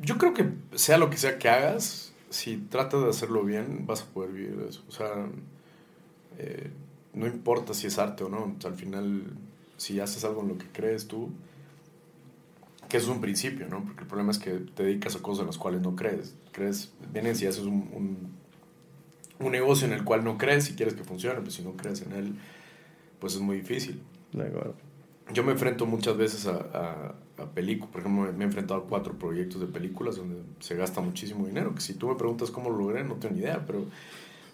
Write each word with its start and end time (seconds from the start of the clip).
Yo 0.00 0.18
creo 0.18 0.34
que 0.34 0.50
sea 0.74 0.98
lo 0.98 1.10
que 1.10 1.18
sea 1.18 1.38
que 1.38 1.48
hagas, 1.48 2.14
si 2.30 2.56
tratas 2.56 3.02
de 3.02 3.10
hacerlo 3.10 3.44
bien, 3.44 3.86
vas 3.86 4.02
a 4.02 4.06
poder 4.06 4.32
vivir 4.32 4.56
de 4.56 4.68
eso. 4.68 4.82
O 4.88 4.92
sea, 4.92 5.26
eh, 6.38 6.70
no 7.12 7.26
importa 7.26 7.74
si 7.74 7.86
es 7.86 7.98
arte 7.98 8.24
o 8.24 8.28
no. 8.28 8.56
al 8.64 8.74
final, 8.74 9.24
si 9.76 10.00
haces 10.00 10.24
algo 10.24 10.42
en 10.42 10.48
lo 10.48 10.58
que 10.58 10.66
crees 10.66 11.06
tú, 11.06 11.30
que 12.88 12.96
eso 12.96 13.10
es 13.10 13.14
un 13.14 13.20
principio, 13.20 13.68
¿no? 13.68 13.84
Porque 13.84 14.02
el 14.02 14.06
problema 14.06 14.30
es 14.30 14.38
que 14.38 14.50
te 14.50 14.84
dedicas 14.84 15.16
a 15.16 15.22
cosas 15.22 15.40
en 15.40 15.46
las 15.46 15.58
cuales 15.58 15.80
no 15.80 15.94
crees. 15.94 16.34
Crees, 16.52 16.92
vienes 17.12 17.40
y 17.42 17.46
haces 17.46 17.64
un, 17.64 18.32
un, 19.38 19.52
negocio 19.52 19.86
en 19.86 19.92
el 19.92 20.04
cual 20.04 20.24
no 20.24 20.38
crees 20.38 20.68
y 20.70 20.74
quieres 20.74 20.94
que 20.94 21.04
funcione, 21.04 21.38
pero 21.38 21.50
si 21.50 21.62
no 21.62 21.72
crees 21.76 22.02
en 22.02 22.12
él, 22.12 22.34
pues 23.18 23.34
es 23.34 23.40
muy 23.40 23.56
difícil. 23.58 24.02
Yo 25.32 25.44
me 25.44 25.52
enfrento 25.52 25.86
muchas 25.86 26.16
veces 26.16 26.46
a, 26.46 27.14
películas, 27.54 27.90
por 27.90 28.00
ejemplo, 28.02 28.32
me 28.32 28.44
he 28.44 28.46
enfrentado 28.46 28.80
a 28.80 28.86
cuatro 28.86 29.18
proyectos 29.18 29.60
de 29.60 29.66
películas 29.66 30.16
donde 30.16 30.42
se 30.60 30.76
gasta 30.76 31.00
muchísimo 31.00 31.46
dinero, 31.46 31.74
que 31.74 31.80
si 31.80 31.94
tú 31.94 32.08
me 32.08 32.14
preguntas 32.16 32.50
cómo 32.50 32.70
lo 32.70 32.78
logré, 32.78 33.04
no 33.04 33.14
tengo 33.14 33.34
ni 33.34 33.40
idea, 33.40 33.64
pero, 33.66 33.84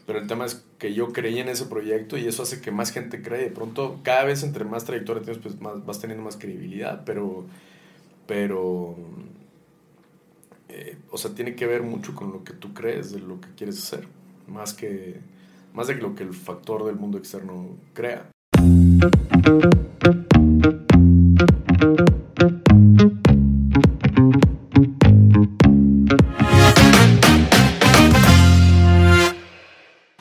pero 0.07 0.19
el 0.21 0.27
tema 0.27 0.45
es 0.45 0.65
que 0.79 0.95
yo 0.95 1.13
creí 1.13 1.39
en 1.39 1.49
ese 1.49 1.67
proyecto 1.67 2.17
y 2.17 2.27
eso 2.27 2.43
hace 2.43 2.61
que 2.61 2.71
más 2.71 2.93
gente 2.93 3.23
cree. 3.23 3.45
De 3.45 3.51
pronto, 3.51 4.01
cada 4.03 4.25
vez 4.25 4.43
entre 4.43 4.65
más 4.65 4.85
trayectoria 4.85 5.23
tienes, 5.23 5.43
pues 5.43 5.61
más, 5.61 5.85
vas 5.85 6.01
teniendo 6.01 6.25
más 6.25 6.37
credibilidad, 6.37 7.03
pero 7.05 7.47
pero, 8.27 8.97
eh, 10.69 10.99
o 11.11 11.19
sea, 11.19 11.35
tiene 11.35 11.55
que 11.55 11.67
ver 11.67 11.83
mucho 11.83 12.15
con 12.15 12.33
lo 12.33 12.45
que 12.45 12.53
tú 12.53 12.75
crees 12.75 13.13
de 13.13 13.21
lo 13.21 13.41
que 13.41 13.49
quieres 13.57 13.79
hacer, 13.79 14.07
más 14.49 14.75
que, 14.75 15.21
más 15.73 15.87
de 15.87 15.95
lo 15.95 16.15
que 16.15 16.25
el 16.25 16.35
factor 16.35 16.85
del 16.85 16.97
mundo 16.97 17.19
externo 17.19 17.77
crea. 17.95 18.31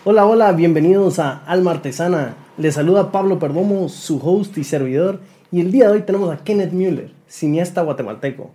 Hola, 0.03 0.25
hola, 0.25 0.51
bienvenidos 0.51 1.19
a 1.19 1.43
Alma 1.45 1.71
Artesana. 1.71 2.35
Les 2.57 2.75
saluda 2.75 3.11
Pablo 3.11 3.39
Perdomo, 3.39 3.89
su 3.89 4.19
host 4.23 4.57
y 4.57 4.63
servidor, 4.63 5.19
y 5.51 5.61
el 5.61 5.71
día 5.71 5.88
de 5.88 5.93
hoy 5.93 6.01
tenemos 6.03 6.33
a 6.33 6.38
Kenneth 6.43 6.71
Müller 6.71 7.11
cineasta 7.27 7.81
guatemalteco. 7.81 8.51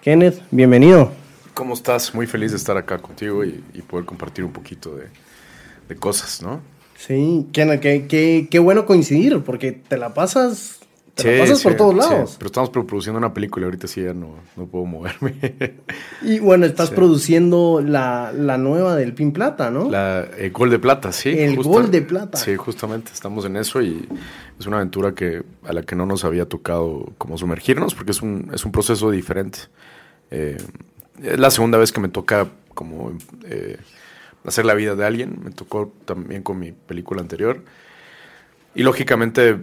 Kenneth, 0.00 0.42
bienvenido. 0.50 1.10
¿Cómo 1.54 1.74
estás? 1.74 2.14
Muy 2.14 2.26
feliz 2.26 2.52
de 2.52 2.56
estar 2.56 2.76
acá 2.76 2.98
contigo 2.98 3.44
y, 3.44 3.62
poder 3.88 4.06
compartir 4.06 4.44
un 4.44 4.52
poquito 4.52 4.94
de, 4.96 5.96
cosas, 5.96 6.40
¿no? 6.40 6.60
Sí, 7.06 7.48
Kenneth, 7.52 7.80
qué, 7.80 8.46
qué, 8.48 8.58
bueno 8.60 8.86
coincidir, 8.86 9.40
porque 9.40 9.72
te 9.72 9.96
la 9.96 10.14
pasas 10.14 10.78
te 11.16 11.40
pasas 11.40 11.60
por 11.60 11.74
todos 11.74 11.96
lados. 11.96 12.36
pero 12.38 12.46
estamos 12.46 12.70
produciendo 12.70 13.18
una 13.18 13.34
película 13.34 13.64
y 13.64 13.66
ahorita 13.66 13.88
sí 13.88 14.02
ya 14.02 14.14
no, 14.14 14.36
no 14.56 14.66
puedo 14.66 14.84
moverme. 14.84 15.34
y 16.22 16.38
bueno, 16.38 16.64
estás 16.64 16.90
produciendo 16.90 17.82
la, 17.84 18.32
la, 18.32 18.56
nueva 18.56 18.94
del 18.94 19.14
Pin 19.14 19.32
Plata, 19.32 19.72
¿no? 19.72 19.90
La 19.90 20.28
Gol 20.52 20.70
de 20.70 20.78
Plata, 20.78 21.10
sí. 21.10 21.30
El 21.30 21.56
Gol 21.56 21.90
de 21.90 22.02
Plata. 22.02 22.38
Sí, 22.38 22.54
justamente 22.54 23.10
estamos 23.12 23.44
en 23.46 23.56
eso 23.56 23.82
y 23.82 24.08
es 24.60 24.66
una 24.66 24.76
aventura 24.76 25.12
que, 25.12 25.42
a 25.64 25.72
la 25.72 25.82
que 25.82 25.96
no 25.96 26.06
nos 26.06 26.24
había 26.24 26.46
tocado 26.46 27.12
como 27.18 27.36
sumergirnos 27.36 27.96
porque 27.96 28.12
es 28.12 28.22
un, 28.22 28.48
es 28.54 28.64
un 28.64 28.70
proceso 28.70 29.10
diferente. 29.10 29.58
Eh, 30.30 30.56
es 31.20 31.38
la 31.40 31.50
segunda 31.50 31.78
vez 31.78 31.90
que 31.90 32.00
me 32.00 32.08
toca 32.08 32.46
como 32.74 33.12
eh, 33.44 33.76
hacer 34.44 34.64
la 34.64 34.74
vida 34.74 34.94
de 34.94 35.04
alguien. 35.04 35.38
Me 35.42 35.50
tocó 35.50 35.92
también 36.04 36.42
con 36.42 36.58
mi 36.58 36.72
película 36.72 37.20
anterior. 37.20 37.62
Y 38.74 38.82
lógicamente 38.82 39.58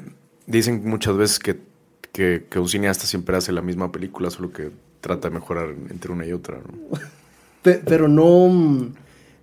dicen 0.46 0.88
muchas 0.88 1.18
veces 1.18 1.40
que, 1.40 1.60
que, 2.12 2.60
un 2.60 2.68
cineasta 2.68 3.06
siempre 3.06 3.38
hace 3.38 3.52
la 3.52 3.62
misma 3.62 3.92
película, 3.92 4.30
solo 4.30 4.52
que 4.52 4.72
trata 5.02 5.30
de 5.30 5.36
mejorar 5.36 5.70
entre 5.90 6.12
una 6.12 6.26
y 6.26 6.34
otra. 6.34 6.58
¿no? 6.58 7.00
Pero 7.86 8.08
no... 8.08 8.92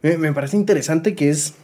Me, 0.02 0.32
parece 0.32 0.56
interesante 0.56 1.14
que 1.16 1.30
es 1.30 1.54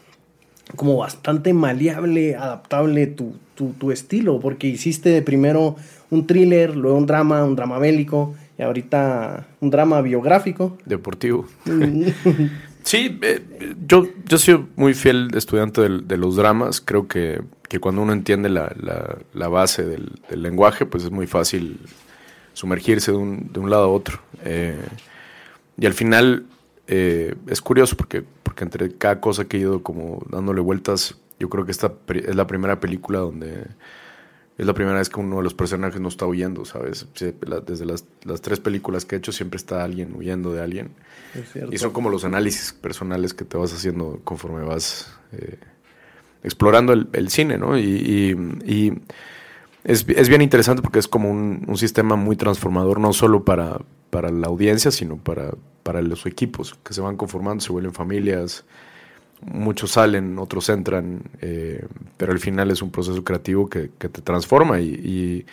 como 0.74 0.96
bastante 0.96 1.52
maleable, 1.52 2.34
adaptable 2.34 3.06
tu, 3.06 3.34
tu, 3.54 3.92
estilo, 3.92 4.40
porque 4.40 4.66
hiciste 4.66 5.22
primero 5.22 5.76
un 6.10 6.26
thriller, 6.26 6.74
luego 6.76 6.98
un 6.98 7.06
drama, 7.06 7.44
un 7.44 7.54
drama 7.54 7.78
bélico, 7.78 8.34
y 8.58 8.62
ahorita 8.62 9.46
un 9.60 9.70
drama 9.70 10.00
biográfico. 10.00 10.76
Deportivo. 10.84 11.46
sí, 12.82 13.18
eh, 13.22 13.42
yo, 13.86 14.06
yo 14.26 14.38
soy 14.38 14.66
muy 14.76 14.94
fiel 14.94 15.30
estudiante 15.34 15.82
de 15.82 16.16
los 16.16 16.36
dramas, 16.36 16.80
creo 16.80 17.08
que 17.08 17.40
que 17.72 17.80
cuando 17.80 18.02
uno 18.02 18.12
entiende 18.12 18.50
la, 18.50 18.70
la, 19.32 19.48
base 19.48 19.82
del, 19.82 20.12
lenguaje, 20.28 20.84
pues 20.84 21.04
es 21.04 21.10
muy 21.10 21.26
fácil 21.26 21.80
sumergirse 22.52 23.12
de 23.12 23.16
un, 23.16 23.50
de 23.50 23.60
un 23.60 23.70
lado 23.70 23.84
a 23.84 23.88
otro. 23.88 24.20
Eh, 24.44 24.76
y 25.78 25.86
al 25.86 25.94
final 25.94 26.44
eh, 26.86 27.34
es 27.46 27.62
curioso 27.62 27.96
porque, 27.96 28.22
porque 28.42 28.64
entre 28.64 28.94
cada 28.98 29.22
cosa 29.22 29.46
que 29.46 29.56
he 29.56 29.60
ido 29.60 29.82
como 29.82 30.22
dándole 30.28 30.60
vueltas, 30.60 31.16
yo 31.40 31.48
creo 31.48 31.64
que 31.64 31.70
esta 31.70 31.94
es 32.08 32.36
la 32.36 32.46
primera 32.46 32.78
película 32.78 33.20
donde 33.20 33.64
es 34.62 34.66
la 34.66 34.74
primera 34.74 34.98
vez 34.98 35.08
que 35.08 35.20
uno 35.20 35.36
de 35.36 35.42
los 35.42 35.54
personajes 35.54 36.00
no 36.00 36.08
está 36.08 36.26
huyendo, 36.26 36.64
¿sabes? 36.64 37.06
Desde 37.66 37.84
las, 37.84 38.04
las 38.24 38.40
tres 38.40 38.60
películas 38.60 39.04
que 39.04 39.16
he 39.16 39.18
hecho 39.18 39.32
siempre 39.32 39.56
está 39.56 39.84
alguien 39.84 40.14
huyendo 40.16 40.52
de 40.52 40.62
alguien. 40.62 40.90
Y 41.70 41.78
son 41.78 41.92
como 41.92 42.10
los 42.10 42.24
análisis 42.24 42.72
personales 42.72 43.34
que 43.34 43.44
te 43.44 43.56
vas 43.56 43.72
haciendo 43.72 44.20
conforme 44.24 44.64
vas... 44.64 45.14
Eh, 45.32 45.58
explorando 46.42 46.92
el, 46.92 47.28
cine, 47.28 47.58
¿no? 47.58 47.78
Y, 47.78 49.02
es, 49.84 50.04
bien 50.06 50.42
interesante 50.42 50.82
porque 50.82 50.98
es 50.98 51.08
como 51.08 51.30
un, 51.30 51.76
sistema 51.76 52.16
muy 52.16 52.36
transformador, 52.36 53.00
no 53.00 53.12
solo 53.12 53.44
para, 53.44 53.80
para 54.10 54.30
la 54.30 54.48
audiencia, 54.48 54.90
sino 54.90 55.16
para, 55.16 55.52
para 55.82 56.02
los 56.02 56.26
equipos 56.26 56.78
que 56.84 56.94
se 56.94 57.00
van 57.00 57.16
conformando, 57.16 57.62
se 57.62 57.72
vuelven 57.72 57.92
familias, 57.92 58.64
muchos 59.44 59.92
salen, 59.92 60.38
otros 60.38 60.68
entran, 60.68 61.22
eh, 61.40 61.84
pero 62.16 62.32
al 62.32 62.38
final 62.38 62.70
es 62.70 62.82
un 62.82 62.90
proceso 62.90 63.22
creativo 63.24 63.68
que, 63.68 63.88
te 63.88 64.08
transforma 64.08 64.80
y, 64.80 65.44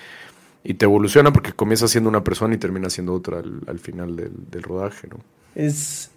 te 0.78 0.86
evoluciona 0.86 1.34
porque 1.34 1.54
comienzas 1.54 1.90
siendo 1.90 2.10
una 2.10 2.24
persona 2.24 2.54
y 2.54 2.58
terminas 2.58 2.94
siendo 2.94 3.14
otra 3.14 3.40
al, 3.40 3.80
final 3.80 4.16
del, 4.16 4.64
rodaje, 4.64 5.08
¿no? 5.08 5.18
Es, 5.56 6.12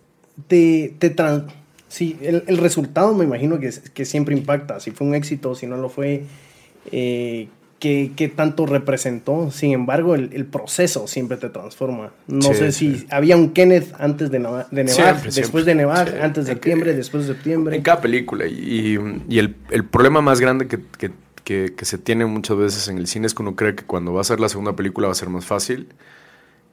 te, 0.47 0.95
te, 0.99 1.15
Sí, 1.89 2.19
el, 2.23 2.57
resultado 2.57 3.13
me 3.15 3.25
imagino 3.25 3.61
que, 3.61 3.71
que, 3.93 4.07
siempre 4.07 4.35
impacta, 4.35 4.81
si 4.81 4.93
fue 4.93 5.07
un 5.07 5.15
éxito, 5.15 5.55
si 5.55 5.67
no 5.67 5.77
lo 5.77 5.91
fue, 5.91 6.25
eh, 6.91 7.49
qué, 7.83 8.33
tanto 8.35 8.65
representó. 8.67 9.51
Sin 9.51 9.73
embargo, 9.73 10.15
el, 10.15 10.47
proceso 10.47 11.09
siempre 11.09 11.37
te 11.37 11.49
transforma. 11.49 12.13
No 12.29 12.55
sé 12.55 12.71
si 12.71 13.07
había 13.11 13.37
un 13.37 13.51
Kenneth 13.51 13.93
antes 13.99 14.31
de, 14.31 14.39
de 14.71 14.85
nevar, 14.85 15.23
después 15.23 15.65
de 15.65 15.75
nevar, 15.75 16.21
antes 16.23 16.47
de 16.47 16.53
septiembre, 16.53 16.95
después 16.95 17.27
de 17.27 17.35
septiembre. 17.35 17.77
En 17.77 17.83
cada 17.83 18.01
película. 18.01 18.47
Y, 18.47 18.99
y 19.29 19.39
el, 19.39 19.57
el, 19.71 19.85
problema 19.85 20.21
más 20.21 20.41
grande 20.41 20.69
que, 20.69 20.79
que, 21.45 21.75
que, 21.75 21.85
se 21.85 21.99
tiene 21.99 22.25
muchas 22.25 22.57
veces 22.57 22.89
en 22.89 22.99
el 22.99 23.09
cine 23.09 23.27
es 23.27 23.35
que 23.35 23.43
uno 23.43 23.57
cree 23.57 23.75
que 23.75 23.85
cuando 23.85 24.13
va 24.13 24.21
a 24.21 24.25
ser 24.25 24.39
la 24.39 24.49
segunda 24.49 24.77
película 24.77 25.09
va 25.09 25.13
a 25.13 25.17
ser 25.17 25.29
más 25.29 25.45
fácil 25.45 25.89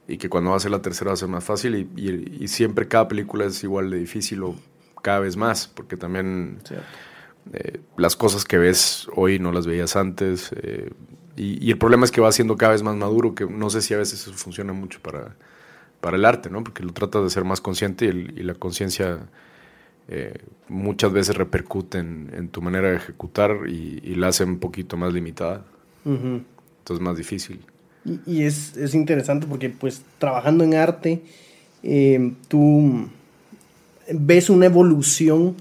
y 0.06 0.18
que 0.18 0.28
cuando 0.28 0.50
va 0.50 0.56
a 0.56 0.60
ser 0.60 0.70
la 0.70 0.80
tercera 0.82 1.08
va 1.08 1.14
a 1.14 1.16
ser 1.16 1.28
más 1.28 1.42
fácil 1.42 1.74
y, 1.74 1.88
y, 2.00 2.44
y 2.44 2.48
siempre 2.48 2.86
cada 2.86 3.08
película 3.08 3.46
es 3.46 3.62
igual 3.64 3.90
de 3.90 3.98
difícil 3.98 4.42
o 4.44 4.54
cada 5.02 5.20
vez 5.20 5.36
más, 5.36 5.66
porque 5.66 5.96
también 5.96 6.58
eh, 7.52 7.80
las 7.96 8.14
cosas 8.14 8.44
que 8.44 8.58
ves 8.58 9.08
hoy 9.16 9.38
no 9.38 9.52
las 9.52 9.66
veías 9.66 9.96
antes. 9.96 10.50
Eh, 10.62 10.90
y, 11.36 11.70
el 11.70 11.78
problema 11.78 12.04
es 12.04 12.10
que 12.10 12.20
va 12.20 12.30
siendo 12.32 12.56
cada 12.56 12.72
vez 12.72 12.82
más 12.82 12.96
maduro, 12.96 13.34
que 13.34 13.46
no 13.46 13.70
sé 13.70 13.82
si 13.82 13.94
a 13.94 13.96
veces 13.96 14.22
eso 14.22 14.32
funciona 14.34 14.72
mucho 14.72 15.00
para, 15.00 15.36
para 16.00 16.16
el 16.16 16.24
arte, 16.24 16.50
¿no? 16.50 16.62
Porque 16.62 16.82
lo 16.82 16.92
tratas 16.92 17.22
de 17.22 17.30
ser 17.30 17.44
más 17.44 17.60
consciente 17.60 18.06
y, 18.06 18.42
la 18.42 18.54
conciencia 18.54 19.18
eh, 20.08 20.34
muchas 20.68 21.12
veces 21.12 21.36
repercute 21.36 21.98
en, 21.98 22.48
tu 22.50 22.62
manera 22.62 22.90
de 22.90 22.96
ejecutar 22.96 23.68
y, 23.68 24.14
la 24.14 24.28
hace 24.28 24.44
un 24.44 24.58
poquito 24.58 24.96
más 24.96 25.12
limitada. 25.12 25.64
Entonces 26.04 27.00
más 27.00 27.16
difícil. 27.16 27.60
Y, 28.26 28.42
es, 28.42 28.76
es, 28.76 28.94
interesante 28.94 29.46
porque 29.46 29.70
pues 29.70 30.02
trabajando 30.18 30.62
en 30.64 30.74
arte, 30.74 31.22
tú 32.48 33.08
ves 34.12 34.50
una 34.50 34.66
evolución 34.66 35.56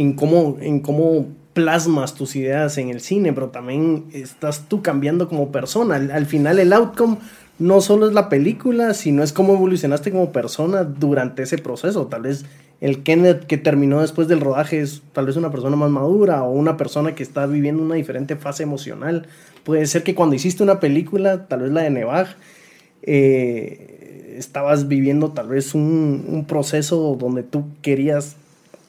en 0.00 0.14
cómo, 0.14 0.56
en 0.62 0.80
cómo 0.80 1.26
plasmas 1.52 2.14
tus 2.14 2.34
ideas 2.34 2.78
en 2.78 2.88
el 2.88 3.02
cine, 3.02 3.34
pero 3.34 3.50
también 3.50 4.06
estás 4.14 4.66
tú 4.66 4.80
cambiando 4.80 5.28
como 5.28 5.52
persona. 5.52 5.96
Al, 5.96 6.24
final 6.24 6.58
el 6.58 6.72
outcome 6.72 7.18
no 7.58 7.82
solo 7.82 8.08
es 8.08 8.14
la 8.14 8.30
película, 8.30 8.94
sino 8.94 9.22
es 9.22 9.34
cómo 9.34 9.52
evolucionaste 9.52 10.10
como 10.10 10.32
persona 10.32 10.84
durante 10.84 11.42
ese 11.42 11.58
proceso. 11.58 12.06
Tal 12.06 12.22
vez 12.22 12.46
el 12.80 13.02
Kenneth 13.02 13.44
que 13.44 13.58
terminó 13.58 14.00
después 14.00 14.26
del 14.26 14.40
rodaje 14.40 14.80
es 14.80 15.02
tal 15.12 15.26
vez 15.26 15.36
una 15.36 15.50
persona 15.50 15.76
más 15.76 15.90
madura 15.90 16.44
o 16.44 16.50
una 16.50 16.78
persona 16.78 17.14
que 17.14 17.22
está 17.22 17.44
viviendo 17.44 17.82
una 17.82 17.96
diferente 17.96 18.36
fase 18.36 18.62
emocional. 18.62 19.26
Puede 19.64 19.84
ser 19.84 20.02
que 20.02 20.14
cuando 20.14 20.34
hiciste 20.34 20.62
una 20.62 20.80
película, 20.80 21.46
tal 21.46 21.60
vez 21.60 21.72
la 21.72 21.82
de 21.82 21.90
Nevag, 21.90 22.36
eh, 23.02 24.34
estabas 24.38 24.88
viviendo 24.88 25.32
tal 25.32 25.48
vez 25.48 25.74
un, 25.74 26.46
proceso 26.48 27.18
donde 27.20 27.42
tú 27.42 27.66
querías 27.82 28.36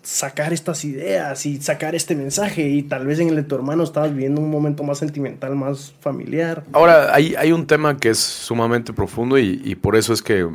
sacar 0.04 0.52
estas 0.52 0.84
ideas 0.84 1.46
y 1.46 1.62
sacar 1.62 1.96
este 1.96 2.16
mensaje 2.16 2.68
y 2.68 2.84
tal 2.84 3.06
vez 3.06 3.20
en 3.20 3.30
el 3.30 3.36
de 3.36 3.44
tu 3.44 3.56
hermano 3.56 3.84
estabas 3.84 4.12
viviendo 4.12 4.42
un 4.42 4.50
momento 4.50 4.84
más 4.84 4.98
sentimental, 4.98 5.56
más 5.56 5.94
familiar. 6.00 6.64
Ahora, 6.74 7.14
hay, 7.14 7.36
hay 7.36 7.52
un 7.52 7.68
tema 7.68 7.98
que 7.98 8.10
es 8.10 8.20
sumamente 8.20 8.94
profundo 8.94 9.38
y, 9.38 9.76
por 9.76 9.96
eso 9.96 10.14
es 10.14 10.22
que 10.22 10.48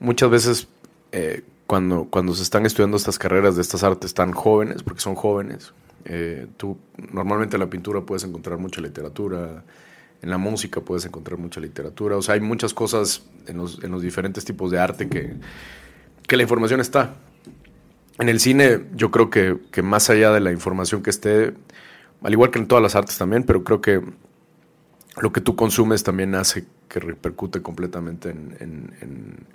muchas 0.00 0.30
veces 0.30 0.68
eh, 1.12 1.42
cuando, 1.66 2.06
cuando 2.10 2.34
se 2.34 2.42
están 2.42 2.66
estudiando 2.66 2.96
estas 2.96 3.18
carreras 3.18 3.56
de 3.56 3.62
estas 3.62 3.84
artes 3.84 4.14
tan 4.14 4.32
jóvenes, 4.32 4.82
porque 4.82 5.00
son 5.00 5.14
jóvenes, 5.14 5.72
eh, 6.04 6.46
tú 6.56 6.76
normalmente 7.12 7.56
en 7.56 7.60
la 7.60 7.70
pintura 7.70 8.00
puedes 8.00 8.24
encontrar 8.24 8.58
mucha 8.58 8.80
literatura, 8.80 9.62
en 10.22 10.30
la 10.30 10.38
música 10.38 10.80
puedes 10.80 11.06
encontrar 11.06 11.38
mucha 11.38 11.60
literatura, 11.60 12.16
o 12.16 12.22
sea, 12.22 12.34
hay 12.34 12.40
muchas 12.40 12.74
cosas 12.74 13.22
en 13.46 13.58
los, 13.58 13.82
en 13.84 13.90
los 13.90 14.02
diferentes 14.02 14.44
tipos 14.44 14.70
de 14.70 14.78
arte 14.78 15.08
que, 15.08 15.34
que 16.26 16.36
la 16.36 16.42
información 16.42 16.80
está. 16.80 17.14
En 18.18 18.28
el 18.28 18.40
cine 18.40 18.84
yo 18.94 19.10
creo 19.10 19.30
que, 19.30 19.58
que 19.70 19.82
más 19.82 20.10
allá 20.10 20.32
de 20.32 20.40
la 20.40 20.52
información 20.52 21.02
que 21.02 21.10
esté, 21.10 21.54
al 22.22 22.32
igual 22.32 22.50
que 22.50 22.58
en 22.58 22.68
todas 22.68 22.82
las 22.82 22.94
artes 22.94 23.18
también, 23.18 23.42
pero 23.44 23.64
creo 23.64 23.80
que 23.80 24.00
lo 25.20 25.32
que 25.32 25.40
tú 25.40 25.56
consumes 25.56 26.02
también 26.02 26.34
hace 26.34 26.64
que 26.88 27.00
repercute 27.00 27.62
completamente 27.62 28.30
en, 28.30 29.46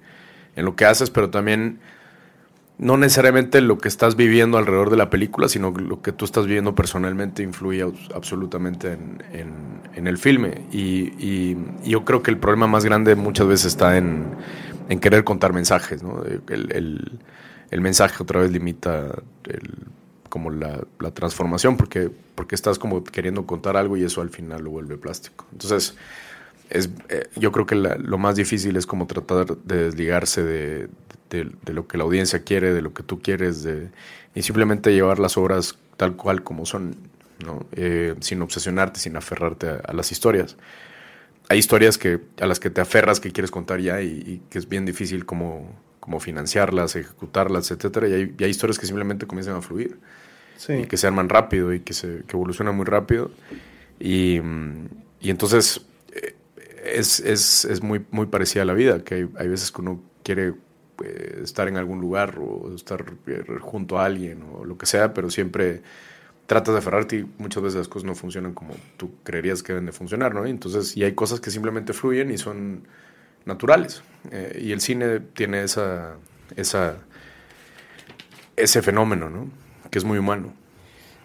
lo 0.56 0.76
que 0.76 0.86
haces, 0.86 1.10
pero 1.10 1.30
también 1.30 1.80
no 2.78 2.98
necesariamente 2.98 3.62
lo 3.62 3.78
que 3.78 3.88
estás 3.88 4.18
viviendo 4.18 4.58
alrededor 4.58 4.90
de 4.90 4.98
la 4.98 5.10
película, 5.10 5.48
sino 5.48 5.72
lo 5.72 6.02
que 6.02 6.12
tú 6.12 6.26
estás 6.26 6.46
viviendo 6.46 6.76
personalmente 6.76 7.44
influye 7.44 7.86
absolutamente 8.14 8.98
en, 9.34 10.08
el 10.08 10.18
filme. 10.18 10.66
Y, 10.72 11.56
yo 11.84 12.04
creo 12.04 12.24
que 12.24 12.32
el 12.32 12.38
problema 12.38 12.68
más 12.68 12.84
grande 12.84 13.16
muchas 13.16 13.48
veces 13.48 13.68
está 13.68 13.98
en, 13.98 14.36
querer 15.00 15.24
contar 15.24 15.54
mensajes. 15.54 16.02
El, 16.50 16.72
el, 16.72 17.20
mensaje 17.82 18.22
otra 18.22 18.42
vez 18.42 18.52
limita 18.52 19.22
el 19.46 19.88
como 20.30 20.52
la, 20.52 20.86
transformación, 21.14 21.76
porque, 21.76 22.10
porque 22.36 22.56
estás 22.56 22.80
como 22.80 23.04
queriendo 23.04 23.46
contar 23.46 23.76
algo 23.76 23.98
y 23.98 24.04
eso 24.04 24.22
al 24.22 24.30
final 24.30 24.64
lo 24.64 24.70
vuelve 24.70 24.98
plástico. 24.98 25.46
Entonces, 25.52 25.96
es, 26.70 26.90
eh, 27.10 27.28
yo 27.36 27.52
creo 27.52 27.66
que 27.66 27.76
lo 27.76 28.18
más 28.18 28.36
difícil 28.36 28.78
es 28.78 28.86
como 28.86 29.08
tratar 29.08 29.58
de 29.58 29.86
desligarse 29.86 30.44
de, 30.44 30.90
lo 31.66 31.88
que 31.88 31.98
la 31.98 32.04
audiencia 32.04 32.44
quiere, 32.44 32.74
de 32.74 32.82
lo 32.82 32.94
que 32.94 33.04
tú 33.04 33.22
quieres, 33.22 33.64
de, 33.64 33.90
y 34.36 34.44
simplemente 34.44 34.94
llevar 34.94 35.20
las 35.20 35.38
obras 35.38 35.78
tal 35.98 36.16
cual 36.16 36.44
como 36.44 36.66
son, 36.66 36.96
¿no? 37.44 37.66
Eh, 37.74 38.16
sin 38.22 38.42
obsesionarte, 38.42 39.00
sin 39.00 39.18
aferrarte 39.18 39.68
a, 39.68 39.94
las 39.94 40.12
historias. 40.12 40.58
Hay 41.50 41.58
historias 41.58 41.98
que, 41.98 42.20
a 42.40 42.46
las 42.46 42.60
que 42.60 42.70
te 42.70 42.82
aferras, 42.82 43.20
que 43.20 43.32
quieres 43.32 43.52
contar 43.52 43.80
ya 43.80 44.02
y 44.02 44.42
que 44.50 44.60
es 44.60 44.70
bien 44.70 44.86
difícil 44.86 45.26
como 45.26 45.76
como 46.10 46.20
financiarlas, 46.20 46.96
ejecutarlas, 46.96 47.70
etcétera, 47.70 48.08
y 48.08 48.14
hay, 48.14 48.36
hay, 48.40 48.50
historias 48.50 48.80
que 48.80 48.88
simplemente 48.88 49.28
comienzan 49.28 49.56
a 49.58 49.62
fluir 49.62 50.00
y 50.68 50.86
que 50.88 50.98
se 50.98 51.06
arman 51.06 51.30
rápido 51.30 51.72
y 51.72 51.82
que, 51.82 51.94
se, 51.94 52.24
que 52.28 52.36
evolucionan 52.36 52.76
muy 52.76 52.86
rápido. 52.86 53.30
Y, 54.00 54.42
y 55.22 55.30
entonces 55.30 55.82
eh, 56.12 56.34
es, 56.84 57.20
es, 57.20 57.64
es, 57.64 57.84
muy, 57.84 58.04
muy 58.10 58.26
parecida 58.26 58.64
a 58.64 58.66
la 58.66 58.74
vida, 58.74 59.04
que 59.04 59.14
hay, 59.14 59.30
hay 59.38 59.48
veces 59.50 59.72
que 59.72 59.82
uno 59.82 60.02
quiere 60.24 60.56
eh, 61.04 61.42
estar 61.44 61.68
en 61.68 61.78
algún 61.78 62.02
lugar 62.02 62.40
o 62.40 62.74
estar 62.74 63.06
eh, 63.28 63.44
junto 63.62 64.00
a 64.00 64.06
alguien 64.06 64.42
o 64.52 64.66
lo 64.66 64.80
que 64.80 64.88
sea, 64.88 65.14
pero 65.14 65.30
siempre 65.30 65.84
tratas 66.48 66.74
de 66.74 66.80
aferrarte 66.80 67.18
y 67.18 67.30
muchas 67.38 67.62
veces 67.62 67.78
las 67.78 67.88
cosas 67.88 68.08
no 68.08 68.16
funcionan 68.16 68.56
como 68.56 68.74
tú 68.98 69.12
creerías 69.24 69.62
que 69.62 69.74
deben 69.74 69.86
de 69.86 69.92
funcionar, 69.92 70.34
¿no? 70.34 70.48
Entonces, 70.48 70.98
y 70.98 71.04
hay 71.04 71.14
cosas 71.14 71.40
que 71.40 71.52
simplemente 71.52 71.94
fluyen 71.94 72.32
y 72.32 72.40
son 72.40 72.88
naturales. 73.46 74.04
y 74.60 74.72
el 74.72 74.82
cine 74.82 75.20
tiene 75.20 75.64
esa, 75.64 76.16
ese 78.56 78.82
fenómeno, 78.82 79.30
¿no? 79.30 79.50
que 79.90 80.00
es 80.00 80.06
muy 80.06 80.18
humano. 80.18 80.54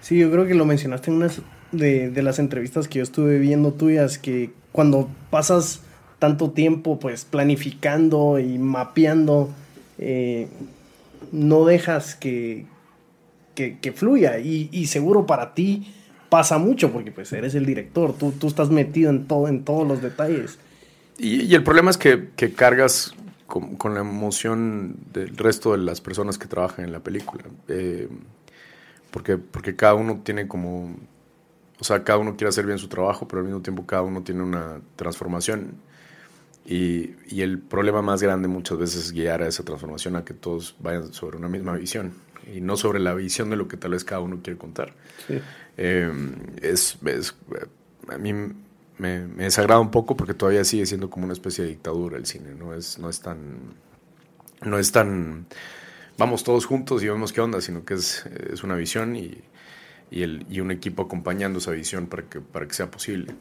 Sí, 0.01 0.19
yo 0.19 0.31
creo 0.31 0.47
que 0.47 0.55
lo 0.55 0.65
mencionaste 0.65 1.11
en 1.11 1.17
una 1.17 1.29
de, 1.73 2.11
de 2.11 2.23
las 2.23 2.39
entrevistas 2.39 2.89
que 2.89 2.99
yo 2.99 3.03
estuve 3.03 3.39
viendo 3.39 3.73
tuyas, 3.73 4.19
que 4.19 4.51
cuando 4.73 5.09
pasas 5.31 5.81
tanto 6.19 6.51
tiempo 6.51 6.99
pues 6.99 7.25
planificando 7.25 8.39
y 8.39 8.59
mapeando, 8.59 9.51
eh, 9.99 10.49
no 11.33 11.65
dejas 11.65 12.15
que, 12.15 12.67
que, 13.55 13.93
fluya. 13.93 14.39
Y, 14.39 14.69
y, 14.73 14.87
seguro 14.87 15.27
para 15.27 15.55
ti 15.55 15.93
pasa 16.29 16.59
mucho 16.59 16.93
porque 16.93 17.13
pues 17.13 17.33
eres 17.33 17.55
el 17.55 17.67
director, 17.67 18.17
tú, 18.17 18.33
tú 18.33 18.49
estás 18.49 18.71
metido 18.71 19.11
en, 19.11 19.27
todo, 19.27 19.49
en 19.49 19.65
todos 19.65 19.87
los 19.87 20.03
detalles. 20.03 20.59
Y, 21.19 21.43
y 21.43 21.55
el 21.55 21.63
problema 21.63 21.91
es 21.91 21.97
que, 21.97 22.31
que 22.37 22.53
cargas 22.53 23.15
con, 23.47 23.77
con, 23.77 23.95
la 23.95 24.01
emoción 24.01 24.97
del 25.13 25.37
resto 25.37 25.73
de 25.73 25.79
las 25.79 26.01
personas 26.01 26.39
que 26.39 26.47
trabajan 26.47 26.85
en 26.85 26.93
la 26.93 27.01
película. 27.01 27.45
Eh, 27.69 28.09
porque, 29.11 29.39
porque 29.39 29.77
cada 29.77 29.95
uno 29.95 30.23
tiene 30.25 30.49
como, 30.49 30.97
o 31.79 31.85
sea, 31.85 32.03
cada 32.03 32.19
uno 32.19 32.37
quiere 32.37 32.49
hacer 32.49 32.67
bien 32.67 32.79
su 32.79 32.89
trabajo, 32.89 33.29
pero 33.29 33.41
al 33.41 33.47
mismo 33.47 33.63
tiempo 33.63 33.87
cada 33.87 34.03
uno 34.03 34.23
tiene 34.23 34.43
una 34.43 34.81
transformación. 34.97 35.75
Y, 36.67 37.15
y, 37.29 37.43
el 37.43 37.59
problema 37.59 38.01
más 38.01 38.23
grande 38.23 38.49
muchas 38.49 38.79
veces 38.79 39.05
es 39.05 39.13
guiar 39.13 39.43
a 39.43 39.47
esa 39.49 39.65
transformación 39.65 40.17
a 40.17 40.25
que 40.25 40.33
todos 40.33 40.75
vayan 40.81 41.13
sobre 41.13 41.37
una 41.37 41.47
misma 41.47 41.75
visión 41.75 42.15
y 42.53 42.63
no 42.63 42.79
sobre 42.79 43.01
la 43.01 43.13
visión 43.13 43.51
de 43.51 43.57
lo 43.57 43.69
que 43.69 43.77
tal 43.77 43.91
vez 43.91 44.03
cada 44.03 44.23
uno 44.23 44.41
quiere 44.43 44.59
contar. 44.59 44.95
Eh, 45.77 46.11
es, 46.63 46.97
es, 47.05 47.37
a 48.09 48.19
mí 48.19 48.33
me, 48.99 49.27
me, 49.27 49.45
desagrada 49.45 49.81
un 49.81 49.91
poco 49.91 50.17
porque 50.17 50.35
todavía 50.35 50.65
sigue 50.65 50.87
siendo 50.87 51.11
como 51.11 51.25
una 51.25 51.33
especie 51.33 51.65
de 51.65 51.71
dictadura 51.71 52.17
el 52.17 52.27
cine, 52.27 52.55
no 52.55 52.75
es, 52.75 52.99
no 52.99 53.09
es 53.09 53.21
tan... 53.21 53.75
No 54.65 54.79
es 54.79 54.93
tan 54.93 55.47
vamos 56.19 56.45
todos 56.45 56.67
juntos 56.67 57.03
y 57.03 57.09
vemos 57.09 57.33
qué 57.33 57.41
onda, 57.41 57.61
sino 57.61 57.85
que 57.85 57.95
es, 57.95 58.25
es 58.53 58.63
una 58.63 58.77
visión 58.77 59.17
y, 59.17 59.39
y, 60.11 60.23
el, 60.23 60.47
y 60.51 60.61
un 60.61 60.71
equipo 60.71 61.03
acompañando 61.03 61.59
esa 61.59 61.73
visión 61.73 62.07
para 62.07 62.25
que, 62.25 62.41
para 62.41 62.67
que 62.67 62.75
sea 62.75 62.91
posible. 62.91 63.33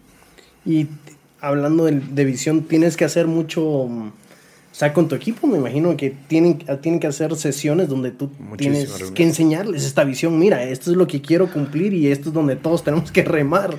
Y 0.65 0.87
hablando 1.41 1.85
de, 1.85 1.99
de 1.99 2.25
visión, 2.25 2.63
tienes 2.63 2.97
que 2.97 3.05
hacer 3.05 3.27
mucho, 3.27 3.63
o 3.63 4.11
sea, 4.71 4.93
con 4.93 5.07
tu 5.07 5.15
equipo 5.15 5.45
me 5.47 5.57
imagino 5.57 5.95
que 5.97 6.11
tienen, 6.11 6.59
tienen 6.81 6.99
que 6.99 7.07
hacer 7.07 7.35
sesiones 7.35 7.89
donde 7.89 8.11
tú 8.11 8.31
tienes 8.57 9.11
que 9.11 9.23
enseñarles 9.23 9.83
esta 9.85 10.03
visión, 10.03 10.39
mira, 10.39 10.63
esto 10.63 10.91
es 10.91 10.97
lo 10.97 11.07
que 11.07 11.21
quiero 11.21 11.51
cumplir 11.51 11.93
y 11.93 12.11
esto 12.11 12.29
es 12.29 12.33
donde 12.33 12.55
todos 12.55 12.83
tenemos 12.83 13.11
que 13.11 13.23
remar. 13.23 13.77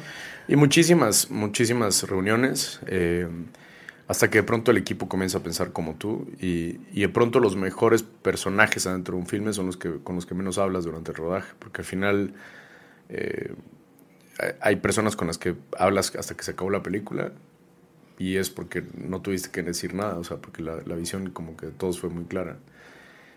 Y 0.49 0.56
muchísimas, 0.56 1.31
muchísimas 1.31 2.02
reuniones. 2.05 2.81
Eh, 2.87 3.29
hasta 4.06 4.29
que 4.29 4.38
de 4.38 4.43
pronto 4.43 4.70
el 4.70 4.76
equipo 4.76 5.08
comienza 5.08 5.38
a 5.38 5.43
pensar 5.43 5.73
como 5.73 5.94
tú 5.94 6.26
y, 6.38 6.79
y, 6.93 7.00
de 7.00 7.08
pronto 7.08 7.41
los 7.41 7.56
mejores 7.56 8.02
personajes 8.02 8.87
adentro 8.87 9.14
de 9.14 9.20
un 9.23 9.26
filme 9.26 9.55
son 9.55 9.64
los 9.64 9.79
que 9.79 9.99
con 10.02 10.14
los 10.17 10.26
que 10.26 10.35
menos 10.35 10.58
hablas 10.58 10.85
durante 10.85 11.12
el 11.12 11.17
rodaje, 11.17 11.55
porque 11.58 11.81
al 11.81 11.87
final 11.87 12.35
eh, 13.08 13.55
hay 14.61 14.76
personas 14.76 15.17
con 15.17 15.26
las 15.26 15.38
que 15.38 15.55
hablas 15.79 16.14
hasta 16.17 16.37
que 16.37 16.43
se 16.43 16.50
acabó 16.50 16.69
la 16.69 16.82
película 16.82 17.32
y 18.19 18.37
es 18.37 18.50
porque 18.50 18.85
no 18.94 19.23
tuviste 19.23 19.50
que 19.50 19.62
decir 19.62 19.94
nada, 19.94 20.19
o 20.19 20.25
sea, 20.25 20.37
porque 20.37 20.62
la, 20.62 20.82
la 20.85 20.94
visión 20.97 21.31
como 21.31 21.56
que 21.56 21.67
de 21.67 21.73
todos 21.73 21.99
fue 21.99 22.11
muy 22.11 22.25
clara. 22.25 22.58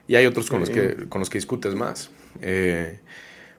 Y 0.08 0.16
hay 0.16 0.26
otros 0.26 0.50
con, 0.50 0.62
los, 0.62 0.70
que, 0.70 1.08
con 1.10 1.20
los 1.20 1.30
que 1.30 1.38
discutes 1.38 1.76
más. 1.76 2.10
Eh, 2.42 3.00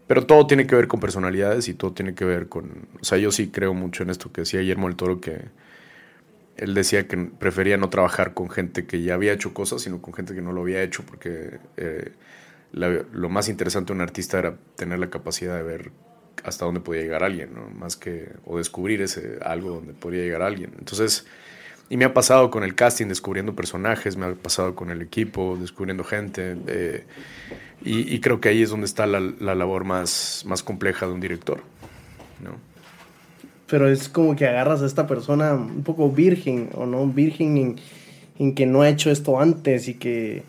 pero 0.08 0.26
todo 0.26 0.46
tiene 0.46 0.66
que 0.66 0.74
ver 0.74 0.88
con 0.88 0.98
personalidades 0.98 1.68
y 1.68 1.74
todo 1.74 1.92
tiene 1.92 2.14
que 2.14 2.24
ver 2.24 2.48
con... 2.48 2.88
O 3.00 3.04
sea, 3.04 3.18
yo 3.18 3.30
sí 3.30 3.48
creo 3.48 3.74
mucho 3.74 4.02
en 4.02 4.10
esto 4.10 4.32
que 4.32 4.40
decía 4.40 4.60
Guillermo 4.60 4.88
del 4.88 4.96
Toro, 4.96 5.20
que 5.20 5.42
él 6.56 6.74
decía 6.74 7.06
que 7.06 7.16
prefería 7.16 7.76
no 7.76 7.90
trabajar 7.90 8.34
con 8.34 8.48
gente 8.50 8.86
que 8.86 9.02
ya 9.02 9.14
había 9.14 9.32
hecho 9.32 9.54
cosas, 9.54 9.82
sino 9.82 10.02
con 10.02 10.14
gente 10.14 10.34
que 10.34 10.42
no 10.42 10.52
lo 10.52 10.62
había 10.62 10.82
hecho, 10.82 11.04
porque 11.04 11.58
eh, 11.76 12.12
lo 12.72 13.28
más 13.28 13.48
interesante 13.48 13.92
de 13.92 13.96
un 13.96 14.00
artista 14.00 14.38
era 14.38 14.56
tener 14.76 14.98
la 14.98 15.10
capacidad 15.10 15.54
de 15.56 15.62
ver 15.62 15.92
hasta 16.42 16.64
dónde 16.64 16.80
podía 16.80 17.02
llegar 17.02 17.22
alguien, 17.22 17.54
¿no? 17.54 17.68
Más 17.70 17.96
que, 17.96 18.32
o 18.46 18.56
descubrir 18.56 19.02
ese 19.02 19.38
algo 19.42 19.70
donde 19.70 19.92
podría 19.92 20.22
llegar 20.22 20.40
alguien. 20.40 20.72
Entonces, 20.78 21.26
y 21.90 21.96
me 21.96 22.04
ha 22.04 22.14
pasado 22.14 22.50
con 22.50 22.64
el 22.64 22.74
casting, 22.74 23.06
descubriendo 23.06 23.54
personajes, 23.54 24.16
me 24.16 24.26
ha 24.26 24.34
pasado 24.34 24.74
con 24.74 24.90
el 24.90 25.02
equipo, 25.02 25.56
descubriendo 25.60 26.04
gente, 26.04 26.56
eh, 26.66 27.04
y, 27.84 28.18
creo 28.18 28.40
que 28.40 28.48
ahí 28.48 28.62
es 28.62 28.70
donde 28.70 28.86
está 28.86 29.06
la, 29.06 29.20
la 29.20 29.54
labor 29.54 29.84
más, 29.84 30.44
más 30.46 30.64
compleja 30.64 31.06
de 31.06 31.12
un 31.12 31.20
director, 31.20 31.60
¿no? 32.42 32.68
pero 33.68 33.88
es 33.88 34.08
como 34.08 34.34
que 34.34 34.46
agarras 34.46 34.82
a 34.82 34.86
esta 34.86 35.06
persona 35.06 35.54
un 35.54 35.82
poco 35.82 36.10
virgen, 36.10 36.70
o 36.74 36.86
no, 36.86 37.06
virgen 37.06 37.78
en, 38.38 38.54
que 38.54 38.66
no 38.66 38.82
ha 38.82 38.88
hecho 38.88 39.10
esto 39.10 39.38
antes 39.38 39.88
y 39.88 39.94
que, 39.94 40.42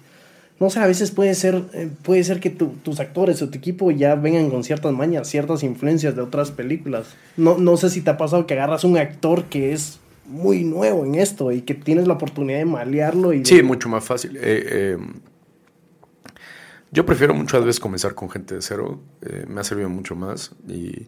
no 0.59 0.69
sé, 0.69 0.79
a 0.79 0.87
veces 0.87 1.11
puede 1.11 1.35
ser, 1.35 1.63
eh, 1.73 1.89
puede 2.03 2.23
ser 2.23 2.39
que 2.39 2.49
tus 2.49 2.99
actores 2.99 3.41
o 3.41 3.49
tu 3.49 3.57
equipo 3.57 3.91
ya 3.91 4.15
vengan 4.15 4.49
con 4.49 4.63
ciertas 4.63 4.93
mañas, 4.93 5.27
ciertas 5.27 5.63
influencias 5.63 6.15
de 6.15 6.21
otras 6.21 6.51
películas. 6.51 7.07
No, 7.35 7.57
no 7.57 7.77
sé 7.77 7.89
si 7.89 8.01
te 8.01 8.09
ha 8.09 8.17
pasado 8.17 8.47
que 8.47 8.53
agarras 8.53 8.83
un 8.83 8.97
actor 8.97 9.45
que 9.45 9.73
es 9.73 9.99
muy 10.29 10.63
nuevo 10.63 11.05
en 11.05 11.15
esto 11.15 11.51
y 11.51 11.61
que 11.61 11.73
tienes 11.73 12.07
la 12.07 12.13
oportunidad 12.13 12.59
de 12.59 12.65
malearlo. 12.65 13.33
Y 13.33 13.43
Sí, 13.45 13.61
mucho 13.63 13.89
más 13.89 14.03
fácil. 14.03 14.37
Eh, 14.37 14.39
eh, 14.41 14.97
yo 16.91 17.05
prefiero 17.05 17.33
muchas 17.33 17.63
veces 17.65 17.79
comenzar 17.79 18.15
con 18.15 18.29
gente 18.29 18.55
de 18.55 18.61
cero, 18.61 18.99
me 19.47 19.61
ha 19.61 19.63
servido 19.63 19.89
mucho 19.89 20.15
más 20.15 20.51
y 20.67 21.07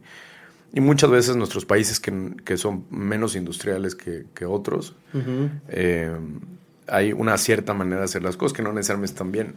y 0.73 0.79
muchas 0.79 1.09
veces 1.09 1.35
nuestros 1.35 1.65
países 1.65 1.99
que, 1.99 2.33
que 2.45 2.57
son 2.57 2.85
menos 2.89 3.35
industriales 3.35 3.93
que, 3.93 4.25
que 4.33 4.45
otros, 4.45 4.95
eh, 5.67 6.15
hay 6.87 7.11
una 7.11 7.37
cierta 7.37 7.73
manera 7.73 7.99
de 7.99 8.05
hacer 8.05 8.23
las 8.23 8.37
cosas 8.37 8.55
que 8.55 8.63
no 8.63 8.71
necesariamente 8.71 9.11
están 9.11 9.31
bien, 9.31 9.55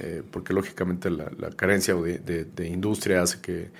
eh, 0.00 0.22
porque 0.30 0.52
lógicamente 0.52 1.08
la, 1.10 1.30
la 1.38 1.50
carencia 1.50 1.94
de, 1.94 2.44
de, 2.44 2.68
industria 2.68 3.22
hace 3.22 3.40
que, 3.40 3.70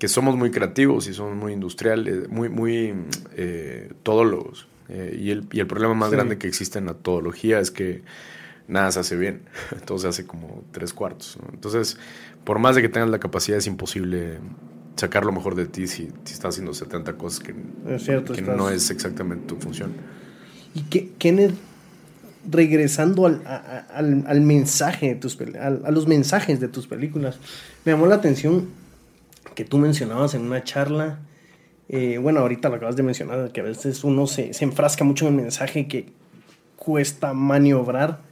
que, 0.00 0.08
somos 0.08 0.36
muy 0.36 0.50
creativos 0.50 1.06
y 1.06 1.14
somos 1.14 1.36
muy 1.36 1.52
industriales, 1.52 2.28
muy, 2.28 2.48
muy 2.48 2.94
eh, 3.36 3.92
todólogos. 4.02 4.66
y, 4.88 5.30
el, 5.30 5.46
y 5.52 5.60
el 5.60 5.66
problema 5.68 5.94
más 5.94 6.10
grande 6.10 6.38
que 6.38 6.48
existe 6.48 6.78
en 6.78 6.86
la 6.86 6.94
todología 6.94 7.60
es 7.60 7.70
que 7.70 8.02
nada 8.70 8.90
se 8.92 9.00
hace 9.00 9.16
bien, 9.16 9.42
todo 9.84 9.98
se 9.98 10.08
hace 10.08 10.26
como 10.26 10.64
tres 10.72 10.92
cuartos. 10.92 11.38
Entonces, 11.52 11.98
por 12.44 12.58
más 12.58 12.76
de 12.76 12.82
que 12.82 12.88
tengas 12.88 13.10
la 13.10 13.18
capacidad, 13.18 13.58
es 13.58 13.66
imposible 13.66 14.38
sacar 14.96 15.24
lo 15.24 15.32
mejor 15.32 15.54
de 15.54 15.66
ti 15.66 15.86
si, 15.86 16.08
si 16.24 16.34
estás 16.34 16.54
haciendo 16.54 16.74
70 16.74 17.14
cosas 17.14 17.40
que, 17.40 17.54
que 17.54 18.42
no 18.42 18.70
es 18.70 18.90
exactamente 18.90 19.46
tu 19.46 19.56
función. 19.56 19.92
Y 20.74 20.82
que, 20.82 21.10
Kenneth, 21.18 21.54
regresando 22.48 23.26
al, 23.26 23.42
al, 23.46 24.24
al 24.26 24.40
mensaje 24.40 25.08
de 25.08 25.14
tus 25.16 25.38
a 25.60 25.90
los 25.90 26.06
mensajes 26.06 26.60
de 26.60 26.68
tus 26.68 26.86
películas, 26.86 27.38
me 27.84 27.92
llamó 27.92 28.06
la 28.06 28.14
atención 28.16 28.68
que 29.60 29.66
tú 29.66 29.76
mencionabas 29.76 30.32
en 30.32 30.40
una 30.40 30.64
charla. 30.64 31.18
Eh, 31.90 32.16
bueno, 32.16 32.40
ahorita 32.40 32.70
lo 32.70 32.76
acabas 32.76 32.96
de 32.96 33.02
mencionar, 33.02 33.52
que 33.52 33.60
a 33.60 33.64
veces 33.64 34.04
uno 34.04 34.26
se, 34.26 34.54
se 34.54 34.64
enfrasca 34.64 35.04
mucho 35.04 35.28
en 35.28 35.34
el 35.34 35.42
mensaje 35.42 35.86
que 35.86 36.06
cuesta 36.76 37.34
maniobrar. 37.34 38.22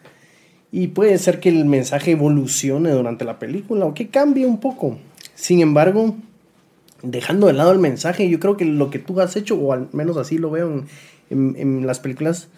Y 0.72 0.86
puede 0.86 1.18
ser 1.18 1.38
que 1.38 1.50
el 1.50 1.66
mensaje 1.66 2.12
evolucione 2.12 2.90
durante 2.92 3.26
la 3.26 3.38
película 3.38 3.84
o 3.84 3.92
que 3.92 4.08
cambie 4.08 4.46
un 4.46 4.58
poco. 4.58 4.96
Sin 5.34 5.60
embargo, 5.60 6.16
dejando 7.02 7.48
de 7.48 7.52
lado 7.52 7.72
el 7.72 7.78
mensaje, 7.78 8.30
yo 8.30 8.40
creo 8.40 8.56
que 8.56 8.64
lo 8.64 8.88
que 8.88 8.98
tú 8.98 9.20
has 9.20 9.36
hecho, 9.36 9.54
o 9.56 9.74
al 9.74 9.90
menos 9.92 10.16
así 10.16 10.38
lo 10.38 10.50
veo 10.50 10.82
en, 11.28 11.56
en, 11.58 11.86
las 11.86 12.00
películas 12.00 12.48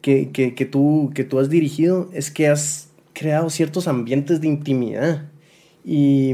que, 0.00 0.30
que, 0.30 0.54
que, 0.54 0.64
tú, 0.64 1.12
que 1.14 1.24
tú 1.24 1.40
has 1.40 1.50
dirigido, 1.50 2.08
es 2.14 2.30
que 2.30 2.48
has 2.48 2.88
creado 3.12 3.50
ciertos 3.50 3.86
ambientes 3.86 4.40
de 4.40 4.48
intimidad. 4.48 5.26
Y, 5.84 6.32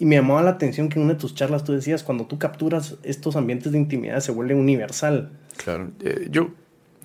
y 0.00 0.06
me 0.06 0.16
llamaba 0.16 0.42
la 0.42 0.52
atención 0.52 0.88
que 0.88 0.98
en 0.98 1.04
una 1.04 1.12
de 1.12 1.20
tus 1.20 1.34
charlas 1.34 1.62
tú 1.62 1.74
decías, 1.74 2.02
cuando 2.02 2.26
tú 2.26 2.38
capturas 2.38 2.96
estos 3.02 3.36
ambientes 3.36 3.70
de 3.70 3.78
intimidad 3.78 4.20
se 4.20 4.32
vuelve 4.32 4.54
universal. 4.54 5.30
Claro, 5.58 5.90
eh, 6.00 6.26
yo, 6.30 6.48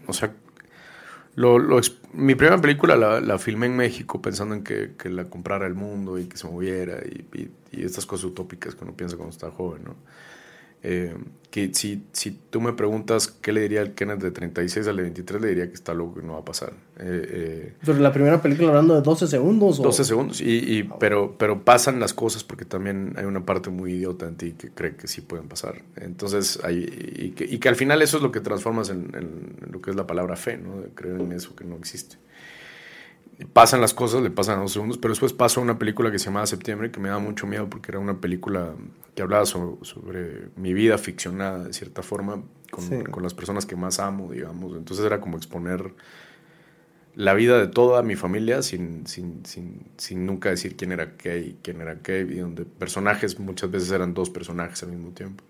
o 0.08 0.14
sea, 0.14 0.34
lo, 1.36 1.60
lo, 1.60 1.82
mi 2.14 2.36
primera 2.36 2.60
película 2.62 2.96
la, 2.96 3.20
la, 3.20 3.38
filmé 3.38 3.66
en 3.66 3.76
México 3.76 4.22
pensando 4.22 4.56
en 4.56 4.64
que, 4.64 4.94
que, 4.98 5.10
la 5.10 5.26
comprara 5.26 5.68
el 5.68 5.76
mundo 5.76 6.18
y 6.18 6.28
que 6.28 6.38
se 6.38 6.48
moviera 6.48 7.00
y, 7.06 7.26
y, 7.38 7.52
y, 7.74 7.84
estas 7.84 8.06
cosas 8.06 8.24
utópicas 8.28 8.76
que 8.76 8.86
uno 8.86 8.94
piensa 8.94 9.18
cuando 9.18 9.34
está 9.34 9.52
joven, 9.52 9.84
¿no? 9.84 9.96
Eh, 10.88 11.16
que 11.50 11.74
si, 11.74 12.04
si 12.12 12.32
tú 12.32 12.60
me 12.60 12.74
preguntas 12.74 13.30
qué 13.30 13.54
le 13.54 13.62
diría 13.62 13.80
al 13.80 13.94
Kenneth 13.94 14.20
de 14.20 14.32
36 14.32 14.88
al 14.88 14.98
de 14.98 15.04
23, 15.04 15.42
le 15.42 15.48
diría 15.48 15.68
que 15.68 15.74
está 15.74 15.94
loco 15.94 16.16
que 16.16 16.22
no 16.22 16.34
va 16.34 16.40
a 16.40 16.46
pasar. 16.46 16.74
Eh, 17.00 17.28
eh, 17.32 17.74
pero 17.84 17.98
la 17.98 18.12
primera 18.12 18.42
película 18.42 18.68
hablando 18.68 18.94
de 18.94 19.02
12 19.02 19.26
segundos. 19.26 19.82
12 19.82 20.04
segundos, 20.04 20.42
y, 20.42 20.80
y 20.80 20.84
pero, 21.00 21.38
pero 21.38 21.64
pasan 21.64 22.00
las 22.00 22.14
cosas 22.14 22.44
porque 22.44 22.66
también 22.66 23.14
hay 23.16 23.24
una 23.24 23.46
parte 23.46 23.70
muy 23.70 23.94
idiota 23.94 24.28
en 24.28 24.36
ti 24.36 24.52
que 24.52 24.70
cree 24.70 24.98
que 24.98 25.08
sí 25.08 25.22
pueden 25.22 25.48
pasar. 25.48 25.82
Entonces, 25.96 26.60
hay, 26.62 26.90
y, 27.18 27.32
que, 27.32 27.46
y 27.46 27.58
que 27.58 27.70
al 27.70 27.78
final 27.78 28.02
eso 28.02 28.18
es 28.18 28.24
lo 28.24 28.34
que 28.34 28.42
transformas 28.42 28.90
en, 28.90 29.16
en, 29.16 29.72
lo 29.72 29.82
que 29.82 29.92
es 29.92 29.96
la 29.96 30.06
palabra 30.06 30.36
fe, 30.36 30.58
¿no? 30.58 30.82
de 30.82 30.90
creer 30.90 31.22
en 31.22 31.32
eso 31.32 31.56
que 31.56 31.64
no 31.64 31.78
existe 31.78 32.18
pasan 33.54 33.82
las 33.82 33.94
cosas, 33.94 34.22
le 34.22 34.32
pasan 34.32 34.60
a 34.60 34.62
dos 34.62 34.74
segundos, 34.74 34.98
pero 34.98 35.12
después 35.12 35.34
pasó 35.34 35.62
una 35.62 35.78
película 35.78 36.12
que 36.12 36.20
se 36.20 36.26
llamaba 36.26 36.46
Septiembre, 36.46 36.92
que 36.92 37.00
me 37.00 37.10
da 37.10 37.20
mucho 37.20 37.48
miedo 37.48 37.70
porque 37.70 37.92
era 37.92 38.00
una 38.00 38.22
película 38.22 38.74
que 39.14 39.22
hablaba 39.22 39.46
sobre, 39.46 40.50
mi 40.56 40.74
vida 40.74 40.98
ficcionada, 40.98 41.66
de 41.66 41.74
cierta 41.74 42.02
forma, 42.02 42.44
con, 42.72 43.04
con, 43.06 43.24
las 43.24 43.34
personas 43.34 43.66
que 43.66 43.76
más 43.76 44.00
amo, 44.00 44.32
digamos. 44.32 44.76
Entonces 44.76 45.06
era 45.06 45.20
como 45.20 45.38
exponer 45.38 45.94
la 47.16 47.34
vida 47.34 47.58
de 47.58 47.68
toda 47.68 48.04
mi 48.04 48.16
familia 48.16 48.62
sin, 48.62 49.08
sin, 49.08 49.46
sin, 49.46 49.86
sin 49.98 50.26
nunca 50.26 50.50
decir 50.50 50.76
quién 50.76 50.92
era 50.92 51.16
Kay, 51.16 51.58
quién 51.62 51.82
era 51.82 52.00
Kay, 52.00 52.22
y 52.32 52.38
donde 52.40 52.66
personajes 52.66 53.40
muchas 53.40 53.72
veces 53.72 53.92
eran 53.92 54.14
dos 54.14 54.30
personajes 54.30 54.84
al 54.84 54.90
mismo 54.90 55.12
tiempo. 55.12 55.44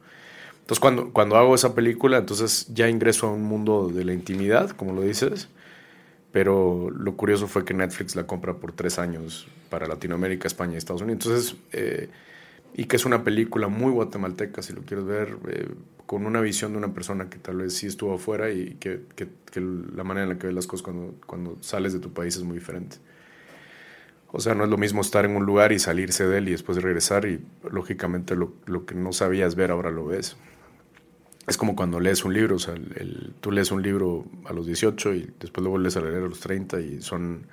Entonces 0.61 0.79
cuando, 0.79 1.11
cuando 1.11 1.37
hago 1.37 1.53
esa 1.55 1.75
película, 1.75 2.17
entonces 2.17 2.67
ya 2.73 2.87
ingreso 2.89 3.27
a 3.27 3.31
un 3.31 3.43
mundo 3.43 3.89
de 3.89 4.03
la 4.03 4.13
intimidad, 4.13 4.71
como 4.71 4.93
lo 4.93 5.01
dices, 5.01 5.49
pero 6.35 6.89
lo 6.89 7.15
curioso 7.15 7.47
fue 7.47 7.63
que 7.63 7.73
Netflix 7.73 8.13
la 8.13 8.27
compra 8.27 8.55
por 8.55 8.73
tres 8.73 8.99
años 8.99 9.47
para 9.69 9.87
Latinoamérica, 9.87 10.49
España 10.49 10.73
y 10.73 10.75
Estados 10.75 11.01
Unidos. 11.01 11.25
Entonces, 11.25 11.55
eh, 11.71 12.09
y 12.73 12.83
que 12.87 12.97
es 12.97 13.05
una 13.05 13.23
película 13.23 13.69
muy 13.69 13.93
guatemalteca, 13.93 14.61
si 14.61 14.73
lo 14.73 14.81
quieres 14.81 15.05
ver, 15.05 15.37
eh, 15.47 15.69
con 16.05 16.25
una 16.25 16.41
visión 16.41 16.73
de 16.73 16.79
una 16.79 16.93
persona 16.93 17.29
que 17.29 17.37
tal 17.37 17.55
vez 17.55 17.75
sí 17.75 17.87
estuvo 17.87 18.15
afuera 18.15 18.51
y 18.51 18.75
que, 18.81 18.99
la 19.95 20.03
manera 20.03 20.23
en 20.23 20.29
la 20.31 20.37
que 20.37 20.47
ves 20.47 20.55
las 20.57 20.67
cosas 20.67 20.83
cuando, 20.83 21.15
cuando 21.25 21.57
sales 21.61 21.93
de 21.93 21.99
tu 21.99 22.11
país 22.11 22.35
es 22.35 22.43
muy 22.43 22.57
diferente. 22.57 22.97
O 24.33 24.41
sea, 24.41 24.55
no 24.55 24.65
es 24.65 24.69
lo 24.69 24.77
mismo 24.77 24.99
estar 24.99 25.23
en 25.23 25.37
un 25.37 25.45
lugar 25.45 25.71
y 25.71 25.79
salirse 25.79 26.27
de 26.27 26.39
él 26.39 26.49
y 26.49 26.51
después 26.51 26.83
regresar 26.83 27.25
y 27.25 27.39
lógicamente 27.71 28.35
lo, 28.35 28.51
lo 28.65 28.85
que 28.85 28.93
no 28.93 29.13
sabías 29.13 29.55
ver 29.55 29.71
ahora 29.71 29.89
lo 29.89 30.05
ves 30.05 30.35
es 31.47 31.57
como 31.57 31.75
cuando 31.75 31.99
lees 31.99 32.25
un 32.25 32.33
libro, 32.33 32.55
o 32.55 32.59
sea, 32.59 32.73
el, 32.73 33.33
tú 33.39 33.51
lees 33.51 33.71
un 33.71 33.81
libro 33.81 34.25
a 34.45 34.53
los 34.53 34.65
18 34.65 35.13
y 35.13 35.29
después 35.39 35.63
lo 35.63 35.69
vuelves 35.69 35.95
a 35.95 36.01
leer 36.01 36.15
a 36.15 36.27
los 36.27 36.39
30 36.39 36.81
y 36.81 37.01
son, 37.01 37.45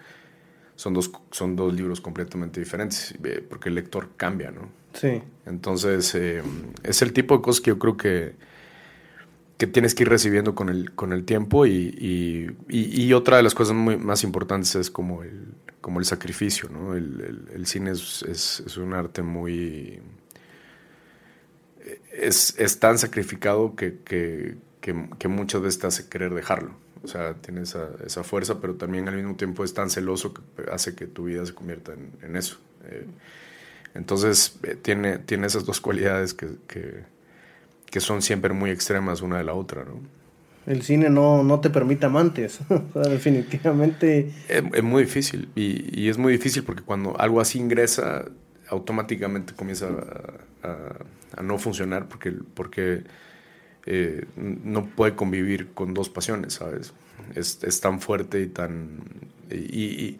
son, 0.77 0.95
dos, 0.95 1.13
son 1.31 1.57
dos 1.57 1.75
libros 1.75 2.01
completamente 2.01 2.61
diferentes, 2.61 3.15
eh, 3.23 3.45
porque 3.47 3.69
el 3.69 3.75
lector 3.75 4.11
cambia, 4.17 4.51
¿no? 4.51 4.69
Sí. 4.95 5.23
Entonces, 5.47 6.15
eh, 6.15 6.43
es 6.83 7.03
el 7.03 7.13
tipo 7.13 7.37
de 7.37 7.43
cosas 7.43 7.61
que 7.61 7.71
yo 7.71 7.79
creo 7.79 7.97
que, 7.97 8.35
que 9.59 9.67
tienes 9.67 9.95
que 9.95 10.05
ir 10.05 10.09
recibiendo 10.09 10.55
con 10.55 10.71
el, 10.71 10.93
con 10.93 11.13
el 11.13 11.25
tiempo 11.25 11.67
y, 11.67 11.71
y, 11.73 13.05
y, 13.07 13.13
otra 13.13 13.37
de 13.37 13.43
las 13.43 13.55
cosas 13.55 13.75
muy, 13.75 13.99
más 13.99 14.25
importantes 14.25 14.75
es 14.75 14.91
como 14.91 15.23
el, 15.23 15.49
como 15.83 16.01
el 16.01 16.07
sacrificio, 16.07 16.71
¿no? 16.71 16.95
El, 16.95 17.21
el, 17.21 17.55
el 17.55 17.67
cine 17.67 17.91
es, 17.91 18.23
es, 18.23 18.63
es 18.67 18.77
un 18.79 18.95
arte 18.95 19.23
muy 19.23 20.01
es, 22.12 22.54
es 22.59 22.78
tan 22.78 22.99
sacrificado 22.99 23.75
que, 23.75 23.99
que, 24.04 24.57
que, 24.81 25.28
muchas 25.28 25.62
veces 25.62 25.81
te 25.81 25.87
hace 25.87 26.09
querer 26.09 26.35
dejarlo. 26.35 26.73
O 27.02 27.09
sea, 27.09 27.35
tiene 27.35 27.62
esa, 27.62 27.88
esa, 28.04 28.23
fuerza, 28.23 28.61
pero 28.61 28.75
también 28.75 29.09
al 29.09 29.16
mismo 29.16 29.35
tiempo 29.35 29.64
es 29.64 29.75
tan 29.75 29.90
celoso 29.90 30.35
que 30.35 30.42
hace 30.71 30.95
que 30.95 31.07
tu 31.07 31.25
vida 31.25 31.45
se 31.45 31.54
convierta 31.54 31.92
en, 31.95 32.12
en 32.23 32.37
eso. 32.37 32.59
Eh, 32.85 33.07
entonces, 33.95 34.59
eh, 34.62 34.76
tiene, 34.81 35.19
tiene 35.19 35.47
esas 35.47 35.64
dos 35.64 35.81
cualidades 35.81 36.35
que, 36.35 36.49
que, 36.69 37.02
que, 37.87 38.00
son 38.00 38.23
siempre 38.23 38.52
muy 38.52 38.71
extremas 38.71 39.21
una 39.21 39.38
de 39.38 39.45
la 39.45 39.54
otra, 39.54 39.85
¿no? 39.85 40.00
El 40.64 40.83
cine 40.83 41.11
no, 41.11 41.42
no 41.42 41.59
te 41.59 41.71
permite 41.71 42.07
amantes, 42.07 42.61
definitivamente. 42.95 44.33
Es, 44.49 44.62
es, 44.73 44.83
muy 44.83 45.02
difícil, 45.02 45.49
y, 45.57 46.00
y, 46.00 46.09
es 46.09 46.19
muy 46.19 46.33
difícil 46.33 46.62
porque 46.62 46.83
cuando 46.83 47.19
algo 47.21 47.40
así 47.40 47.59
ingresa, 47.59 48.26
automáticamente 48.69 49.54
comienza 49.54 49.88
a, 50.62 50.69
a 50.69 50.97
a 51.37 51.43
no 51.43 51.59
funcionar 51.59 52.09
porque, 52.09 52.33
porque 52.55 53.03
eh, 53.87 54.27
no 54.37 54.87
puede 54.87 55.15
convivir 55.15 55.69
con 55.75 55.95
dos 55.95 56.09
pasiones, 56.09 56.55
¿sabes? 56.55 56.93
Es, 57.35 57.62
es 57.62 57.81
tan 57.81 58.01
fuerte 58.01 58.41
y 58.41 58.47
tan... 58.47 59.01
Y, 59.51 59.57
y, 59.57 60.19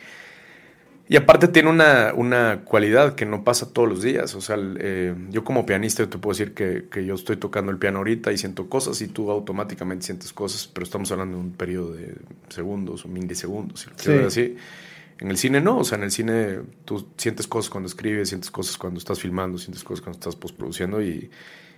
y 1.09 1.17
aparte 1.17 1.49
tiene 1.49 1.69
una, 1.69 2.13
una, 2.15 2.63
cualidad 2.65 3.15
que 3.15 3.27
no 3.27 3.45
pasa 3.45 3.73
todos 3.73 3.89
los 3.89 4.03
días. 4.03 4.35
O 4.35 4.41
sea, 4.41 4.57
eh, 4.79 5.15
yo 5.31 5.45
como 5.45 5.67
pianista 5.67 6.09
te 6.09 6.19
puedo 6.19 6.33
decir 6.33 6.55
que, 6.55 6.87
que, 6.91 7.05
yo 7.05 7.15
estoy 7.15 7.37
tocando 7.37 7.71
el 7.71 7.79
piano 7.79 7.99
ahorita 7.99 8.33
y 8.33 8.39
siento 8.39 8.69
cosas 8.69 9.01
y 9.03 9.09
tú 9.09 9.31
automáticamente 9.31 10.07
sientes 10.07 10.33
cosas, 10.33 10.69
pero 10.73 10.85
estamos 10.85 11.11
hablando 11.13 11.37
de 11.37 11.43
un 11.43 11.53
periodo 11.53 11.93
de 11.93 12.15
segundos 12.49 13.05
o 13.05 13.09
milisegundos, 13.09 13.81
si 13.81 13.91
lo 13.91 13.97
sí. 13.99 14.27
así. 14.27 14.57
En 15.19 15.31
el 15.31 15.37
cine 15.37 15.61
no, 15.61 15.79
o 15.79 15.85
sea, 15.85 15.99
en 15.99 16.05
el 16.05 16.11
cine 16.11 16.61
tú 16.85 17.09
sientes 17.17 17.47
cosas 17.47 17.71
cuando 17.71 17.87
escribes, 17.87 18.31
sientes 18.31 18.51
cosas 18.51 18.77
cuando 18.77 18.99
estás 18.99 19.21
filmando, 19.21 19.59
sientes 19.59 19.85
cosas 19.85 20.03
cuando 20.03 20.19
estás 20.19 20.37
postproduciendo 20.37 21.03
y, 21.03 21.31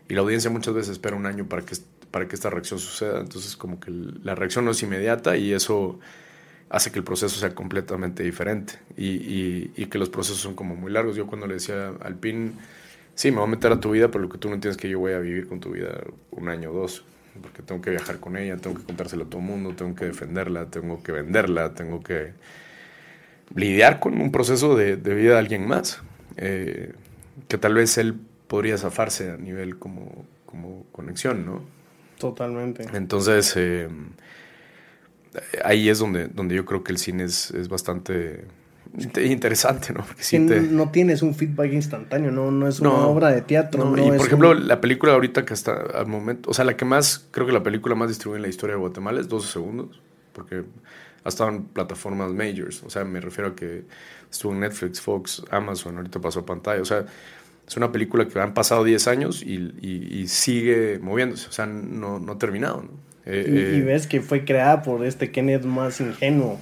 y 0.08 0.14
la 0.14 0.20
audiencia 0.20 0.50
muchas 0.50 0.74
veces 0.74 0.92
espera 0.92 1.16
un 1.16 1.26
año 1.26 1.48
para 1.48 1.62
que, 1.62 1.76
para 2.10 2.26
que 2.26 2.34
esta 2.34 2.50
reacción 2.50 2.78
suceda. 2.78 3.20
Entonces 3.20 3.56
como 3.56 3.80
que 3.80 3.90
la 3.90 4.34
reacción 4.34 4.64
no 4.64 4.70
es 4.70 4.82
inmediata 4.82 5.36
y 5.36 5.52
eso 5.52 5.98
hace 6.70 6.90
que 6.90 6.98
el 6.98 7.04
proceso 7.04 7.38
sea 7.38 7.54
completamente 7.54 8.22
diferente 8.22 8.74
y, 8.96 9.08
y, 9.08 9.72
y 9.76 9.86
que 9.86 9.98
los 9.98 10.08
procesos 10.08 10.40
son 10.40 10.54
como 10.54 10.76
muy 10.76 10.90
largos. 10.90 11.16
Yo 11.16 11.26
cuando 11.26 11.46
le 11.46 11.54
decía 11.54 11.92
al 12.00 12.16
PIN, 12.16 12.54
sí, 13.14 13.30
me 13.30 13.38
voy 13.38 13.46
a 13.46 13.50
meter 13.50 13.72
a 13.72 13.80
tu 13.80 13.90
vida, 13.90 14.08
pero 14.10 14.22
lo 14.22 14.30
que 14.30 14.38
tú 14.38 14.48
no 14.48 14.54
entiendes 14.54 14.76
es 14.76 14.82
que 14.82 14.88
yo 14.88 14.98
voy 14.98 15.12
a 15.12 15.18
vivir 15.18 15.48
con 15.48 15.60
tu 15.60 15.72
vida 15.72 16.02
un 16.30 16.48
año 16.48 16.70
o 16.70 16.74
dos 16.74 17.04
porque 17.40 17.62
tengo 17.62 17.80
que 17.80 17.90
viajar 17.90 18.20
con 18.20 18.36
ella, 18.36 18.56
tengo 18.56 18.76
que 18.78 18.84
contárselo 18.84 19.24
a 19.24 19.26
todo 19.26 19.40
el 19.40 19.46
mundo, 19.46 19.74
tengo 19.74 19.94
que 19.94 20.06
defenderla, 20.06 20.66
tengo 20.70 21.02
que 21.02 21.12
venderla, 21.12 21.74
tengo 21.74 22.02
que 22.02 22.32
lidiar 23.54 24.00
con 24.00 24.20
un 24.20 24.32
proceso 24.32 24.76
de, 24.76 24.96
de 24.96 25.14
vida 25.14 25.32
de 25.32 25.38
alguien 25.38 25.66
más, 25.66 26.02
eh, 26.36 26.92
que 27.48 27.58
tal 27.58 27.74
vez 27.74 27.98
él 27.98 28.14
podría 28.48 28.78
zafarse 28.78 29.30
a 29.30 29.36
nivel 29.36 29.78
como, 29.78 30.26
como 30.46 30.84
conexión, 30.92 31.44
¿no? 31.44 31.62
Totalmente. 32.18 32.86
Entonces, 32.94 33.52
eh, 33.56 33.88
ahí 35.64 35.88
es 35.88 35.98
donde, 35.98 36.28
donde 36.28 36.54
yo 36.54 36.64
creo 36.64 36.84
que 36.84 36.92
el 36.92 36.98
cine 36.98 37.24
es, 37.24 37.50
es 37.50 37.68
bastante 37.68 38.44
interesante, 39.20 39.92
¿no? 39.92 40.04
Porque 40.04 40.22
sí 40.22 40.38
te... 40.46 40.60
No 40.60 40.90
tienes 40.90 41.22
un 41.22 41.34
feedback 41.34 41.72
instantáneo, 41.72 42.30
no, 42.30 42.50
no 42.50 42.68
es 42.68 42.80
una 42.80 42.90
no, 42.90 43.08
obra 43.08 43.30
de 43.30 43.42
teatro. 43.42 43.84
No, 43.84 44.06
y 44.06 44.16
por 44.16 44.26
ejemplo, 44.26 44.50
un... 44.52 44.68
la 44.68 44.80
película 44.80 45.12
ahorita 45.14 45.44
que 45.44 45.52
hasta 45.52 45.72
al 45.72 46.06
momento, 46.06 46.50
o 46.50 46.54
sea, 46.54 46.64
la 46.64 46.76
que 46.76 46.84
más, 46.84 47.26
creo 47.30 47.46
que 47.46 47.52
la 47.52 47.62
película 47.62 47.94
más 47.94 48.08
distribuida 48.08 48.38
en 48.38 48.42
la 48.42 48.48
historia 48.48 48.76
de 48.76 48.80
Guatemala 48.80 49.20
es 49.20 49.28
12 49.28 49.52
segundos, 49.52 50.00
porque 50.32 50.64
ha 51.24 51.28
estado 51.28 51.50
en 51.50 51.64
plataformas 51.64 52.32
majors. 52.32 52.82
O 52.82 52.90
sea, 52.90 53.04
me 53.04 53.20
refiero 53.20 53.50
a 53.50 53.56
que 53.56 53.84
estuvo 54.30 54.52
en 54.52 54.60
Netflix, 54.60 55.00
Fox, 55.00 55.42
Amazon, 55.50 55.96
ahorita 55.96 56.20
pasó 56.20 56.40
a 56.40 56.46
pantalla. 56.46 56.82
O 56.82 56.84
sea, 56.84 57.06
es 57.66 57.76
una 57.76 57.90
película 57.90 58.28
que 58.28 58.38
han 58.38 58.52
pasado 58.52 58.84
10 58.84 59.08
años 59.08 59.42
y, 59.42 59.54
y, 59.80 60.20
y, 60.20 60.28
sigue 60.28 60.98
moviéndose. 61.00 61.48
O 61.48 61.52
sea, 61.52 61.66
no, 61.66 62.18
no 62.18 62.32
ha 62.32 62.38
terminado. 62.38 62.82
¿no? 62.82 62.90
y, 63.32 63.80
ves 63.80 64.06
que 64.06 64.20
fue 64.20 64.44
creada 64.44 64.82
por 64.82 65.04
este 65.06 65.30
Kenneth 65.30 65.64
más 65.64 66.00
ingenuo. 66.00 66.60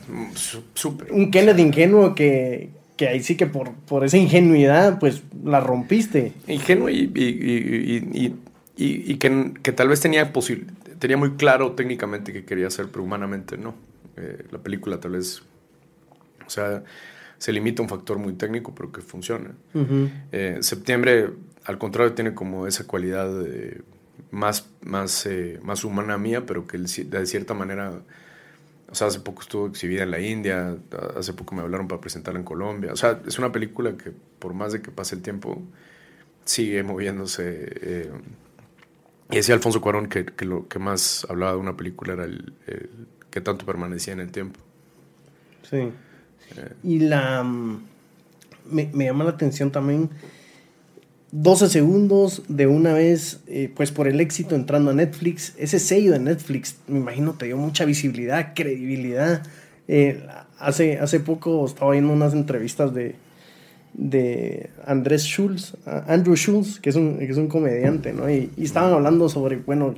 Súper. 0.74 1.10
Un 1.10 1.32
Kenneth 1.32 1.58
ingenuo 1.58 2.14
que, 2.14 2.70
que 2.96 3.08
ahí 3.08 3.20
sí 3.20 3.36
que 3.36 3.46
por, 3.48 3.72
por 3.72 4.04
esa 4.04 4.16
ingenuidad, 4.16 5.00
pues 5.00 5.22
la 5.44 5.58
rompiste. 5.58 6.34
Ingenuo 6.46 6.88
y, 6.88 7.10
y, 7.14 8.34
y 8.76 9.14
que, 9.16 9.52
que, 9.60 9.72
tal 9.72 9.88
vez 9.88 10.00
tenía, 10.00 10.32
tenía 11.00 11.16
muy 11.16 11.32
claro 11.32 11.72
técnicamente 11.72 12.32
que 12.32 12.44
quería 12.44 12.68
hacer, 12.68 12.86
pero 12.92 13.02
humanamente 13.02 13.56
no. 13.56 13.74
Eh, 14.16 14.44
la 14.50 14.58
película 14.58 15.00
tal 15.00 15.12
vez, 15.12 15.42
o 16.46 16.50
sea, 16.50 16.82
se 17.38 17.52
limita 17.52 17.82
a 17.82 17.84
un 17.84 17.88
factor 17.88 18.18
muy 18.18 18.34
técnico, 18.34 18.74
pero 18.74 18.92
que 18.92 19.00
funciona. 19.00 19.52
Eh, 20.32 20.58
septiembre, 20.60 21.30
al 21.64 21.78
contrario, 21.78 22.12
tiene 22.14 22.34
como 22.34 22.66
esa 22.66 22.86
cualidad 22.86 23.30
más, 24.30 24.68
más, 24.82 25.26
eh, 25.26 25.58
más 25.62 25.84
humana 25.84 26.18
mía, 26.18 26.46
pero 26.46 26.66
que 26.66 26.78
de 26.78 27.26
cierta 27.26 27.54
manera 27.54 28.02
o 28.90 28.94
sea, 28.94 29.06
hace 29.06 29.20
poco 29.20 29.40
estuvo 29.40 29.66
exhibida 29.68 30.02
en 30.02 30.10
la 30.10 30.20
India, 30.20 30.76
hace 31.16 31.32
poco 31.32 31.54
me 31.54 31.62
hablaron 31.62 31.88
para 31.88 32.02
presentarla 32.02 32.40
en 32.40 32.44
Colombia. 32.44 32.92
O 32.92 32.96
sea, 32.96 33.22
es 33.26 33.38
una 33.38 33.50
película 33.50 33.96
que 33.96 34.12
por 34.38 34.52
más 34.52 34.74
de 34.74 34.82
que 34.82 34.90
pase 34.90 35.14
el 35.14 35.22
tiempo, 35.22 35.62
sigue 36.44 36.82
moviéndose. 36.82 38.10
Y 39.32 39.36
decía 39.36 39.54
Alfonso 39.54 39.80
Cuarón 39.80 40.08
que, 40.08 40.26
lo 40.44 40.68
que 40.68 40.78
más 40.78 41.26
hablaba 41.30 41.52
de 41.52 41.58
una 41.58 41.74
película 41.74 42.12
era 42.12 42.24
el, 42.24 42.52
que 43.32 43.40
tanto 43.40 43.66
permanecía 43.66 44.12
en 44.12 44.20
el 44.20 44.30
tiempo. 44.30 44.60
Sí. 45.68 45.78
Eh. 45.78 46.72
Y 46.84 46.98
la... 47.00 47.42
Mm, 47.42 47.82
me, 48.70 48.88
me 48.92 49.06
llama 49.06 49.24
la 49.24 49.30
atención 49.30 49.72
también 49.72 50.10
12 51.32 51.70
segundos 51.70 52.42
de 52.48 52.66
una 52.66 52.92
vez, 52.92 53.40
eh, 53.46 53.72
pues 53.74 53.90
por 53.90 54.06
el 54.06 54.20
éxito 54.20 54.54
entrando 54.54 54.90
a 54.90 54.94
Netflix. 54.94 55.54
Ese 55.56 55.78
sello 55.78 56.12
de 56.12 56.18
Netflix, 56.18 56.76
me 56.86 56.98
imagino, 56.98 57.32
te 57.32 57.46
dio 57.46 57.56
mucha 57.56 57.86
visibilidad, 57.86 58.52
credibilidad. 58.54 59.42
Eh, 59.88 60.26
hace, 60.58 60.98
hace 60.98 61.20
poco 61.20 61.64
estaba 61.64 61.92
viendo 61.92 62.12
unas 62.12 62.34
entrevistas 62.34 62.92
de, 62.92 63.14
de 63.94 64.68
Andrés 64.86 65.22
Schulz, 65.22 65.74
Andrew 65.86 66.36
Schulz, 66.36 66.78
que 66.78 66.90
es 66.90 66.96
un, 66.96 67.16
que 67.16 67.30
es 67.30 67.38
un 67.38 67.48
comediante, 67.48 68.12
¿no? 68.12 68.30
Y, 68.30 68.50
y, 68.58 68.64
estaban 68.64 68.92
hablando 68.92 69.30
sobre, 69.30 69.56
bueno, 69.56 69.94